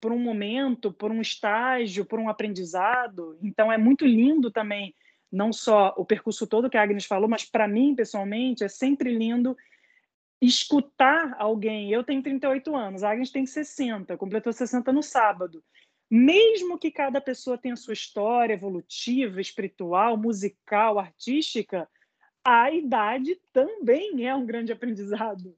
por 0.00 0.10
um 0.10 0.18
momento, 0.18 0.92
por 0.92 1.12
um 1.12 1.20
estágio, 1.20 2.04
por 2.04 2.18
um 2.18 2.28
aprendizado. 2.28 3.38
Então 3.40 3.72
é 3.72 3.78
muito 3.78 4.04
lindo 4.04 4.50
também, 4.50 4.92
não 5.30 5.52
só 5.52 5.94
o 5.96 6.04
percurso 6.04 6.44
todo 6.44 6.68
que 6.68 6.76
a 6.76 6.82
Agnes 6.82 7.04
falou, 7.04 7.28
mas 7.28 7.44
para 7.44 7.68
mim 7.68 7.94
pessoalmente 7.94 8.64
é 8.64 8.68
sempre 8.68 9.16
lindo 9.16 9.56
escutar 10.40 11.36
alguém. 11.38 11.92
Eu 11.92 12.02
tenho 12.02 12.20
38 12.20 12.74
anos, 12.74 13.04
a 13.04 13.12
Agnes 13.12 13.30
tem 13.30 13.46
60, 13.46 14.16
completou 14.16 14.52
60 14.52 14.92
no 14.92 15.04
sábado. 15.04 15.62
Mesmo 16.10 16.76
que 16.76 16.90
cada 16.90 17.20
pessoa 17.20 17.56
tenha 17.56 17.76
sua 17.76 17.94
história 17.94 18.54
evolutiva, 18.54 19.40
espiritual, 19.40 20.16
musical, 20.16 20.98
artística, 20.98 21.88
a 22.44 22.70
idade 22.70 23.38
também 23.52 24.26
é 24.26 24.34
um 24.34 24.44
grande 24.44 24.72
aprendizado. 24.72 25.54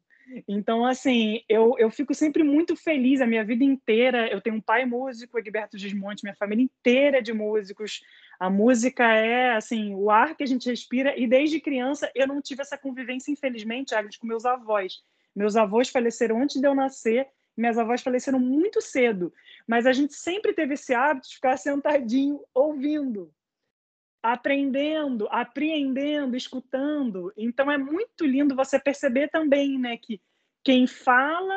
Então, 0.48 0.84
assim, 0.84 1.42
eu, 1.48 1.74
eu 1.78 1.90
fico 1.90 2.14
sempre 2.14 2.42
muito 2.42 2.74
feliz 2.74 3.20
a 3.20 3.26
minha 3.26 3.44
vida 3.44 3.62
inteira. 3.62 4.26
Eu 4.28 4.40
tenho 4.40 4.56
um 4.56 4.60
pai 4.60 4.86
músico, 4.86 5.38
Egberto 5.38 5.76
Gismonte, 5.78 6.24
minha 6.24 6.34
família 6.34 6.64
inteira 6.64 7.18
é 7.18 7.22
de 7.22 7.32
músicos. 7.32 8.02
A 8.40 8.48
música 8.48 9.04
é, 9.04 9.54
assim, 9.54 9.94
o 9.94 10.10
ar 10.10 10.34
que 10.34 10.42
a 10.42 10.46
gente 10.46 10.68
respira. 10.68 11.18
E 11.18 11.26
desde 11.26 11.60
criança 11.60 12.10
eu 12.14 12.26
não 12.26 12.40
tive 12.40 12.62
essa 12.62 12.78
convivência, 12.78 13.30
infelizmente, 13.30 13.94
Agnes, 13.94 14.16
com 14.16 14.26
meus 14.26 14.44
avós. 14.44 15.02
Meus 15.34 15.56
avós 15.56 15.88
faleceram 15.88 16.40
antes 16.40 16.60
de 16.60 16.66
eu 16.66 16.74
nascer, 16.74 17.26
minhas 17.56 17.76
avós 17.76 18.02
faleceram 18.02 18.38
muito 18.38 18.80
cedo. 18.80 19.32
Mas 19.66 19.86
a 19.86 19.92
gente 19.92 20.14
sempre 20.14 20.52
teve 20.52 20.74
esse 20.74 20.94
hábito 20.94 21.28
de 21.28 21.34
ficar 21.34 21.56
sentadinho 21.56 22.40
ouvindo 22.54 23.30
aprendendo, 24.24 25.28
apreendendo, 25.30 26.34
escutando. 26.34 27.30
Então 27.36 27.70
é 27.70 27.76
muito 27.76 28.24
lindo 28.24 28.56
você 28.56 28.78
perceber 28.80 29.28
também, 29.28 29.78
né, 29.78 29.98
que 29.98 30.18
quem 30.64 30.86
fala 30.86 31.54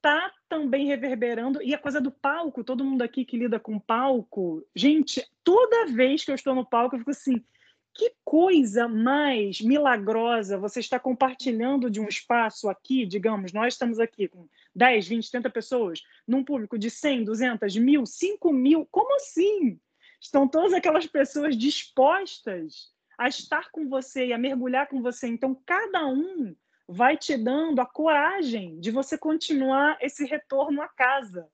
tá 0.00 0.32
também 0.48 0.86
reverberando 0.86 1.62
e 1.62 1.74
a 1.74 1.78
coisa 1.78 2.00
do 2.00 2.10
palco, 2.10 2.64
todo 2.64 2.86
mundo 2.86 3.02
aqui 3.02 3.22
que 3.22 3.36
lida 3.36 3.60
com 3.60 3.78
palco, 3.78 4.66
gente, 4.74 5.22
toda 5.44 5.88
vez 5.88 6.24
que 6.24 6.30
eu 6.30 6.34
estou 6.34 6.54
no 6.54 6.64
palco 6.64 6.94
eu 6.94 7.00
fico 7.00 7.10
assim, 7.10 7.44
que 7.92 8.14
coisa 8.24 8.88
mais 8.88 9.60
milagrosa 9.60 10.56
você 10.56 10.80
está 10.80 10.98
compartilhando 10.98 11.90
de 11.90 12.00
um 12.00 12.08
espaço 12.08 12.70
aqui, 12.70 13.04
digamos, 13.04 13.52
nós 13.52 13.74
estamos 13.74 14.00
aqui 14.00 14.26
com 14.26 14.48
10, 14.74 15.06
20, 15.06 15.30
30 15.32 15.50
pessoas, 15.50 16.00
num 16.26 16.42
público 16.42 16.78
de 16.78 16.88
100, 16.88 17.24
200, 17.24 17.76
mil, 17.76 18.06
5 18.06 18.50
mil, 18.54 18.88
como 18.90 19.14
assim? 19.16 19.78
Estão 20.20 20.46
todas 20.46 20.72
aquelas 20.72 21.06
pessoas 21.06 21.56
dispostas 21.56 22.92
a 23.18 23.28
estar 23.28 23.70
com 23.70 23.88
você 23.88 24.26
e 24.26 24.32
a 24.32 24.38
mergulhar 24.38 24.88
com 24.88 25.02
você. 25.02 25.26
Então, 25.26 25.54
cada 25.66 26.06
um 26.06 26.54
vai 26.88 27.16
te 27.16 27.36
dando 27.36 27.80
a 27.80 27.86
coragem 27.86 28.78
de 28.80 28.90
você 28.90 29.16
continuar 29.16 29.96
esse 30.00 30.24
retorno 30.24 30.82
à 30.82 30.88
casa, 30.88 31.46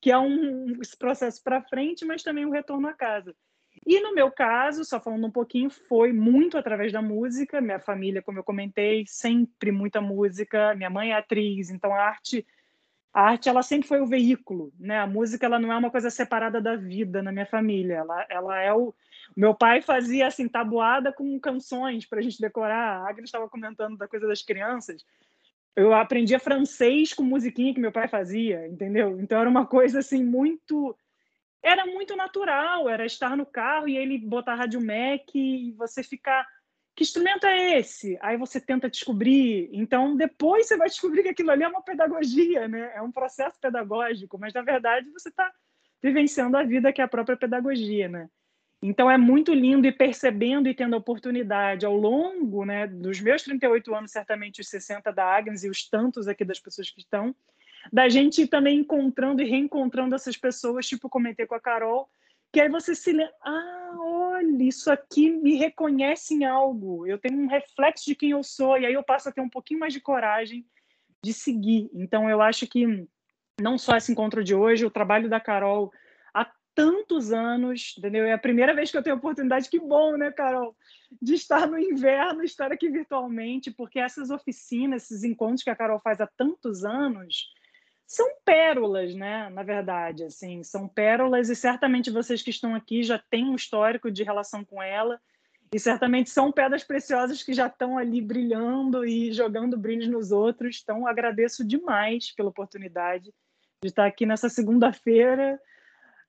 que 0.00 0.10
é 0.10 0.18
um 0.18 0.78
processo 0.98 1.42
para 1.42 1.62
frente, 1.62 2.04
mas 2.04 2.22
também 2.22 2.46
um 2.46 2.50
retorno 2.50 2.88
à 2.88 2.92
casa. 2.92 3.34
E 3.86 4.00
no 4.00 4.14
meu 4.14 4.30
caso, 4.30 4.84
só 4.84 5.00
falando 5.00 5.26
um 5.26 5.30
pouquinho, 5.30 5.68
foi 5.68 6.12
muito 6.12 6.56
através 6.56 6.92
da 6.92 7.02
música. 7.02 7.60
Minha 7.60 7.80
família, 7.80 8.22
como 8.22 8.38
eu 8.38 8.44
comentei, 8.44 9.04
sempre 9.06 9.72
muita 9.72 10.00
música. 10.00 10.74
Minha 10.74 10.90
mãe 10.90 11.10
é 11.10 11.14
atriz, 11.14 11.70
então 11.70 11.92
a 11.92 12.02
arte 12.02 12.46
a 13.14 13.28
arte 13.28 13.48
ela 13.48 13.62
sempre 13.62 13.86
foi 13.86 14.00
o 14.00 14.06
veículo, 14.06 14.72
né? 14.76 14.98
A 14.98 15.06
música 15.06 15.46
ela 15.46 15.60
não 15.60 15.72
é 15.72 15.76
uma 15.76 15.90
coisa 15.90 16.10
separada 16.10 16.60
da 16.60 16.74
vida 16.74 17.22
na 17.22 17.30
minha 17.30 17.46
família. 17.46 17.94
Ela, 17.94 18.26
ela 18.28 18.60
é 18.60 18.74
o 18.74 18.92
meu 19.36 19.54
pai 19.54 19.80
fazia 19.80 20.26
assim 20.26 20.48
tabuada 20.48 21.12
com 21.12 21.38
canções 21.38 22.04
para 22.04 22.18
a 22.18 22.22
gente 22.22 22.40
decorar. 22.40 22.98
A 22.98 23.08
Agnes 23.08 23.28
estava 23.28 23.48
comentando 23.48 23.96
da 23.96 24.08
coisa 24.08 24.26
das 24.26 24.42
crianças. 24.42 25.06
Eu 25.76 25.94
aprendia 25.94 26.40
francês 26.40 27.12
com 27.12 27.22
musiquinha 27.22 27.72
que 27.72 27.80
meu 27.80 27.92
pai 27.92 28.08
fazia, 28.08 28.66
entendeu? 28.66 29.20
Então 29.20 29.40
era 29.40 29.48
uma 29.48 29.64
coisa 29.64 30.00
assim 30.00 30.24
muito 30.24 30.96
era 31.62 31.86
muito 31.86 32.14
natural, 32.14 32.90
era 32.90 33.06
estar 33.06 33.36
no 33.36 33.46
carro 33.46 33.88
e 33.88 33.96
ele 33.96 34.18
botar 34.18 34.56
rádio 34.56 34.80
Mac 34.80 35.34
e 35.34 35.72
você 35.78 36.02
ficar 36.02 36.46
que 36.94 37.02
instrumento 37.02 37.44
é 37.44 37.78
esse? 37.78 38.16
Aí 38.20 38.36
você 38.36 38.60
tenta 38.60 38.88
descobrir. 38.88 39.68
Então, 39.72 40.16
depois 40.16 40.68
você 40.68 40.76
vai 40.76 40.88
descobrir 40.88 41.22
que 41.22 41.30
aquilo 41.30 41.50
ali 41.50 41.64
é 41.64 41.68
uma 41.68 41.82
pedagogia, 41.82 42.68
né? 42.68 42.92
É 42.94 43.02
um 43.02 43.10
processo 43.10 43.58
pedagógico, 43.60 44.38
mas 44.38 44.54
na 44.54 44.62
verdade 44.62 45.10
você 45.10 45.28
está 45.28 45.52
vivenciando 46.00 46.56
a 46.56 46.62
vida 46.62 46.92
que 46.92 47.00
é 47.00 47.04
a 47.04 47.08
própria 47.08 47.36
pedagogia, 47.36 48.08
né? 48.08 48.28
Então 48.80 49.10
é 49.10 49.16
muito 49.16 49.52
lindo 49.54 49.86
e 49.86 49.92
percebendo 49.92 50.68
e 50.68 50.74
tendo 50.74 50.94
a 50.94 50.98
oportunidade 50.98 51.86
ao 51.86 51.96
longo 51.96 52.66
né, 52.66 52.86
dos 52.86 53.18
meus 53.18 53.42
38 53.42 53.94
anos, 53.94 54.10
certamente 54.10 54.60
os 54.60 54.68
60 54.68 55.10
da 55.10 55.24
Agnes 55.24 55.64
e 55.64 55.70
os 55.70 55.88
tantos 55.88 56.28
aqui 56.28 56.44
das 56.44 56.60
pessoas 56.60 56.90
que 56.90 57.00
estão, 57.00 57.34
da 57.90 58.10
gente 58.10 58.46
também 58.46 58.80
encontrando 58.80 59.40
e 59.40 59.48
reencontrando 59.48 60.14
essas 60.14 60.36
pessoas, 60.36 60.86
tipo 60.86 61.08
comentei 61.08 61.46
com 61.46 61.54
a 61.54 61.60
Carol, 61.60 62.10
que 62.54 62.60
aí 62.60 62.68
você 62.68 62.94
se 62.94 63.10
lembra, 63.10 63.34
ah, 63.42 63.96
olha, 63.98 64.62
isso 64.62 64.88
aqui 64.88 65.28
me 65.28 65.56
reconhece 65.56 66.34
em 66.34 66.44
algo, 66.44 67.04
eu 67.04 67.18
tenho 67.18 67.36
um 67.36 67.48
reflexo 67.48 68.04
de 68.06 68.14
quem 68.14 68.30
eu 68.30 68.44
sou, 68.44 68.78
e 68.78 68.86
aí 68.86 68.94
eu 68.94 69.02
passo 69.02 69.28
a 69.28 69.32
ter 69.32 69.40
um 69.40 69.50
pouquinho 69.50 69.80
mais 69.80 69.92
de 69.92 70.00
coragem 70.00 70.64
de 71.20 71.32
seguir. 71.32 71.90
Então, 71.92 72.30
eu 72.30 72.40
acho 72.40 72.68
que 72.68 73.08
não 73.60 73.76
só 73.76 73.96
esse 73.96 74.12
encontro 74.12 74.44
de 74.44 74.54
hoje, 74.54 74.86
o 74.86 74.90
trabalho 74.90 75.28
da 75.28 75.40
Carol 75.40 75.90
há 76.32 76.48
tantos 76.76 77.32
anos, 77.32 77.96
entendeu? 77.98 78.24
É 78.24 78.32
a 78.32 78.38
primeira 78.38 78.72
vez 78.72 78.88
que 78.88 78.96
eu 78.96 79.02
tenho 79.02 79.16
a 79.16 79.18
oportunidade, 79.18 79.68
que 79.68 79.80
bom, 79.80 80.16
né, 80.16 80.30
Carol? 80.30 80.76
De 81.20 81.34
estar 81.34 81.66
no 81.66 81.76
inverno, 81.76 82.44
estar 82.44 82.70
aqui 82.70 82.88
virtualmente, 82.88 83.72
porque 83.72 83.98
essas 83.98 84.30
oficinas, 84.30 85.02
esses 85.02 85.24
encontros 85.24 85.64
que 85.64 85.70
a 85.70 85.76
Carol 85.76 85.98
faz 85.98 86.20
há 86.20 86.28
tantos 86.36 86.84
anos, 86.84 87.52
são 88.14 88.28
pérolas, 88.44 89.14
né? 89.14 89.48
Na 89.50 89.62
verdade, 89.62 90.24
assim, 90.24 90.62
são 90.62 90.88
pérolas 90.88 91.48
e 91.48 91.56
certamente 91.56 92.10
vocês 92.10 92.42
que 92.42 92.50
estão 92.50 92.74
aqui 92.74 93.02
já 93.02 93.18
têm 93.18 93.44
um 93.44 93.54
histórico 93.54 94.10
de 94.10 94.22
relação 94.22 94.64
com 94.64 94.82
ela 94.82 95.20
e 95.72 95.78
certamente 95.78 96.30
são 96.30 96.52
pedras 96.52 96.84
preciosas 96.84 97.42
que 97.42 97.52
já 97.52 97.66
estão 97.66 97.98
ali 97.98 98.20
brilhando 98.20 99.04
e 99.04 99.32
jogando 99.32 99.76
brilhos 99.76 100.08
nos 100.08 100.30
outros. 100.30 100.80
Então, 100.82 101.06
agradeço 101.06 101.66
demais 101.66 102.32
pela 102.34 102.50
oportunidade 102.50 103.32
de 103.82 103.88
estar 103.88 104.06
aqui 104.06 104.24
nessa 104.24 104.48
segunda-feira 104.48 105.58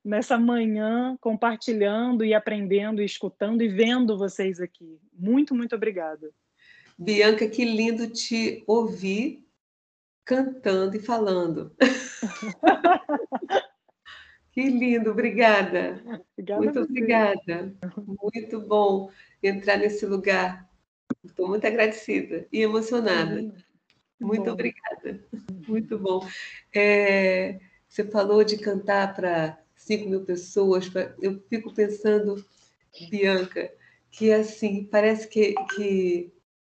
nessa 0.06 0.38
manhã, 0.38 1.18
compartilhando 1.20 2.24
e 2.24 2.32
aprendendo, 2.32 3.02
e 3.02 3.04
escutando 3.04 3.60
e 3.60 3.68
vendo 3.68 4.16
vocês 4.16 4.60
aqui. 4.60 5.00
Muito, 5.12 5.52
muito 5.52 5.74
obrigada. 5.74 6.30
Bianca, 6.96 7.48
que 7.48 7.64
lindo 7.64 8.08
te 8.08 8.62
ouvir 8.68 9.44
cantando 10.26 10.96
e 10.96 11.00
falando. 11.00 11.74
que 14.50 14.68
lindo, 14.68 15.12
obrigada. 15.12 16.02
obrigada 16.34 16.60
muito 16.60 16.80
obrigada. 16.80 17.74
Muito 18.20 18.60
bom 18.60 19.10
entrar 19.40 19.78
nesse 19.78 20.04
lugar. 20.04 20.68
Estou 21.24 21.48
muito 21.48 21.64
agradecida 21.64 22.46
e 22.52 22.60
emocionada. 22.60 23.54
Muito 24.20 24.44
bom. 24.44 24.50
obrigada. 24.50 25.24
Muito 25.68 25.98
bom. 25.98 26.28
É, 26.74 27.60
você 27.88 28.04
falou 28.04 28.42
de 28.42 28.58
cantar 28.58 29.14
para 29.14 29.62
5 29.76 30.08
mil 30.08 30.24
pessoas. 30.24 30.90
Eu 31.22 31.40
fico 31.48 31.72
pensando, 31.72 32.44
Bianca, 33.08 33.72
que 34.10 34.32
assim, 34.32 34.84
parece 34.84 35.28
que, 35.28 35.54
que 35.76 36.32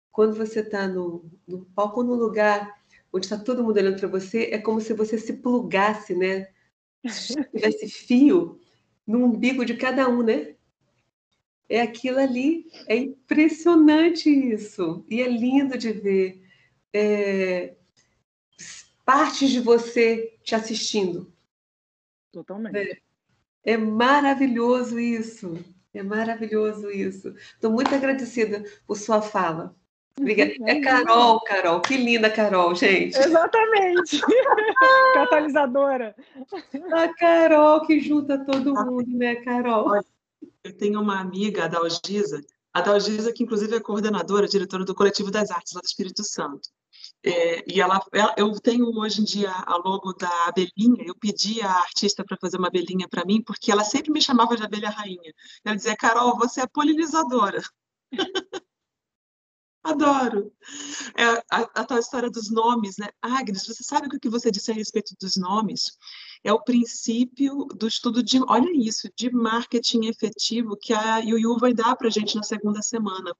quando 0.10 0.36
você 0.36 0.62
está 0.62 0.88
no, 0.88 1.30
no 1.46 1.66
palco, 1.66 2.02
no 2.02 2.14
lugar 2.14 2.81
onde 3.12 3.26
está 3.26 3.38
todo 3.38 3.64
mundo 3.64 3.78
olhando 3.78 4.00
para 4.00 4.08
você, 4.08 4.50
é 4.52 4.58
como 4.58 4.80
se 4.80 4.94
você 4.94 5.18
se 5.18 5.34
plugasse, 5.34 6.16
né? 6.16 6.48
Se 7.08 7.34
tivesse 7.46 7.90
fio 7.90 8.60
no 9.06 9.26
umbigo 9.26 9.66
de 9.66 9.76
cada 9.76 10.08
um, 10.08 10.24
né? 10.24 10.56
É 11.68 11.82
aquilo 11.82 12.20
ali, 12.20 12.70
é 12.88 12.96
impressionante 12.96 14.30
isso. 14.30 15.06
E 15.10 15.22
é 15.22 15.28
lindo 15.28 15.78
de 15.78 15.92
ver 15.92 16.44
é, 16.94 17.76
partes 19.06 19.50
de 19.50 19.60
você 19.60 20.38
te 20.44 20.54
assistindo. 20.54 21.34
Totalmente. 22.32 22.78
É, 22.78 23.74
é 23.74 23.78
maravilhoso 23.78 25.00
isso. 25.00 25.64
É 25.94 26.02
maravilhoso 26.02 26.90
isso. 26.90 27.36
Estou 27.36 27.72
muito 27.72 27.94
agradecida 27.94 28.64
por 28.88 28.98
sua 28.98 29.22
fala. 29.22 29.76
Obrigada. 30.20 30.54
É 30.68 30.80
Carol, 30.82 31.40
Carol. 31.42 31.82
Que 31.82 31.98
linda, 31.98 32.30
Carol, 32.30 32.76
gente. 32.76 33.18
Exatamente. 33.18 34.22
Catalisadora. 35.14 36.16
A 36.92 37.08
Carol 37.14 37.82
que 37.86 38.00
junta 38.00 38.38
todo 38.46 38.74
mundo, 38.74 39.18
né, 39.18 39.36
Carol? 39.38 40.02
Eu 40.64 40.78
tenho 40.78 41.02
uma 41.02 41.20
amiga, 41.20 41.66
a 41.66 41.68
Dalgisa, 41.68 42.42
a 42.74 42.82
Dalgisa, 42.82 43.34
que 43.34 43.44
inclusive 43.44 43.76
é 43.76 43.80
coordenadora, 43.80 44.48
diretora 44.48 44.86
do 44.86 44.96
Coletivo 44.96 45.32
das 45.32 45.50
Artes 45.50 45.74
lá 45.74 45.82
do 45.82 45.88
Espírito 45.88 46.24
Santo. 46.24 46.70
É, 47.24 47.64
e 47.72 47.80
ela, 47.80 48.04
ela, 48.12 48.34
eu 48.38 48.52
tenho 48.60 48.86
hoje 48.98 49.22
em 49.22 49.24
dia 49.24 49.52
a 49.52 49.78
logo 49.78 50.14
da 50.14 50.30
abelhinha. 50.48 51.04
Eu 51.06 51.16
pedi 51.16 51.62
a 51.62 51.72
artista 51.72 52.24
para 52.24 52.38
fazer 52.38 52.58
uma 52.58 52.68
abelhinha 52.68 53.08
para 53.08 53.26
mim, 53.26 53.42
porque 53.42 53.72
ela 53.72 53.84
sempre 53.84 54.12
me 54.12 54.22
chamava 54.22 54.56
de 54.56 54.64
abelha 54.64 54.90
rainha. 54.90 55.34
Ela 55.64 55.76
dizia, 55.76 55.96
Carol, 55.96 56.38
você 56.38 56.62
é 56.62 56.68
polinizadora. 56.68 57.62
Adoro. 59.84 60.54
É, 61.18 61.24
a, 61.50 61.62
a, 61.74 61.84
tal 61.86 61.98
história 61.98 62.30
dos 62.30 62.52
nomes, 62.52 62.98
né? 62.98 63.10
Agnes, 63.22 63.66
você 63.66 63.84
sabe 63.84 64.08
o 64.08 64.20
que 64.20 64.30
você 64.30 64.52
disse 64.52 64.72
a 64.72 64.76
respeito 64.76 65.16
dos 65.20 65.36
nomes? 65.36 65.98
É 66.44 66.54
o 66.54 66.64
princípio 66.64 67.66
do 67.66 67.88
estudo 67.88 68.22
de, 68.22 68.40
olha 68.48 68.72
isso, 68.74 69.10
de 69.16 69.32
marketing 69.32 70.06
efetivo 70.06 70.78
que 70.78 70.94
a 70.94 71.18
Yuyu 71.18 71.58
vai 71.58 71.74
dar 71.74 71.96
para 71.96 72.08
a 72.08 72.12
gente 72.12 72.36
na 72.36 72.44
segunda 72.44 72.82
semana, 72.82 73.36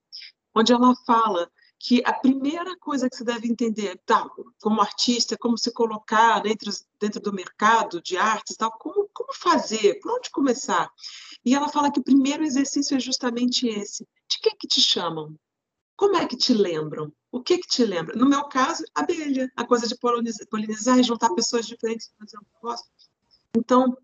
onde 0.56 0.74
ela 0.74 0.96
fala 1.06 1.50
que 1.80 2.02
a 2.06 2.14
primeira 2.14 2.78
coisa 2.78 3.10
que 3.10 3.16
você 3.16 3.24
deve 3.24 3.48
entender, 3.48 4.00
tá, 4.06 4.28
como 4.62 4.82
artista, 4.82 5.38
como 5.38 5.58
se 5.58 5.72
colocar 5.72 6.40
dentro, 6.40 6.72
dentro 7.00 7.20
do 7.20 7.34
mercado 7.34 8.02
de 8.02 8.18
artes, 8.18 8.56
tal, 8.56 8.72
como, 8.80 9.10
como 9.14 9.34
fazer, 9.34 10.00
por 10.00 10.12
onde 10.12 10.30
começar? 10.30 10.92
E 11.44 11.56
ela 11.56 11.70
fala 11.70 11.92
que 11.92 12.00
o 12.00 12.04
primeiro 12.04 12.44
exercício 12.44 12.96
é 12.96 13.00
justamente 13.00 13.68
esse. 13.68 14.08
De 14.30 14.40
que 14.40 14.56
que 14.56 14.68
te 14.68 14.80
chamam? 14.80 15.36
Como 16.02 16.18
é 16.18 16.26
que 16.26 16.36
te 16.36 16.52
lembram? 16.52 17.14
O 17.32 17.44
que 17.44 17.60
que 17.60 17.68
te 17.68 17.86
lembra? 17.86 18.16
No 18.16 18.28
meu 18.28 18.46
caso, 18.46 18.84
abelha, 18.96 19.52
a 19.56 19.64
coisa 19.64 19.88
de 19.88 19.96
polinizar 19.96 20.98
e 20.98 21.04
juntar 21.04 21.30
pessoas 21.36 21.68
diferentes 21.68 22.12
fazer 22.18 22.40
um 22.40 22.56
negócio. 22.56 22.90
Então, 23.56 23.96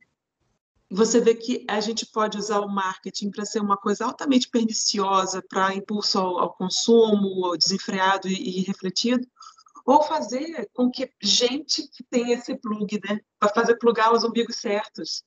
você 0.91 1.19
vê 1.19 1.33
que 1.33 1.65
a 1.67 1.79
gente 1.79 2.05
pode 2.05 2.37
usar 2.37 2.59
o 2.59 2.69
marketing 2.69 3.31
para 3.31 3.45
ser 3.45 3.61
uma 3.61 3.75
coisa 3.75 4.05
altamente 4.05 4.47
perniciosa 4.47 5.41
para 5.49 5.73
impulso 5.73 6.19
ao, 6.19 6.37
ao, 6.37 6.53
consumo, 6.53 7.57
desenfreado 7.57 8.27
e, 8.27 8.59
e, 8.59 8.61
refletido, 8.61 9.27
ou 9.83 10.03
fazer 10.03 10.69
com 10.75 10.91
que 10.91 11.11
gente 11.19 11.87
que 11.87 12.03
tem 12.03 12.31
esse 12.31 12.55
plug, 12.57 13.01
né, 13.09 13.21
para 13.39 13.49
fazer 13.49 13.75
plugar 13.79 14.13
os 14.13 14.23
umbigos 14.23 14.57
certos. 14.57 15.23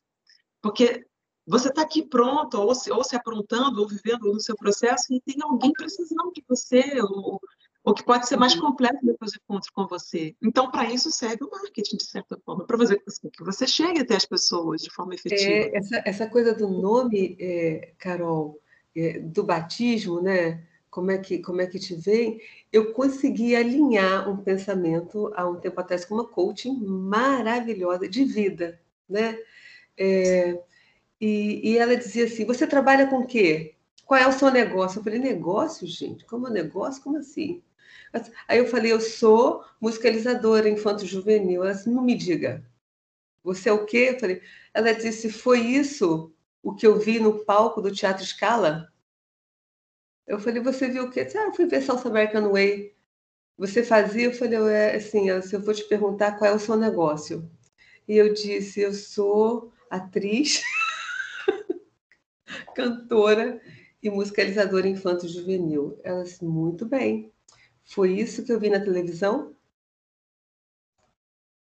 Porque 0.63 1.05
você 1.47 1.69
está 1.69 1.83
aqui 1.83 2.03
pronto, 2.03 2.61
ou 2.61 2.75
se, 2.75 2.91
ou 2.91 3.03
se 3.03 3.17
aprontando, 3.17 3.81
ou 3.81 3.89
vivendo 3.89 4.33
no 4.33 4.41
seu 4.41 4.55
processo, 4.55 5.13
e 5.13 5.21
tem 5.21 5.37
alguém 5.43 5.73
precisando 5.73 6.33
de 6.33 6.45
você, 6.49 7.01
ou, 7.03 7.41
ou 7.83 7.95
que 7.95 8.05
pode 8.05 8.29
ser 8.29 8.37
mais 8.37 8.55
uhum. 8.55 8.61
completo 8.61 8.99
depois 9.03 9.33
do 9.33 9.41
encontro 9.43 9.71
com 9.73 9.87
você. 9.87 10.35
Então, 10.43 10.71
para 10.71 10.93
isso 10.93 11.11
serve 11.11 11.45
o 11.45 11.51
marketing, 11.51 11.97
de 11.97 12.05
certa 12.05 12.39
forma, 12.45 12.65
para 12.65 12.79
fazer 12.79 13.01
com 13.01 13.31
que 13.31 13.45
você 13.45 13.67
chegue 13.67 14.01
até 14.01 14.15
as 14.15 14.27
pessoas 14.27 14.83
de 14.83 14.91
forma 14.91 15.15
efetiva. 15.15 15.51
É, 15.51 15.77
essa, 15.77 16.03
essa 16.05 16.27
coisa 16.29 16.55
do 16.55 16.69
nome, 16.69 17.37
é, 17.41 17.93
Carol, 17.99 18.61
é, 18.95 19.19
do 19.19 19.43
batismo, 19.43 20.21
né? 20.21 20.65
Como 20.91 21.11
é, 21.11 21.19
que, 21.19 21.39
como 21.39 21.61
é 21.61 21.67
que 21.67 21.79
te 21.79 21.95
vem? 21.95 22.41
Eu 22.73 22.93
consegui 22.93 23.55
alinhar 23.55 24.29
um 24.29 24.37
pensamento 24.37 25.33
há 25.37 25.49
um 25.49 25.55
tempo 25.55 25.81
atrás 25.81 26.05
com 26.05 26.15
uma 26.15 26.27
coaching 26.27 26.77
maravilhosa 26.85 28.09
de 28.09 28.25
vida, 28.25 28.81
né? 29.09 29.39
E, 31.21 31.73
e 31.73 31.79
ela 31.79 31.97
dizia 31.97 32.25
assim: 32.25 32.45
Você 32.45 32.67
trabalha 32.67 33.07
com 33.07 33.19
o 33.19 33.27
quê? 33.27 33.75
Qual 34.07 34.19
é 34.21 34.27
o 34.27 34.33
seu 34.33 34.51
negócio? 34.51 34.99
Eu 34.99 35.05
falei: 35.05 35.19
Negócio, 35.19 35.87
gente? 35.87 36.25
Como 36.25 36.49
negócio? 36.49 37.03
Como 37.03 37.19
assim? 37.19 37.63
Aí 38.49 38.59
eu 38.59 38.67
falei: 38.67 38.93
Eu 38.93 39.01
sou 39.01 39.65
musicalizadora 39.81 40.69
infanto-juvenil. 40.69 41.63
Ela 41.63 41.75
disse: 41.75 41.91
Não 41.91 42.03
me 42.03 42.17
diga. 42.17 42.65
Você 43.45 43.69
é 43.69 43.73
o 43.73 43.87
quê? 43.87 44.13
Eu 44.15 44.21
falei: 44.21 44.43
Ela 44.75 44.93
disse: 44.93 45.31
Foi 45.31 45.61
isso 45.61 46.33
o 46.63 46.75
que 46.75 46.87
eu 46.87 46.99
vi 46.99 47.19
no 47.21 47.45
palco 47.45 47.81
do 47.81 47.93
Teatro 47.93 48.25
Scala? 48.25 48.93
Eu 50.27 50.39
falei: 50.39 50.63
Você 50.63 50.89
viu 50.89 51.05
o 51.05 51.11
quê? 51.11 51.25
Disse, 51.25 51.39
ah, 51.39 51.47
eu 51.47 51.55
fui 51.55 51.67
ver 51.67 51.83
Salsa 51.83 52.09
American 52.09 52.51
Way. 52.51 52.95
Você 53.59 53.83
fazia? 53.83 54.27
Eu 54.27 54.33
falei: 54.33 54.59
é, 54.73 54.97
assim, 54.97 55.29
se 55.43 55.55
eu 55.55 55.61
vou 55.61 55.75
te 55.75 55.85
perguntar 55.85 56.39
qual 56.39 56.51
é 56.51 56.55
o 56.55 56.59
seu 56.59 56.77
negócio. 56.77 57.51
E 58.09 58.17
eu 58.17 58.33
disse: 58.33 58.81
Eu 58.81 58.95
sou 58.95 59.73
atriz. 59.91 60.63
cantora 62.75 63.61
e 64.03 64.11
musicalizadora 64.11 64.89
infanto-juvenil. 64.89 65.99
Ela 66.03 66.23
disse, 66.23 66.45
muito 66.45 66.87
bem. 66.87 67.33
Foi 67.85 68.13
isso 68.13 68.45
que 68.45 68.53
eu 68.53 68.61
vi 68.61 68.71
na 68.71 68.81
televisão? 68.81 69.55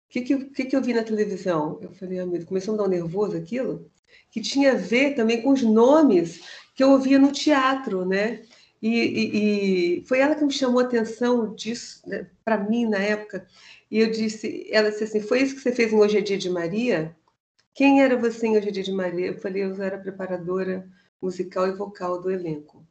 O 0.06 0.12
que, 0.12 0.20
que, 0.22 0.64
que, 0.66 0.76
eu 0.76 0.82
vi 0.82 0.92
na 0.92 1.02
televisão? 1.02 1.78
Eu 1.80 1.90
falei, 1.92 2.18
amigo, 2.20 2.44
começou 2.44 2.72
a 2.72 2.74
me 2.74 2.78
dar 2.78 2.84
um 2.84 2.90
nervoso 2.90 3.36
aquilo, 3.36 3.90
que 4.30 4.42
tinha 4.42 4.72
a 4.72 4.76
ver 4.76 5.14
também 5.14 5.40
com 5.40 5.50
os 5.50 5.62
nomes 5.62 6.42
que 6.74 6.82
eu 6.82 6.90
ouvia 6.90 7.18
no 7.18 7.32
teatro, 7.32 8.04
né? 8.04 8.42
E, 8.82 8.88
e, 8.88 10.00
e 10.00 10.04
foi 10.06 10.18
ela 10.18 10.34
que 10.34 10.44
me 10.44 10.50
chamou 10.52 10.80
a 10.80 10.84
atenção 10.84 11.54
disso, 11.54 12.02
né, 12.06 12.28
para 12.44 12.58
mim, 12.58 12.86
na 12.86 12.98
época. 12.98 13.46
E 13.90 13.98
eu 14.00 14.10
disse, 14.10 14.68
ela 14.70 14.90
disse 14.90 15.04
assim, 15.04 15.20
foi 15.20 15.40
isso 15.40 15.54
que 15.54 15.60
você 15.60 15.72
fez 15.72 15.92
em 15.92 15.96
Hoje 15.96 16.18
é 16.18 16.20
Dia 16.20 16.36
de 16.36 16.50
Maria? 16.50 17.16
Quem 17.74 18.02
era 18.02 18.18
você 18.18 18.46
em 18.46 18.56
Hoje 18.58 18.68
é 18.68 18.70
Dia 18.70 18.82
de 18.82 18.92
Maria? 18.92 19.28
Eu 19.28 19.38
falei, 19.38 19.64
eu 19.64 19.82
era 19.82 19.96
preparadora 19.96 20.86
musical 21.20 21.66
e 21.66 21.72
vocal 21.72 22.20
do 22.20 22.30
elenco. 22.30 22.86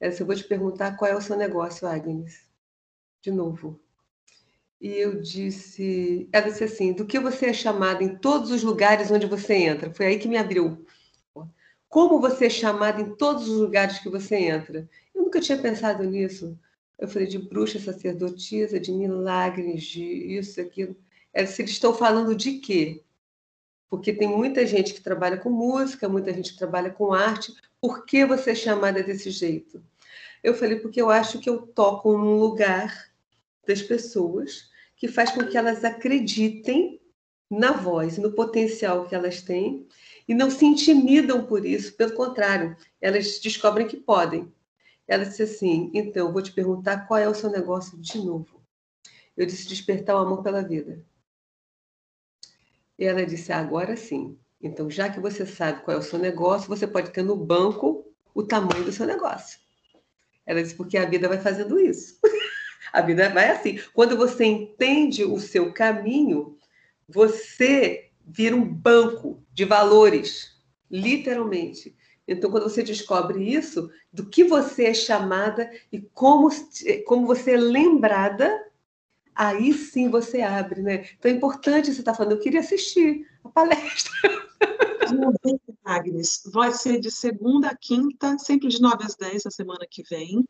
Essa 0.00 0.22
eu 0.22 0.26
vou 0.26 0.34
te 0.34 0.42
perguntar 0.42 0.96
qual 0.96 1.08
é 1.08 1.14
o 1.14 1.20
seu 1.20 1.36
negócio, 1.36 1.86
Agnes. 1.86 2.44
De 3.22 3.30
novo. 3.30 3.80
E 4.80 4.88
eu 4.88 5.20
disse, 5.20 6.28
ela 6.32 6.48
disse 6.48 6.64
assim, 6.64 6.92
do 6.92 7.06
que 7.06 7.20
você 7.20 7.46
é 7.46 7.52
chamada 7.52 8.02
em 8.02 8.16
todos 8.16 8.50
os 8.50 8.64
lugares 8.64 9.08
onde 9.12 9.26
você 9.26 9.54
entra? 9.54 9.94
Foi 9.94 10.06
aí 10.06 10.18
que 10.18 10.28
me 10.28 10.36
abriu. 10.36 10.84
Como 11.88 12.20
você 12.20 12.46
é 12.46 12.50
chamada 12.50 13.00
em 13.00 13.14
todos 13.14 13.48
os 13.48 13.60
lugares 13.60 14.00
que 14.00 14.10
você 14.10 14.34
entra? 14.34 14.88
Eu 15.14 15.22
nunca 15.22 15.40
tinha 15.40 15.58
pensado 15.58 16.02
nisso. 16.02 16.58
Eu 16.98 17.06
falei 17.06 17.28
de 17.28 17.38
bruxa, 17.38 17.78
sacerdotisa, 17.78 18.80
de 18.80 18.90
milagres, 18.90 19.84
de 19.84 20.02
isso, 20.02 20.60
aquilo. 20.60 20.96
Ela 21.32 21.46
disse, 21.46 21.62
eles 21.62 21.70
estão 21.70 21.94
falando 21.94 22.34
de 22.34 22.54
quê? 22.54 23.04
Porque 23.90 24.12
tem 24.12 24.28
muita 24.28 24.66
gente 24.66 24.92
que 24.92 25.00
trabalha 25.00 25.38
com 25.38 25.50
música, 25.50 26.08
muita 26.08 26.32
gente 26.32 26.52
que 26.52 26.58
trabalha 26.58 26.90
com 26.90 27.12
arte. 27.12 27.54
Por 27.80 28.04
que 28.04 28.24
você 28.24 28.50
é 28.50 28.54
chamada 28.54 29.02
desse 29.02 29.30
jeito? 29.30 29.82
Eu 30.42 30.54
falei, 30.54 30.76
porque 30.76 31.00
eu 31.00 31.10
acho 31.10 31.38
que 31.38 31.48
eu 31.48 31.62
toco 31.62 32.16
num 32.16 32.38
lugar 32.38 33.10
das 33.66 33.82
pessoas 33.82 34.70
que 34.96 35.08
faz 35.08 35.30
com 35.30 35.46
que 35.46 35.56
elas 35.56 35.84
acreditem 35.84 37.00
na 37.50 37.72
voz, 37.72 38.18
no 38.18 38.32
potencial 38.32 39.06
que 39.06 39.14
elas 39.14 39.40
têm 39.40 39.86
e 40.26 40.34
não 40.34 40.50
se 40.50 40.66
intimidam 40.66 41.46
por 41.46 41.64
isso, 41.64 41.94
pelo 41.94 42.12
contrário, 42.12 42.76
elas 43.00 43.38
descobrem 43.40 43.88
que 43.88 43.96
podem. 43.96 44.52
Ela 45.06 45.24
disse 45.24 45.42
assim: 45.42 45.90
então, 45.94 46.32
vou 46.32 46.42
te 46.42 46.52
perguntar 46.52 47.06
qual 47.06 47.18
é 47.18 47.26
o 47.26 47.34
seu 47.34 47.50
negócio 47.50 47.96
de 47.96 48.18
novo. 48.18 48.60
Eu 49.34 49.46
disse: 49.46 49.66
despertar 49.66 50.16
o 50.16 50.18
amor 50.18 50.42
pela 50.42 50.62
vida. 50.62 51.02
E 52.98 53.04
ela 53.04 53.24
disse: 53.24 53.52
Agora 53.52 53.96
sim. 53.96 54.36
Então, 54.60 54.90
já 54.90 55.08
que 55.08 55.20
você 55.20 55.46
sabe 55.46 55.82
qual 55.82 55.96
é 55.96 56.00
o 56.00 56.02
seu 56.02 56.18
negócio, 56.18 56.68
você 56.68 56.86
pode 56.86 57.10
ter 57.10 57.22
no 57.22 57.36
banco 57.36 58.04
o 58.34 58.42
tamanho 58.42 58.84
do 58.84 58.92
seu 58.92 59.06
negócio. 59.06 59.58
Ela 60.44 60.62
disse, 60.62 60.74
porque 60.74 60.96
a 60.96 61.04
vida 61.04 61.28
vai 61.28 61.38
fazendo 61.38 61.78
isso. 61.78 62.18
a 62.92 63.00
vida 63.00 63.28
vai 63.28 63.50
assim. 63.50 63.78
Quando 63.92 64.16
você 64.16 64.44
entende 64.44 65.24
o 65.24 65.38
seu 65.38 65.72
caminho, 65.72 66.56
você 67.08 68.10
vira 68.26 68.56
um 68.56 68.64
banco 68.64 69.44
de 69.52 69.64
valores, 69.64 70.56
literalmente. 70.90 71.96
Então, 72.26 72.50
quando 72.50 72.64
você 72.64 72.82
descobre 72.82 73.42
isso, 73.42 73.90
do 74.12 74.26
que 74.26 74.42
você 74.42 74.86
é 74.86 74.94
chamada 74.94 75.70
e 75.92 76.00
como, 76.00 76.48
como 77.06 77.26
você 77.26 77.52
é 77.52 77.56
lembrada, 77.56 78.67
aí 79.38 79.72
sim 79.72 80.10
você 80.10 80.42
abre, 80.42 80.82
né? 80.82 81.08
Então 81.16 81.30
é 81.30 81.34
importante 81.34 81.86
você 81.86 82.00
estar 82.00 82.10
tá 82.10 82.16
falando. 82.16 82.32
Eu 82.32 82.40
queria 82.40 82.60
assistir 82.60 83.24
a 83.44 83.48
palestra. 83.48 84.12
Agnes, 85.84 86.42
vai 86.52 86.70
ser 86.72 87.00
de 87.00 87.10
segunda 87.10 87.68
a 87.68 87.76
quinta, 87.76 88.36
sempre 88.38 88.68
de 88.68 88.78
9 88.78 89.04
às 89.04 89.14
10 89.14 89.46
a 89.46 89.50
semana 89.50 89.86
que 89.90 90.02
vem. 90.02 90.44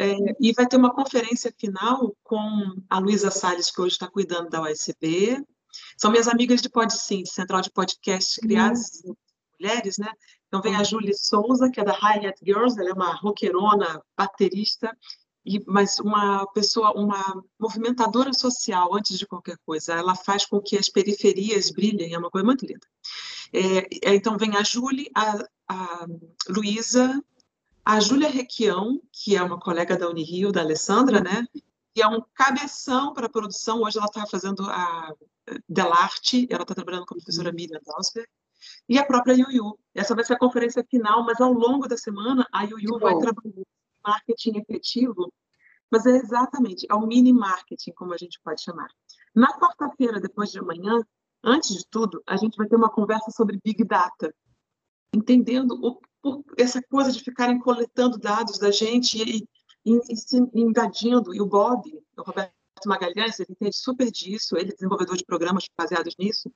É, 0.00 0.34
e 0.40 0.52
vai 0.52 0.66
ter 0.66 0.76
uma 0.76 0.92
conferência 0.92 1.54
final 1.56 2.16
com 2.24 2.40
a 2.90 2.98
Luísa 2.98 3.30
Salles, 3.30 3.70
que 3.70 3.80
hoje 3.80 3.92
está 3.92 4.08
cuidando 4.08 4.50
da 4.50 4.62
USB. 4.62 5.40
São 5.96 6.10
minhas 6.10 6.26
amigas 6.26 6.60
de 6.60 6.68
PodSim, 6.68 7.24
Central 7.24 7.60
de 7.60 7.70
Podcast 7.70 8.40
Criadas 8.40 9.02
hum. 9.04 9.14
Mulheres, 9.60 9.98
né? 9.98 10.10
Então 10.48 10.60
vem 10.60 10.74
a 10.74 10.82
Julie 10.82 11.14
Souza, 11.14 11.70
que 11.70 11.80
é 11.80 11.84
da 11.84 11.92
Hi-Hat 11.92 12.38
Girls, 12.44 12.78
ela 12.78 12.90
é 12.90 12.92
uma 12.92 13.14
roqueirona, 13.14 14.02
baterista, 14.18 14.94
e, 15.44 15.62
mas 15.66 15.98
uma 15.98 16.46
pessoa, 16.48 16.92
uma 16.92 17.42
movimentadora 17.58 18.32
social 18.32 18.94
antes 18.94 19.18
de 19.18 19.26
qualquer 19.26 19.56
coisa. 19.66 19.94
Ela 19.94 20.14
faz 20.14 20.46
com 20.46 20.60
que 20.60 20.76
as 20.76 20.88
periferias 20.88 21.70
brilhem, 21.70 22.14
é 22.14 22.18
uma 22.18 22.30
coisa 22.30 22.44
muito 22.44 22.64
linda. 22.64 22.86
É, 23.52 24.10
é 24.10 24.14
então 24.14 24.38
vem 24.38 24.56
a 24.56 24.62
Julie, 24.62 25.10
a, 25.14 25.44
a 25.68 26.06
Luísa, 26.48 27.22
a 27.84 27.98
Júlia 28.00 28.28
Requião, 28.28 29.00
que 29.12 29.36
é 29.36 29.42
uma 29.42 29.58
colega 29.58 29.96
da 29.96 30.08
Unirio, 30.08 30.52
da 30.52 30.60
Alessandra, 30.60 31.20
né? 31.20 31.44
E 31.94 32.00
é 32.00 32.06
um 32.06 32.22
cabeção 32.34 33.12
para 33.12 33.26
a 33.26 33.30
produção. 33.30 33.82
Hoje 33.82 33.98
ela 33.98 34.06
está 34.06 34.24
fazendo 34.26 34.62
a 34.70 35.12
Delarte, 35.68 36.46
ela 36.48 36.62
está 36.62 36.74
trabalhando 36.74 37.04
com 37.04 37.14
a 37.14 37.16
professora 37.18 37.52
Miriam 37.52 37.80
Dalsberg 37.84 38.28
e 38.88 38.98
a 38.98 39.04
própria 39.04 39.34
Yuyu. 39.34 39.76
Essa 39.92 40.14
vai 40.14 40.24
ser 40.24 40.34
a 40.34 40.38
conferência 40.38 40.86
final, 40.88 41.24
mas 41.24 41.40
ao 41.40 41.52
longo 41.52 41.88
da 41.88 41.96
semana 41.96 42.46
a 42.52 42.62
Yuyu 42.62 42.98
vai 42.98 43.18
trabalhar 43.18 43.64
marketing 44.04 44.58
efetivo, 44.58 45.32
mas 45.90 46.06
é 46.06 46.16
exatamente, 46.16 46.86
é 46.90 46.94
o 46.94 47.06
mini 47.06 47.32
marketing, 47.32 47.92
como 47.92 48.14
a 48.14 48.16
gente 48.16 48.40
pode 48.42 48.62
chamar. 48.62 48.88
Na 49.34 49.48
quarta-feira, 49.58 50.20
depois 50.20 50.50
de 50.50 50.58
amanhã, 50.58 51.02
antes 51.44 51.76
de 51.76 51.86
tudo, 51.90 52.22
a 52.26 52.36
gente 52.36 52.56
vai 52.56 52.66
ter 52.66 52.76
uma 52.76 52.90
conversa 52.90 53.30
sobre 53.30 53.60
Big 53.62 53.84
Data, 53.84 54.34
entendendo 55.14 55.72
o, 55.72 56.00
por, 56.22 56.42
essa 56.56 56.80
coisa 56.82 57.12
de 57.12 57.22
ficarem 57.22 57.58
coletando 57.58 58.18
dados 58.18 58.58
da 58.58 58.70
gente 58.70 59.18
e, 59.22 59.46
e, 59.84 59.98
e 60.10 60.16
se 60.16 60.38
invadindo. 60.54 61.34
E 61.34 61.40
o 61.40 61.46
Bob, 61.46 61.82
o 62.16 62.22
Roberto 62.22 62.52
Magalhães, 62.86 63.38
ele 63.38 63.52
entende 63.52 63.76
super 63.76 64.10
disso, 64.10 64.56
ele 64.56 64.70
é 64.70 64.74
desenvolvedor 64.74 65.16
de 65.16 65.24
programas 65.24 65.64
baseados 65.76 66.14
nisso, 66.18 66.50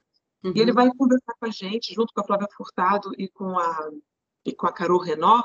Uhum. 0.47 0.53
E 0.55 0.61
ele 0.61 0.72
vai 0.72 0.88
conversar 0.94 1.34
com 1.38 1.47
a 1.47 1.51
gente, 1.51 1.94
junto 1.94 2.12
com 2.12 2.20
a 2.20 2.24
Flávia 2.24 2.49
Furtado 2.57 3.11
e 3.18 3.28
com 3.28 3.59
a, 3.59 3.90
e 4.51 4.55
com 4.55 4.66
a 4.66 4.72
Carol 4.72 5.01
Renó. 5.01 5.42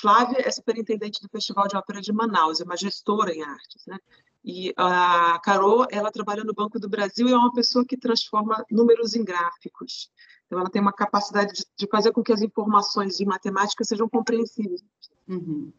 Flávia 0.00 0.46
é 0.46 0.50
superintendente 0.50 1.20
do 1.20 1.28
Festival 1.28 1.68
de 1.68 1.76
Ópera 1.76 2.00
de 2.00 2.12
Manaus, 2.12 2.60
é 2.60 2.64
uma 2.64 2.76
gestora 2.76 3.32
em 3.32 3.42
artes, 3.42 3.86
né? 3.86 3.98
E 4.44 4.74
a 4.76 5.38
Carol, 5.42 5.86
ela 5.90 6.12
trabalha 6.12 6.44
no 6.44 6.52
Banco 6.52 6.78
do 6.78 6.88
Brasil 6.88 7.28
e 7.28 7.32
é 7.32 7.36
uma 7.36 7.52
pessoa 7.52 7.84
que 7.84 7.96
transforma 7.96 8.64
números 8.70 9.14
em 9.14 9.24
gráficos. 9.24 10.10
Então, 10.46 10.58
ela 10.58 10.68
tem 10.68 10.82
uma 10.82 10.92
capacidade 10.92 11.52
de, 11.54 11.64
de 11.76 11.88
fazer 11.88 12.12
com 12.12 12.22
que 12.22 12.32
as 12.32 12.42
informações 12.42 13.16
de 13.16 13.24
matemática 13.24 13.84
sejam 13.84 14.08
compreensíveis. 14.08 14.82
Uhum. 15.26 15.72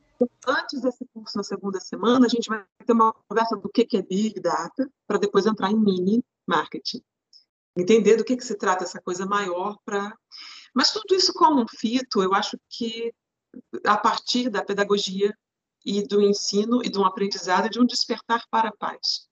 Antes 0.47 0.81
desse 0.81 1.05
curso, 1.13 1.37
na 1.37 1.43
segunda 1.43 1.79
semana, 1.79 2.25
a 2.25 2.29
gente 2.29 2.49
vai 2.49 2.63
ter 2.85 2.93
uma 2.93 3.13
conversa 3.27 3.55
do 3.55 3.69
que 3.69 3.87
é 3.95 4.01
Big 4.01 4.39
Data, 4.39 4.89
para 5.07 5.19
depois 5.19 5.45
entrar 5.45 5.69
em 5.69 5.79
mini 5.79 6.23
marketing 6.47 7.03
entender 7.75 8.15
do 8.15 8.23
que, 8.23 8.37
que 8.37 8.45
se 8.45 8.55
trata 8.55 8.83
essa 8.83 9.01
coisa 9.01 9.25
maior 9.25 9.77
para. 9.85 10.15
Mas 10.75 10.91
tudo 10.91 11.15
isso 11.15 11.33
como 11.33 11.61
um 11.61 11.67
fito, 11.67 12.21
eu 12.21 12.33
acho 12.33 12.57
que 12.69 13.13
a 13.85 13.97
partir 13.97 14.49
da 14.49 14.63
pedagogia 14.63 15.33
e 15.85 16.05
do 16.05 16.21
ensino 16.21 16.83
e 16.83 16.89
de 16.89 16.99
um 16.99 17.05
aprendizado 17.05 17.69
de 17.69 17.79
um 17.79 17.85
despertar 17.85 18.43
para 18.49 18.69
a 18.69 18.75
paz. 18.75 19.27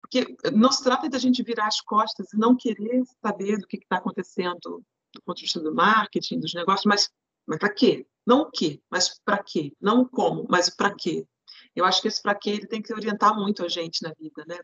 Porque 0.00 0.34
não 0.52 0.72
se 0.72 0.82
trata 0.82 1.08
da 1.08 1.18
gente 1.18 1.42
virar 1.42 1.66
as 1.66 1.80
costas 1.80 2.32
e 2.32 2.38
não 2.38 2.56
querer 2.56 3.02
saber 3.22 3.58
do 3.58 3.66
que 3.66 3.76
está 3.76 3.96
acontecendo 3.96 4.82
do 5.12 5.22
ponto 5.22 5.36
de 5.36 5.42
vista 5.42 5.60
do 5.60 5.74
marketing, 5.74 6.40
dos 6.40 6.54
negócios, 6.54 6.86
mas, 6.86 7.10
mas 7.46 7.58
para 7.58 7.72
quê? 7.72 8.06
Não 8.26 8.42
o 8.42 8.50
quê, 8.50 8.80
mas 8.90 9.20
para 9.24 9.42
quê? 9.42 9.72
Não 9.80 10.02
o 10.02 10.08
como, 10.08 10.46
mas 10.48 10.68
o 10.68 10.76
para 10.76 10.94
quê. 10.94 11.26
Eu 11.74 11.84
acho 11.84 12.00
que 12.00 12.08
esse 12.08 12.22
para 12.22 12.34
quê 12.34 12.50
ele 12.50 12.66
tem 12.66 12.80
que 12.80 12.92
orientar 12.92 13.34
muito 13.34 13.64
a 13.64 13.68
gente 13.68 14.02
na 14.02 14.12
vida, 14.18 14.44
né? 14.46 14.58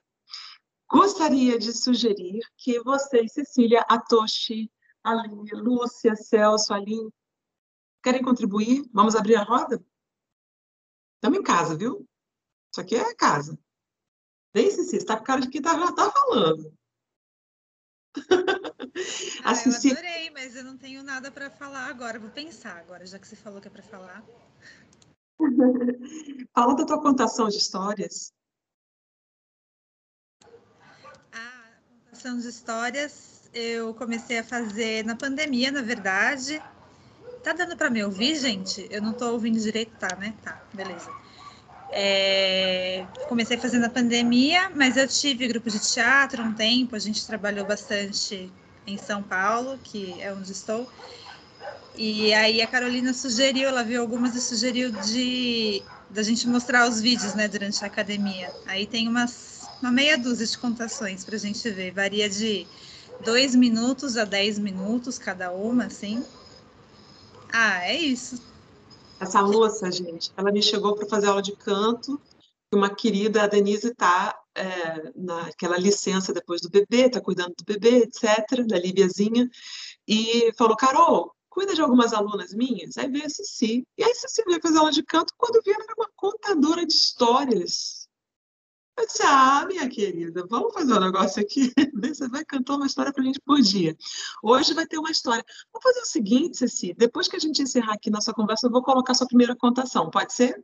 Gostaria 0.88 1.58
de 1.58 1.72
sugerir 1.72 2.40
que 2.56 2.80
vocês, 2.80 3.32
Cecília, 3.32 3.84
Atoshi, 3.88 4.70
Aline, 5.06 5.50
Lúcia, 5.52 6.16
Celso, 6.16 6.74
Aline, 6.74 7.12
querem 8.02 8.22
contribuir? 8.22 8.82
Vamos 8.92 9.14
abrir 9.14 9.36
a 9.36 9.44
roda? 9.44 9.84
Estamos 11.14 11.38
em 11.38 11.42
casa, 11.42 11.76
viu? 11.76 12.04
Isso 12.72 12.80
aqui 12.80 12.96
é 12.96 13.14
casa. 13.14 13.56
Vem, 14.52 14.68
Cecília, 14.70 14.98
está 14.98 15.16
com 15.16 15.24
cara 15.24 15.40
de 15.40 15.48
quem 15.48 15.62
tá, 15.62 15.78
já 15.78 15.90
está 15.90 16.10
falando. 16.10 16.76
Ah, 19.44 19.54
Cecília... 19.54 19.94
Eu 19.94 19.98
adorei, 19.98 20.30
mas 20.30 20.56
eu 20.56 20.64
não 20.64 20.76
tenho 20.76 21.02
nada 21.02 21.30
para 21.30 21.50
falar 21.50 21.86
agora. 21.86 22.18
Vou 22.18 22.30
pensar 22.30 22.78
agora, 22.78 23.06
já 23.06 23.18
que 23.18 23.28
você 23.28 23.36
falou 23.36 23.60
que 23.60 23.68
é 23.68 23.70
para 23.70 23.82
falar. 23.82 24.24
Fala 26.52 26.74
da 26.74 26.86
tua 26.86 27.00
contação 27.00 27.48
de 27.48 27.58
histórias. 27.58 28.32
Contação 32.10 32.38
de 32.38 32.48
histórias 32.48 33.35
eu 33.56 33.94
comecei 33.94 34.38
a 34.38 34.44
fazer 34.44 35.04
na 35.04 35.16
pandemia, 35.16 35.70
na 35.72 35.82
verdade. 35.82 36.62
Tá 37.42 37.52
dando 37.52 37.76
para 37.76 37.90
me 37.90 38.04
ouvir, 38.04 38.36
gente? 38.36 38.86
Eu 38.90 39.00
não 39.02 39.14
tô 39.14 39.32
ouvindo 39.32 39.58
direito, 39.58 39.92
tá, 39.98 40.14
né? 40.16 40.34
Tá, 40.42 40.60
beleza. 40.74 41.10
É... 41.90 43.06
Comecei 43.26 43.56
fazendo 43.58 43.86
a 43.86 43.90
pandemia, 43.90 44.70
mas 44.74 44.96
eu 44.96 45.08
tive 45.08 45.48
grupo 45.48 45.70
de 45.70 45.80
teatro 45.80 46.42
um 46.42 46.52
tempo, 46.54 46.96
a 46.96 46.98
gente 46.98 47.26
trabalhou 47.26 47.64
bastante 47.64 48.52
em 48.86 48.98
São 48.98 49.22
Paulo, 49.22 49.78
que 49.82 50.20
é 50.20 50.32
onde 50.32 50.52
estou. 50.52 50.86
E 51.94 52.32
aí 52.34 52.60
a 52.60 52.66
Carolina 52.66 53.14
sugeriu, 53.14 53.68
ela 53.68 53.82
viu 53.82 54.02
algumas 54.02 54.34
e 54.34 54.40
sugeriu 54.40 54.90
de 54.92 55.82
da 56.10 56.22
gente 56.22 56.46
mostrar 56.46 56.88
os 56.88 57.00
vídeos, 57.00 57.34
né, 57.34 57.48
durante 57.48 57.82
a 57.84 57.86
academia. 57.88 58.52
Aí 58.66 58.86
tem 58.86 59.08
umas 59.08 59.70
uma 59.80 59.90
meia 59.92 60.16
dúzia 60.18 60.46
de 60.46 60.58
contações 60.58 61.24
para 61.24 61.36
a 61.36 61.38
gente 61.38 61.68
ver. 61.70 61.92
Varia 61.92 62.28
de 62.28 62.66
dois 63.24 63.54
minutos 63.54 64.16
a 64.16 64.24
dez 64.24 64.58
minutos 64.58 65.18
cada 65.18 65.52
uma, 65.52 65.86
assim. 65.86 66.24
Ah, 67.52 67.84
é 67.86 67.96
isso. 67.96 68.40
Essa 69.18 69.42
moça, 69.42 69.90
gente, 69.90 70.30
ela 70.36 70.52
me 70.52 70.62
chegou 70.62 70.94
para 70.94 71.08
fazer 71.08 71.28
aula 71.28 71.42
de 71.42 71.56
canto. 71.56 72.20
Uma 72.72 72.94
querida, 72.94 73.44
a 73.44 73.46
Denise, 73.46 73.88
está 73.88 74.38
é, 74.54 75.12
naquela 75.14 75.78
licença 75.78 76.32
depois 76.32 76.60
do 76.60 76.68
bebê, 76.68 77.06
está 77.06 77.20
cuidando 77.20 77.54
do 77.56 77.64
bebê, 77.64 78.02
etc., 78.02 78.66
da 78.66 78.78
Líbiazinha, 78.78 79.48
e 80.06 80.52
falou: 80.58 80.76
Carol, 80.76 81.32
cuida 81.48 81.74
de 81.74 81.80
algumas 81.80 82.12
alunas 82.12 82.52
minhas? 82.52 82.98
Aí 82.98 83.08
veio 83.08 83.24
a 83.24 83.30
Cici. 83.30 83.86
E 83.96 84.04
aí 84.04 84.14
Cici 84.14 84.42
veio 84.46 84.60
fazer 84.60 84.78
aula 84.78 84.90
de 84.90 85.02
canto, 85.02 85.32
quando 85.38 85.62
viu, 85.64 85.74
ela 85.74 85.84
era 85.84 85.94
uma 85.96 86.10
contadora 86.16 86.84
de 86.84 86.92
histórias 86.92 87.95
eu 88.96 89.06
disse, 89.06 89.22
ah, 89.22 89.64
minha 89.66 89.88
querida, 89.88 90.46
vamos 90.48 90.72
fazer 90.72 90.94
um 90.94 91.00
negócio 91.00 91.42
aqui. 91.42 91.72
Você 92.14 92.28
vai 92.28 92.44
cantar 92.44 92.76
uma 92.76 92.86
história 92.86 93.12
para 93.12 93.22
a 93.22 93.26
gente 93.26 93.40
por 93.40 93.60
dia. 93.60 93.96
Hoje 94.42 94.72
vai 94.72 94.86
ter 94.86 94.98
uma 94.98 95.10
história. 95.10 95.44
Vamos 95.72 95.82
fazer 95.82 96.00
o 96.00 96.06
seguinte, 96.06 96.56
Ceci, 96.56 96.94
depois 96.96 97.28
que 97.28 97.36
a 97.36 97.38
gente 97.38 97.62
encerrar 97.62 97.94
aqui 97.94 98.10
nossa 98.10 98.32
conversa, 98.32 98.66
eu 98.66 98.70
vou 98.70 98.82
colocar 98.82 99.14
sua 99.14 99.26
primeira 99.26 99.54
contação. 99.54 100.10
Pode 100.10 100.32
ser? 100.32 100.62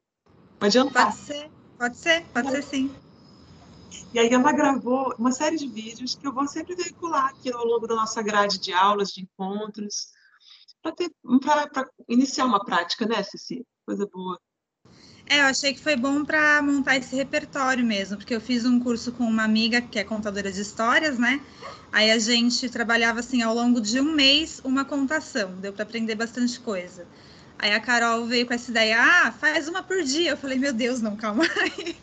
Pode 0.59 0.79
adiantar? 0.79 1.07
Pode 1.07 1.17
ser, 1.19 1.51
pode 1.79 1.97
ser, 1.97 2.25
pode 2.33 2.51
ser 2.51 2.63
sim. 2.63 2.95
E 4.15 4.19
aí 4.19 4.29
ela 4.29 4.53
gravou 4.53 5.15
uma 5.19 5.33
série 5.33 5.57
de 5.57 5.69
vídeos 5.69 6.15
que 6.15 6.27
eu 6.27 6.33
vou 6.33 6.47
sempre 6.47 6.75
veicular 6.75 7.27
aqui 7.27 7.53
ao 7.53 7.65
longo 7.65 7.87
da 7.87 7.95
nossa 7.95 8.23
grade 8.23 8.59
de 8.59 8.73
aulas, 8.73 9.11
de 9.11 9.23
encontros, 9.23 10.09
para 10.83 11.89
iniciar 12.09 12.47
uma 12.47 12.65
prática, 12.65 13.07
né, 13.07 13.23
Ceci? 13.23 13.67
Coisa 13.87 14.07
boa. 14.07 14.39
É, 15.33 15.41
eu 15.41 15.45
achei 15.47 15.73
que 15.73 15.81
foi 15.81 15.97
bom 15.97 16.27
para 16.27 16.61
montar 16.61 16.99
esse 16.99 17.17
repertório 17.17 17.83
mesmo, 17.83 18.19
porque 18.19 18.35
eu 18.35 18.41
fiz 18.41 18.67
um 18.67 18.79
curso 18.79 19.11
com 19.13 19.25
uma 19.25 19.45
amiga 19.45 19.81
que 19.81 19.99
é 19.99 20.05
contadora 20.05 20.53
de 20.53 20.61
histórias, 20.61 21.19
né? 21.19 21.41
Aí 21.91 22.11
a 22.11 22.19
gente 22.19 22.69
trabalhava 22.69 23.21
assim 23.21 23.41
ao 23.41 23.55
longo 23.55 23.81
de 23.81 23.99
um 23.99 24.13
mês 24.13 24.61
uma 24.63 24.85
contação, 24.85 25.55
deu 25.59 25.73
para 25.73 25.85
aprender 25.85 26.17
bastante 26.17 26.61
coisa. 26.61 27.07
Aí 27.59 27.73
a 27.73 27.81
Carol 27.81 28.27
veio 28.27 28.47
com 28.47 28.53
essa 28.53 28.71
ideia, 28.71 28.99
ah, 29.01 29.33
faz 29.33 29.69
uma 29.69 29.83
por 29.83 30.03
dia. 30.03 30.33
Eu 30.33 30.37
falei, 30.37 30.59
meu 30.59 30.73
Deus, 30.75 31.01
não, 31.01 31.17
calma 31.17 31.45
aí. 31.57 31.97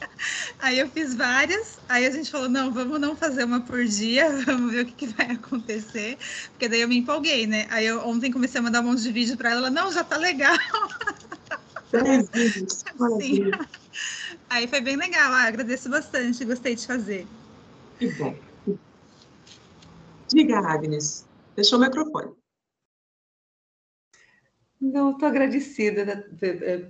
Aí 0.58 0.80
eu 0.80 0.90
fiz 0.90 1.14
várias, 1.14 1.78
aí 1.88 2.08
a 2.08 2.12
gente 2.12 2.32
falou, 2.32 2.50
não, 2.50 2.72
vamos 2.72 3.00
não 3.00 3.16
fazer 3.16 3.44
uma 3.44 3.62
por 3.62 3.86
dia, 3.86 4.28
vamos 4.44 4.72
ver 4.72 4.82
o 4.82 4.86
que, 4.88 5.06
que 5.06 5.08
vai 5.14 5.30
acontecer. 5.34 6.18
Porque 6.50 6.68
daí 6.68 6.82
eu 6.82 6.88
me 6.88 6.98
empolguei, 6.98 7.46
né? 7.46 7.68
Aí 7.70 7.86
eu 7.86 8.00
ontem 8.08 8.32
comecei 8.32 8.60
a 8.60 8.64
mandar 8.64 8.82
um 8.82 8.86
monte 8.86 9.04
de 9.04 9.12
vídeo 9.12 9.38
para 9.38 9.52
ela, 9.52 9.60
ela, 9.60 9.70
não, 9.70 9.92
já 9.92 10.04
tá 10.04 10.18
legal. 10.18 10.58
Sim. 13.22 13.52
Aí 14.50 14.68
foi 14.68 14.82
bem 14.82 14.96
legal, 14.96 15.32
ah, 15.34 15.44
agradeço 15.44 15.90
bastante, 15.90 16.46
gostei 16.46 16.76
de 16.76 16.86
fazer. 16.86 17.28
Que 17.98 18.08
bom. 18.14 18.36
Diga, 20.28 20.60
Agnes, 20.60 21.28
deixou 21.56 21.80
o 21.80 21.82
microfone. 21.82 22.34
Não, 24.80 25.12
estou 25.12 25.28
agradecida 25.28 26.30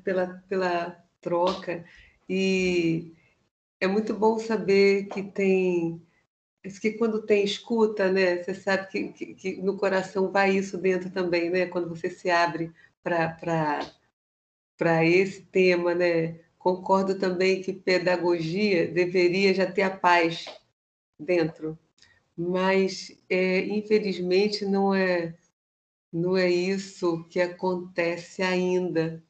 pela, 0.03 0.43
pela 0.47 1.03
troca 1.21 1.83
e 2.27 3.13
é 3.79 3.87
muito 3.87 4.13
bom 4.13 4.37
saber 4.37 5.05
que 5.05 5.23
tem 5.23 6.01
que 6.81 6.91
quando 6.91 7.25
tem 7.25 7.43
escuta, 7.43 8.11
né, 8.11 8.43
você 8.43 8.53
sabe 8.53 8.87
que, 8.89 9.07
que, 9.13 9.33
que 9.33 9.61
no 9.61 9.77
coração 9.77 10.29
vai 10.29 10.57
isso 10.57 10.77
dentro 10.77 11.09
também, 11.09 11.49
né, 11.49 11.65
quando 11.65 11.87
você 11.87 12.09
se 12.09 12.29
abre 12.29 12.71
para 13.01 13.89
esse 15.05 15.41
tema, 15.41 15.93
né, 15.93 16.39
concordo 16.57 17.17
também 17.17 17.61
que 17.61 17.73
pedagogia 17.73 18.87
deveria 18.87 19.53
já 19.53 19.69
ter 19.69 19.83
a 19.83 19.89
paz 19.89 20.45
dentro, 21.19 21.77
mas 22.37 23.17
é, 23.29 23.65
infelizmente 23.65 24.65
não 24.65 24.93
é 24.93 25.35
não 26.11 26.35
é 26.35 26.49
isso 26.49 27.23
que 27.29 27.39
acontece 27.39 28.41
ainda, 28.41 29.23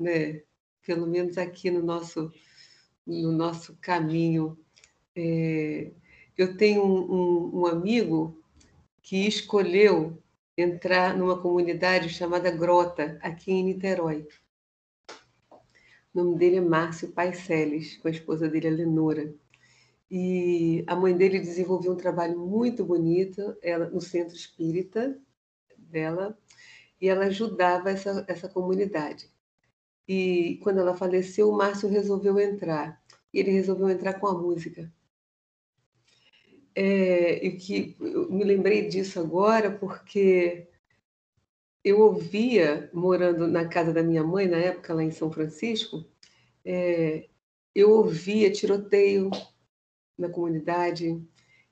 né? 0.00 0.42
Pelo 0.86 1.06
menos 1.06 1.36
aqui 1.36 1.70
no 1.70 1.82
nosso 1.82 2.32
no 3.06 3.32
nosso 3.32 3.76
caminho. 3.80 4.58
É, 5.16 5.90
eu 6.36 6.56
tenho 6.56 6.84
um, 6.84 7.12
um, 7.12 7.60
um 7.60 7.66
amigo 7.66 8.42
que 9.02 9.26
escolheu 9.26 10.18
entrar 10.56 11.16
numa 11.16 11.38
comunidade 11.40 12.08
chamada 12.08 12.50
Grota, 12.50 13.18
aqui 13.22 13.52
em 13.52 13.64
Niterói. 13.64 14.26
O 16.14 16.22
nome 16.22 16.38
dele 16.38 16.56
é 16.56 16.60
Márcio 16.60 17.08
Paiceles, 17.10 17.96
com 17.96 18.06
a 18.06 18.10
esposa 18.10 18.48
dele, 18.48 18.68
a 18.68 18.70
Lenora. 18.70 19.34
E 20.08 20.84
a 20.86 20.94
mãe 20.94 21.16
dele 21.16 21.40
desenvolveu 21.40 21.92
um 21.92 21.96
trabalho 21.96 22.38
muito 22.38 22.84
bonito 22.84 23.56
ela, 23.60 23.90
no 23.90 24.00
centro 24.00 24.36
espírita 24.36 25.20
dela, 25.76 26.38
e 27.00 27.08
ela 27.08 27.24
ajudava 27.24 27.90
essa, 27.90 28.24
essa 28.28 28.48
comunidade. 28.48 29.28
E 30.06 30.60
quando 30.62 30.78
ela 30.78 30.94
faleceu, 30.94 31.50
o 31.50 31.56
Márcio 31.56 31.88
resolveu 31.88 32.38
entrar. 32.38 33.02
E 33.32 33.40
ele 33.40 33.50
resolveu 33.50 33.90
entrar 33.90 34.14
com 34.20 34.28
a 34.28 34.40
música. 34.40 34.92
É, 36.76 37.44
e 37.44 37.56
que 37.56 37.96
eu 38.00 38.30
me 38.30 38.44
lembrei 38.44 38.86
disso 38.86 39.18
agora 39.18 39.70
porque 39.70 40.68
eu 41.84 42.00
ouvia, 42.00 42.90
morando 42.94 43.46
na 43.46 43.68
casa 43.68 43.92
da 43.92 44.02
minha 44.02 44.24
mãe, 44.24 44.48
na 44.48 44.56
época 44.56 44.94
lá 44.94 45.04
em 45.04 45.10
São 45.10 45.30
Francisco, 45.30 46.04
é, 46.64 47.28
eu 47.74 47.90
ouvia 47.90 48.50
tiroteio 48.50 49.30
na 50.16 50.30
comunidade, 50.30 51.22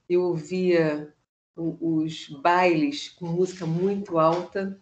eu 0.07 0.23
ouvia 0.25 1.15
os 1.57 2.29
bailes 2.43 3.09
com 3.09 3.27
música 3.27 3.65
muito 3.65 4.19
alta, 4.19 4.79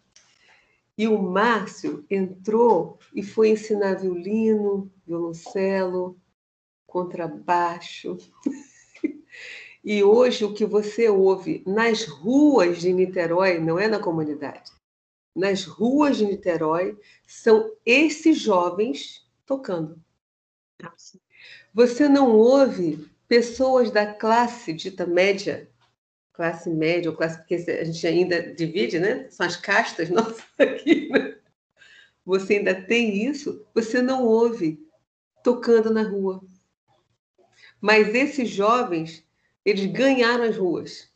e 0.99 1.07
o 1.07 1.22
Márcio 1.22 2.05
entrou 2.11 2.99
e 3.14 3.22
foi 3.22 3.51
ensinar 3.51 3.95
violino, 3.95 4.93
violoncelo, 5.07 6.18
contrabaixo. 6.87 8.18
E 9.83 10.05
hoje 10.05 10.45
o 10.45 10.53
que 10.53 10.66
você 10.66 11.09
ouve 11.09 11.62
nas 11.66 12.05
ruas 12.05 12.83
de 12.83 12.93
Niterói, 12.93 13.59
não 13.59 13.78
é 13.78 13.89
na 13.89 13.99
comunidade, 13.99 14.70
nas 15.35 15.64
ruas 15.64 16.16
de 16.16 16.26
Niterói, 16.26 16.99
são 17.26 17.72
esses 17.85 18.39
jovens 18.39 19.26
tocando. 19.47 20.01
Você 21.72 22.09
não 22.09 22.37
ouve 22.37 23.09
pessoas 23.28 23.91
da 23.91 24.12
classe 24.12 24.72
dita 24.72 25.07
média 25.07 25.70
classe 26.41 26.70
média 26.70 27.11
ou 27.11 27.16
classe, 27.16 27.37
porque 27.37 27.55
a 27.70 27.85
gente 27.85 28.07
ainda 28.07 28.55
divide, 28.55 28.99
né? 28.99 29.28
São 29.28 29.45
as 29.45 29.57
castas 29.57 30.09
nossas 30.11 30.43
aqui, 30.59 31.07
né? 31.11 31.37
Você 32.24 32.55
ainda 32.55 32.74
tem 32.74 33.26
isso, 33.26 33.66
você 33.74 34.01
não 34.01 34.24
ouve 34.24 34.83
tocando 35.45 35.93
na 35.93 36.03
rua. 36.03 36.43
Mas 37.78 38.14
esses 38.14 38.49
jovens, 38.49 39.22
eles 39.66 39.85
ganharam 39.85 40.45
as 40.45 40.57
ruas, 40.57 41.12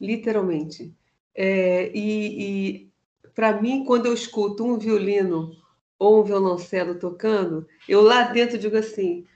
literalmente. 0.00 0.92
É, 1.32 1.88
e, 1.94 2.42
e 2.42 2.92
para 3.36 3.60
mim, 3.60 3.84
quando 3.84 4.06
eu 4.06 4.14
escuto 4.14 4.64
um 4.64 4.78
violino 4.78 5.54
ou 5.98 6.20
um 6.20 6.24
violoncelo 6.24 6.98
tocando, 6.98 7.68
eu 7.86 8.00
lá 8.00 8.22
dentro 8.22 8.58
digo 8.58 8.76
assim: 8.76 9.26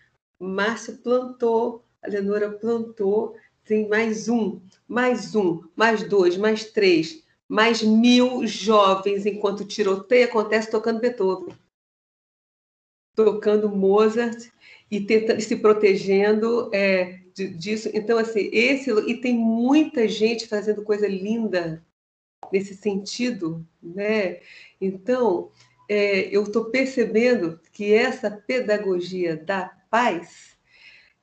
Márcio 0.41 0.97
plantou, 0.97 1.85
a 2.03 2.09
Lenora 2.09 2.51
plantou, 2.51 3.37
tem 3.63 3.87
mais 3.89 4.27
um, 4.27 4.59
mais 4.89 5.37
um, 5.37 5.63
mais 5.77 6.03
dois, 6.03 6.39
mais 6.39 6.65
três, 6.65 7.23
mais 7.47 7.83
mil 7.83 8.47
jovens, 8.47 9.27
enquanto 9.27 9.67
tiroteio 9.67 10.25
acontece 10.25 10.71
tocando 10.71 11.01
Beethoven, 11.01 11.55
tocando 13.15 13.69
Mozart 13.69 14.51
e 14.91 15.03
tentando, 15.03 15.43
se 15.43 15.57
protegendo 15.57 16.71
é, 16.73 17.21
disso. 17.35 17.91
Então, 17.93 18.17
assim, 18.17 18.49
esse 18.51 18.91
e 18.91 19.21
tem 19.21 19.37
muita 19.37 20.09
gente 20.09 20.49
fazendo 20.49 20.83
coisa 20.83 21.07
linda 21.07 21.85
nesse 22.53 22.75
sentido, 22.75 23.67
né? 23.83 24.41
Então, 24.81 25.51
é, 25.89 26.29
eu 26.35 26.45
estou 26.45 26.67
percebendo 26.67 27.61
que 27.73 27.93
essa 27.93 28.31
pedagogia 28.31 29.37
da 29.37 29.69
paz 29.91 30.59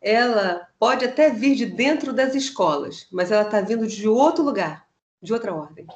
ela 0.01 0.68
pode 0.80 1.05
até 1.05 1.30
vir 1.30 1.55
de 1.55 1.65
dentro 1.65 2.13
das 2.13 2.36
escolas, 2.36 3.07
mas 3.11 3.32
ela 3.32 3.43
está 3.43 3.61
vindo 3.61 3.88
de 3.88 4.07
outro 4.07 4.43
lugar, 4.43 4.88
de 5.22 5.34
outra 5.34 5.53
ordem. 5.53 5.88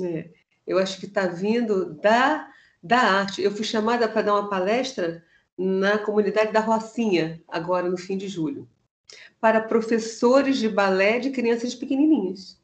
É. 0.00 0.30
Eu 0.66 0.78
acho 0.78 0.98
que 0.98 1.06
está 1.06 1.26
vindo 1.26 1.94
da, 1.94 2.48
da 2.82 2.98
arte. 2.98 3.42
Eu 3.42 3.50
fui 3.50 3.64
chamada 3.64 4.08
para 4.08 4.22
dar 4.22 4.34
uma 4.34 4.48
palestra 4.48 5.24
na 5.56 5.98
comunidade 5.98 6.52
da 6.52 6.60
Rocinha, 6.60 7.42
agora 7.48 7.88
no 7.88 7.96
fim 7.96 8.16
de 8.16 8.28
julho, 8.28 8.68
para 9.40 9.60
professores 9.60 10.58
de 10.58 10.68
balé 10.68 11.18
de 11.18 11.30
crianças 11.30 11.74
pequenininhas. 11.74 12.60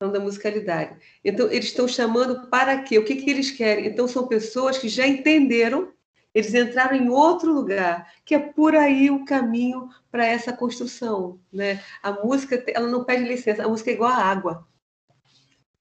Da 0.00 0.20
musicalidade. 0.20 0.96
Então, 1.24 1.46
eles 1.50 1.66
estão 1.66 1.88
chamando 1.88 2.48
para 2.48 2.82
quê? 2.82 2.98
O 2.98 3.04
que, 3.04 3.16
que 3.16 3.30
eles 3.30 3.50
querem? 3.50 3.86
Então, 3.86 4.06
são 4.06 4.26
pessoas 4.26 4.76
que 4.76 4.88
já 4.88 5.06
entenderam 5.06 5.94
eles 6.34 6.52
entraram 6.52 6.96
em 6.96 7.08
outro 7.08 7.52
lugar, 7.52 8.12
que 8.24 8.34
é 8.34 8.38
por 8.40 8.74
aí 8.74 9.08
o 9.08 9.24
caminho 9.24 9.88
para 10.10 10.26
essa 10.26 10.52
construção. 10.52 11.38
Né? 11.52 11.80
A 12.02 12.10
música 12.10 12.62
ela 12.74 12.88
não 12.88 13.04
pede 13.04 13.22
licença, 13.22 13.64
a 13.64 13.68
música 13.68 13.90
é 13.90 13.94
igual 13.94 14.10
à 14.10 14.16
água. 14.16 14.66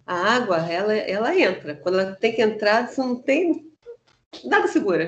A 0.06 0.16
água, 0.16 0.58
ela, 0.58 0.94
ela 0.94 1.36
entra. 1.36 1.76
Quando 1.76 2.00
ela 2.00 2.16
tem 2.16 2.36
que 2.36 2.42
entrar, 2.42 2.88
você 2.88 3.02
não 3.02 3.16
tem 3.16 3.68
nada 4.46 4.68
segura. 4.68 5.08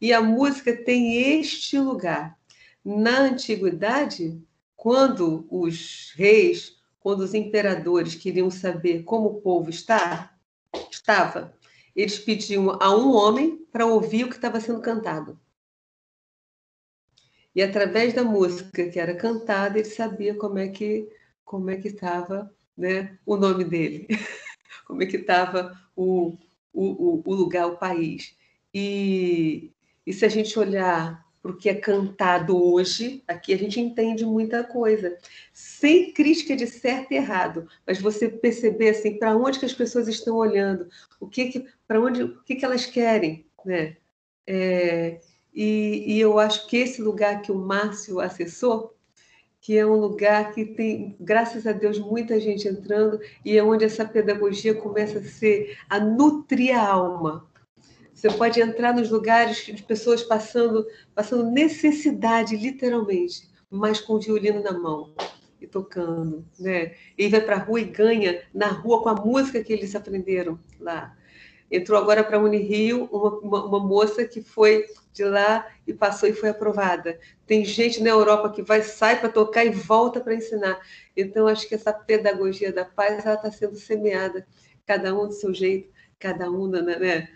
E 0.00 0.12
a 0.12 0.20
música 0.20 0.76
tem 0.76 1.38
este 1.38 1.78
lugar. 1.78 2.36
Na 2.84 3.20
antiguidade, 3.20 4.42
quando 4.74 5.46
os 5.48 6.12
reis, 6.16 6.81
quando 7.02 7.20
os 7.20 7.34
imperadores 7.34 8.14
queriam 8.14 8.50
saber 8.50 9.02
como 9.02 9.28
o 9.28 9.40
povo 9.40 9.68
está, 9.70 10.34
estava, 10.90 11.56
eles 11.94 12.18
pediam 12.18 12.78
a 12.80 12.94
um 12.94 13.14
homem 13.14 13.66
para 13.70 13.86
ouvir 13.86 14.24
o 14.24 14.28
que 14.28 14.36
estava 14.36 14.60
sendo 14.60 14.80
cantado. 14.80 15.38
E 17.54 17.62
através 17.62 18.14
da 18.14 18.22
música 18.22 18.88
que 18.88 18.98
era 18.98 19.14
cantada, 19.14 19.78
ele 19.78 19.88
sabia 19.88 20.34
como 20.34 20.58
é 20.58 20.68
que 20.68 21.08
como 21.44 21.68
é 21.68 21.76
que 21.76 21.88
estava 21.88 22.50
né, 22.74 23.18
o 23.26 23.36
nome 23.36 23.64
dele, 23.64 24.06
como 24.86 25.02
é 25.02 25.06
que 25.06 25.18
estava 25.18 25.78
o, 25.94 26.38
o, 26.72 27.22
o 27.24 27.34
lugar, 27.34 27.66
o 27.66 27.76
país. 27.76 28.34
E, 28.72 29.70
e 30.06 30.12
se 30.14 30.24
a 30.24 30.28
gente 30.30 30.58
olhar 30.58 31.22
para 31.42 31.50
o 31.50 31.56
que 31.56 31.68
é 31.68 31.74
cantado 31.74 32.56
hoje, 32.56 33.22
aqui 33.26 33.52
a 33.52 33.58
gente 33.58 33.80
entende 33.80 34.24
muita 34.24 34.62
coisa, 34.62 35.18
sem 35.52 36.12
crítica 36.12 36.54
de 36.54 36.66
certo 36.68 37.12
e 37.12 37.16
errado, 37.16 37.66
mas 37.84 38.00
você 38.00 38.28
perceber 38.28 38.90
assim 38.90 39.18
para 39.18 39.36
onde 39.36 39.58
que 39.58 39.66
as 39.66 39.74
pessoas 39.74 40.06
estão 40.06 40.36
olhando, 40.36 40.88
o 41.18 41.26
que, 41.26 41.46
que 41.46 41.66
para 41.86 42.00
onde, 42.00 42.22
o 42.22 42.42
que, 42.44 42.54
que 42.54 42.64
elas 42.64 42.86
querem, 42.86 43.44
né? 43.66 43.96
É, 44.46 45.20
e, 45.52 46.04
e, 46.14 46.20
eu 46.20 46.38
acho 46.38 46.66
que 46.66 46.76
esse 46.76 47.02
lugar 47.02 47.42
que 47.42 47.52
o 47.52 47.58
Márcio 47.58 48.20
acessou 48.20 48.96
que 49.62 49.78
é 49.78 49.86
um 49.86 49.94
lugar 49.94 50.52
que 50.52 50.64
tem, 50.64 51.16
graças 51.20 51.68
a 51.68 51.72
Deus, 51.72 51.96
muita 51.96 52.40
gente 52.40 52.66
entrando 52.66 53.20
e 53.44 53.56
é 53.56 53.62
onde 53.62 53.84
essa 53.84 54.04
pedagogia 54.04 54.74
começa 54.74 55.20
a 55.20 55.22
ser 55.22 55.78
a 55.88 56.00
nutrir 56.00 56.76
a 56.76 56.84
alma. 56.84 57.48
Você 58.22 58.30
pode 58.30 58.60
entrar 58.60 58.94
nos 58.94 59.10
lugares 59.10 59.66
de 59.66 59.82
pessoas 59.82 60.22
passando, 60.22 60.86
passando 61.12 61.50
necessidade, 61.50 62.56
literalmente, 62.56 63.50
mas 63.68 64.00
com 64.00 64.12
o 64.12 64.20
violino 64.20 64.62
na 64.62 64.70
mão 64.70 65.12
e 65.60 65.66
tocando, 65.66 66.46
né? 66.56 66.94
E 67.18 67.28
vai 67.28 67.40
para 67.40 67.56
a 67.56 67.58
rua 67.58 67.80
e 67.80 67.84
ganha 67.84 68.40
na 68.54 68.68
rua 68.68 69.02
com 69.02 69.08
a 69.08 69.14
música 69.16 69.60
que 69.64 69.72
eles 69.72 69.96
aprenderam 69.96 70.56
lá. 70.78 71.16
Entrou 71.68 71.98
agora 71.98 72.22
para 72.22 72.36
a 72.36 72.40
Unirio 72.40 73.08
uma, 73.10 73.38
uma, 73.40 73.64
uma, 73.64 73.80
moça 73.80 74.24
que 74.24 74.40
foi 74.40 74.86
de 75.12 75.24
lá 75.24 75.66
e 75.84 75.92
passou 75.92 76.28
e 76.28 76.32
foi 76.32 76.50
aprovada. 76.50 77.18
Tem 77.44 77.64
gente 77.64 78.00
na 78.00 78.10
Europa 78.10 78.50
que 78.50 78.62
vai, 78.62 78.82
sai 78.82 79.18
para 79.18 79.30
tocar 79.30 79.64
e 79.64 79.70
volta 79.70 80.20
para 80.20 80.36
ensinar. 80.36 80.78
Então, 81.16 81.48
acho 81.48 81.68
que 81.68 81.74
essa 81.74 81.92
pedagogia 81.92 82.72
da 82.72 82.84
paz 82.84 83.18
está 83.18 83.50
sendo 83.50 83.74
semeada, 83.74 84.46
cada 84.86 85.12
um 85.12 85.26
do 85.26 85.32
seu 85.32 85.52
jeito, 85.52 85.90
cada 86.20 86.48
um 86.48 86.68
né, 86.68 86.82
né, 86.82 87.28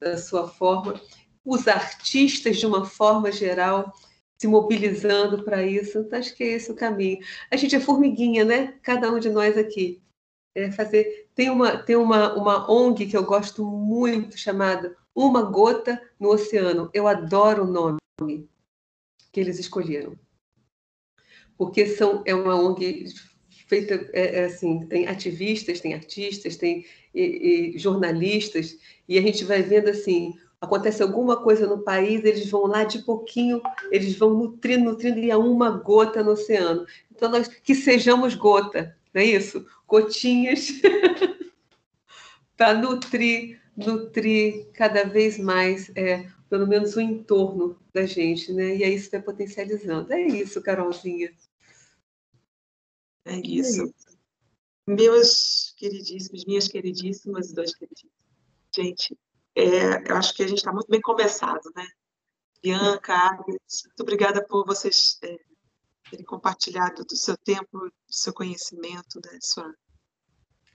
da, 0.00 0.16
sua 0.16 0.48
forma. 0.48 1.00
Os 1.44 1.68
artistas, 1.68 2.58
de 2.58 2.66
uma 2.66 2.84
forma 2.84 3.30
geral, 3.30 3.92
se 4.38 4.46
mobilizando 4.46 5.42
para 5.44 5.64
isso. 5.64 5.98
Então, 5.98 6.18
acho 6.18 6.34
que 6.34 6.44
é 6.44 6.48
esse 6.48 6.70
o 6.70 6.74
caminho. 6.74 7.18
A 7.50 7.56
gente 7.56 7.76
é 7.76 7.80
formiguinha, 7.80 8.44
né? 8.44 8.78
Cada 8.82 9.10
um 9.10 9.18
de 9.18 9.30
nós 9.30 9.56
aqui. 9.56 10.02
É 10.54 10.70
fazer. 10.70 11.28
Tem 11.34 11.50
uma, 11.50 11.76
tem 11.76 11.96
uma, 11.96 12.34
uma 12.34 12.70
ONG 12.70 13.06
que 13.06 13.16
eu 13.16 13.24
gosto 13.24 13.64
muito 13.64 14.38
chamada 14.38 14.96
Uma 15.14 15.42
Gota 15.42 16.00
no 16.18 16.30
Oceano. 16.30 16.90
Eu 16.92 17.06
adoro 17.06 17.64
o 17.64 17.70
nome 17.70 18.48
que 19.32 19.40
eles 19.40 19.58
escolheram. 19.58 20.18
Porque 21.58 21.86
são, 21.86 22.22
é 22.26 22.34
uma 22.34 22.54
ONG 22.54 23.06
feita 23.66 24.08
é, 24.12 24.40
é 24.40 24.44
assim, 24.44 24.86
tem 24.86 25.06
ativistas, 25.06 25.80
tem 25.80 25.94
artistas, 25.94 26.56
tem 26.56 26.86
e, 27.20 27.74
e 27.74 27.78
jornalistas, 27.78 28.76
e 29.08 29.18
a 29.18 29.22
gente 29.22 29.44
vai 29.44 29.62
vendo 29.62 29.88
assim 29.88 30.34
acontece 30.60 31.02
alguma 31.02 31.36
coisa 31.42 31.66
no 31.66 31.82
país, 31.82 32.24
eles 32.24 32.48
vão 32.50 32.66
lá 32.66 32.84
de 32.84 33.00
pouquinho, 33.00 33.60
eles 33.90 34.16
vão 34.16 34.34
nutrindo, 34.34 34.84
nutrindo, 34.84 35.18
e 35.18 35.30
a 35.30 35.38
uma 35.38 35.70
gota 35.70 36.22
no 36.22 36.32
oceano. 36.32 36.86
Então, 37.10 37.30
nós 37.30 37.48
que 37.48 37.74
sejamos 37.74 38.34
gota, 38.34 38.96
não 39.12 39.22
é 39.22 39.24
isso? 39.24 39.66
Gotinhas 39.86 40.68
para 42.56 42.74
nutrir, 42.74 43.60
nutrir 43.76 44.66
cada 44.72 45.04
vez 45.04 45.38
mais, 45.38 45.90
é, 45.94 46.26
pelo 46.48 46.66
menos 46.66 46.96
o 46.96 47.00
entorno 47.00 47.78
da 47.92 48.06
gente, 48.06 48.52
né? 48.52 48.76
E 48.76 48.84
aí 48.84 48.94
isso 48.94 49.10
vai 49.10 49.22
potencializando. 49.22 50.12
É 50.12 50.20
isso, 50.20 50.62
Carolzinha. 50.62 51.32
É 53.24 53.36
isso. 53.38 53.82
É 53.82 53.84
isso. 53.84 54.05
Meus 54.86 55.74
queridíssimos, 55.76 56.44
minhas 56.44 56.68
queridíssimas, 56.68 57.52
dois 57.52 57.74
queridíssimos. 57.74 58.14
Gente, 58.74 59.18
é, 59.54 60.10
eu 60.10 60.16
acho 60.16 60.34
que 60.34 60.42
a 60.42 60.46
gente 60.46 60.58
está 60.58 60.72
muito 60.72 60.88
bem 60.88 61.00
conversado, 61.00 61.70
né? 61.74 61.86
Bianca, 62.62 63.14
Agnes, 63.14 63.82
muito 63.84 64.00
obrigada 64.00 64.44
por 64.46 64.64
vocês 64.64 65.18
é, 65.22 65.36
terem 66.10 66.24
compartilhado 66.24 67.04
do 67.04 67.16
seu 67.16 67.36
tempo, 67.36 67.78
do 67.78 67.92
seu 68.08 68.32
conhecimento, 68.32 69.20
da 69.20 69.30
sua, 69.40 69.74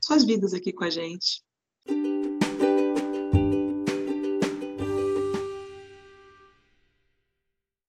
suas 0.02 0.26
vidas 0.26 0.54
aqui 0.54 0.74
com 0.74 0.84
a 0.84 0.90
gente. 0.90 1.44